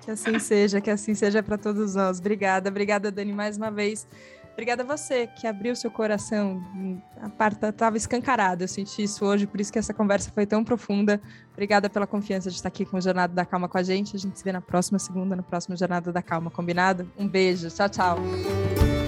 que 0.00 0.10
assim 0.10 0.38
seja, 0.38 0.80
que 0.80 0.90
assim 0.90 1.14
seja 1.14 1.42
para 1.42 1.58
todos 1.58 1.94
nós. 1.94 2.18
Obrigada, 2.18 2.70
obrigada, 2.70 3.10
Dani, 3.10 3.32
mais 3.32 3.56
uma 3.56 3.70
vez. 3.70 4.06
Obrigada 4.52 4.82
a 4.82 4.86
você 4.86 5.26
que 5.26 5.46
abriu 5.46 5.74
seu 5.74 5.90
coração. 5.90 6.62
A 7.22 7.30
parte 7.30 7.64
estava 7.64 7.96
escancarada. 7.96 8.64
Eu 8.64 8.68
senti 8.68 9.02
isso 9.02 9.24
hoje, 9.24 9.46
por 9.46 9.60
isso 9.60 9.72
que 9.72 9.78
essa 9.78 9.94
conversa 9.94 10.30
foi 10.30 10.44
tão 10.44 10.62
profunda. 10.62 11.20
Obrigada 11.52 11.88
pela 11.88 12.06
confiança 12.06 12.50
de 12.50 12.56
estar 12.56 12.68
aqui 12.68 12.84
com 12.84 12.98
o 12.98 13.00
Jornada 13.00 13.32
da 13.32 13.46
Calma 13.46 13.68
com 13.68 13.78
a 13.78 13.82
gente. 13.82 14.16
A 14.16 14.18
gente 14.18 14.38
se 14.38 14.44
vê 14.44 14.52
na 14.52 14.60
próxima 14.60 14.98
segunda, 14.98 15.34
no 15.34 15.42
próximo 15.42 15.76
Jornada 15.76 16.12
da 16.12 16.20
Calma, 16.20 16.50
combinado? 16.50 17.10
Um 17.16 17.26
beijo. 17.26 17.70
Tchau, 17.70 17.88
tchau. 17.88 18.99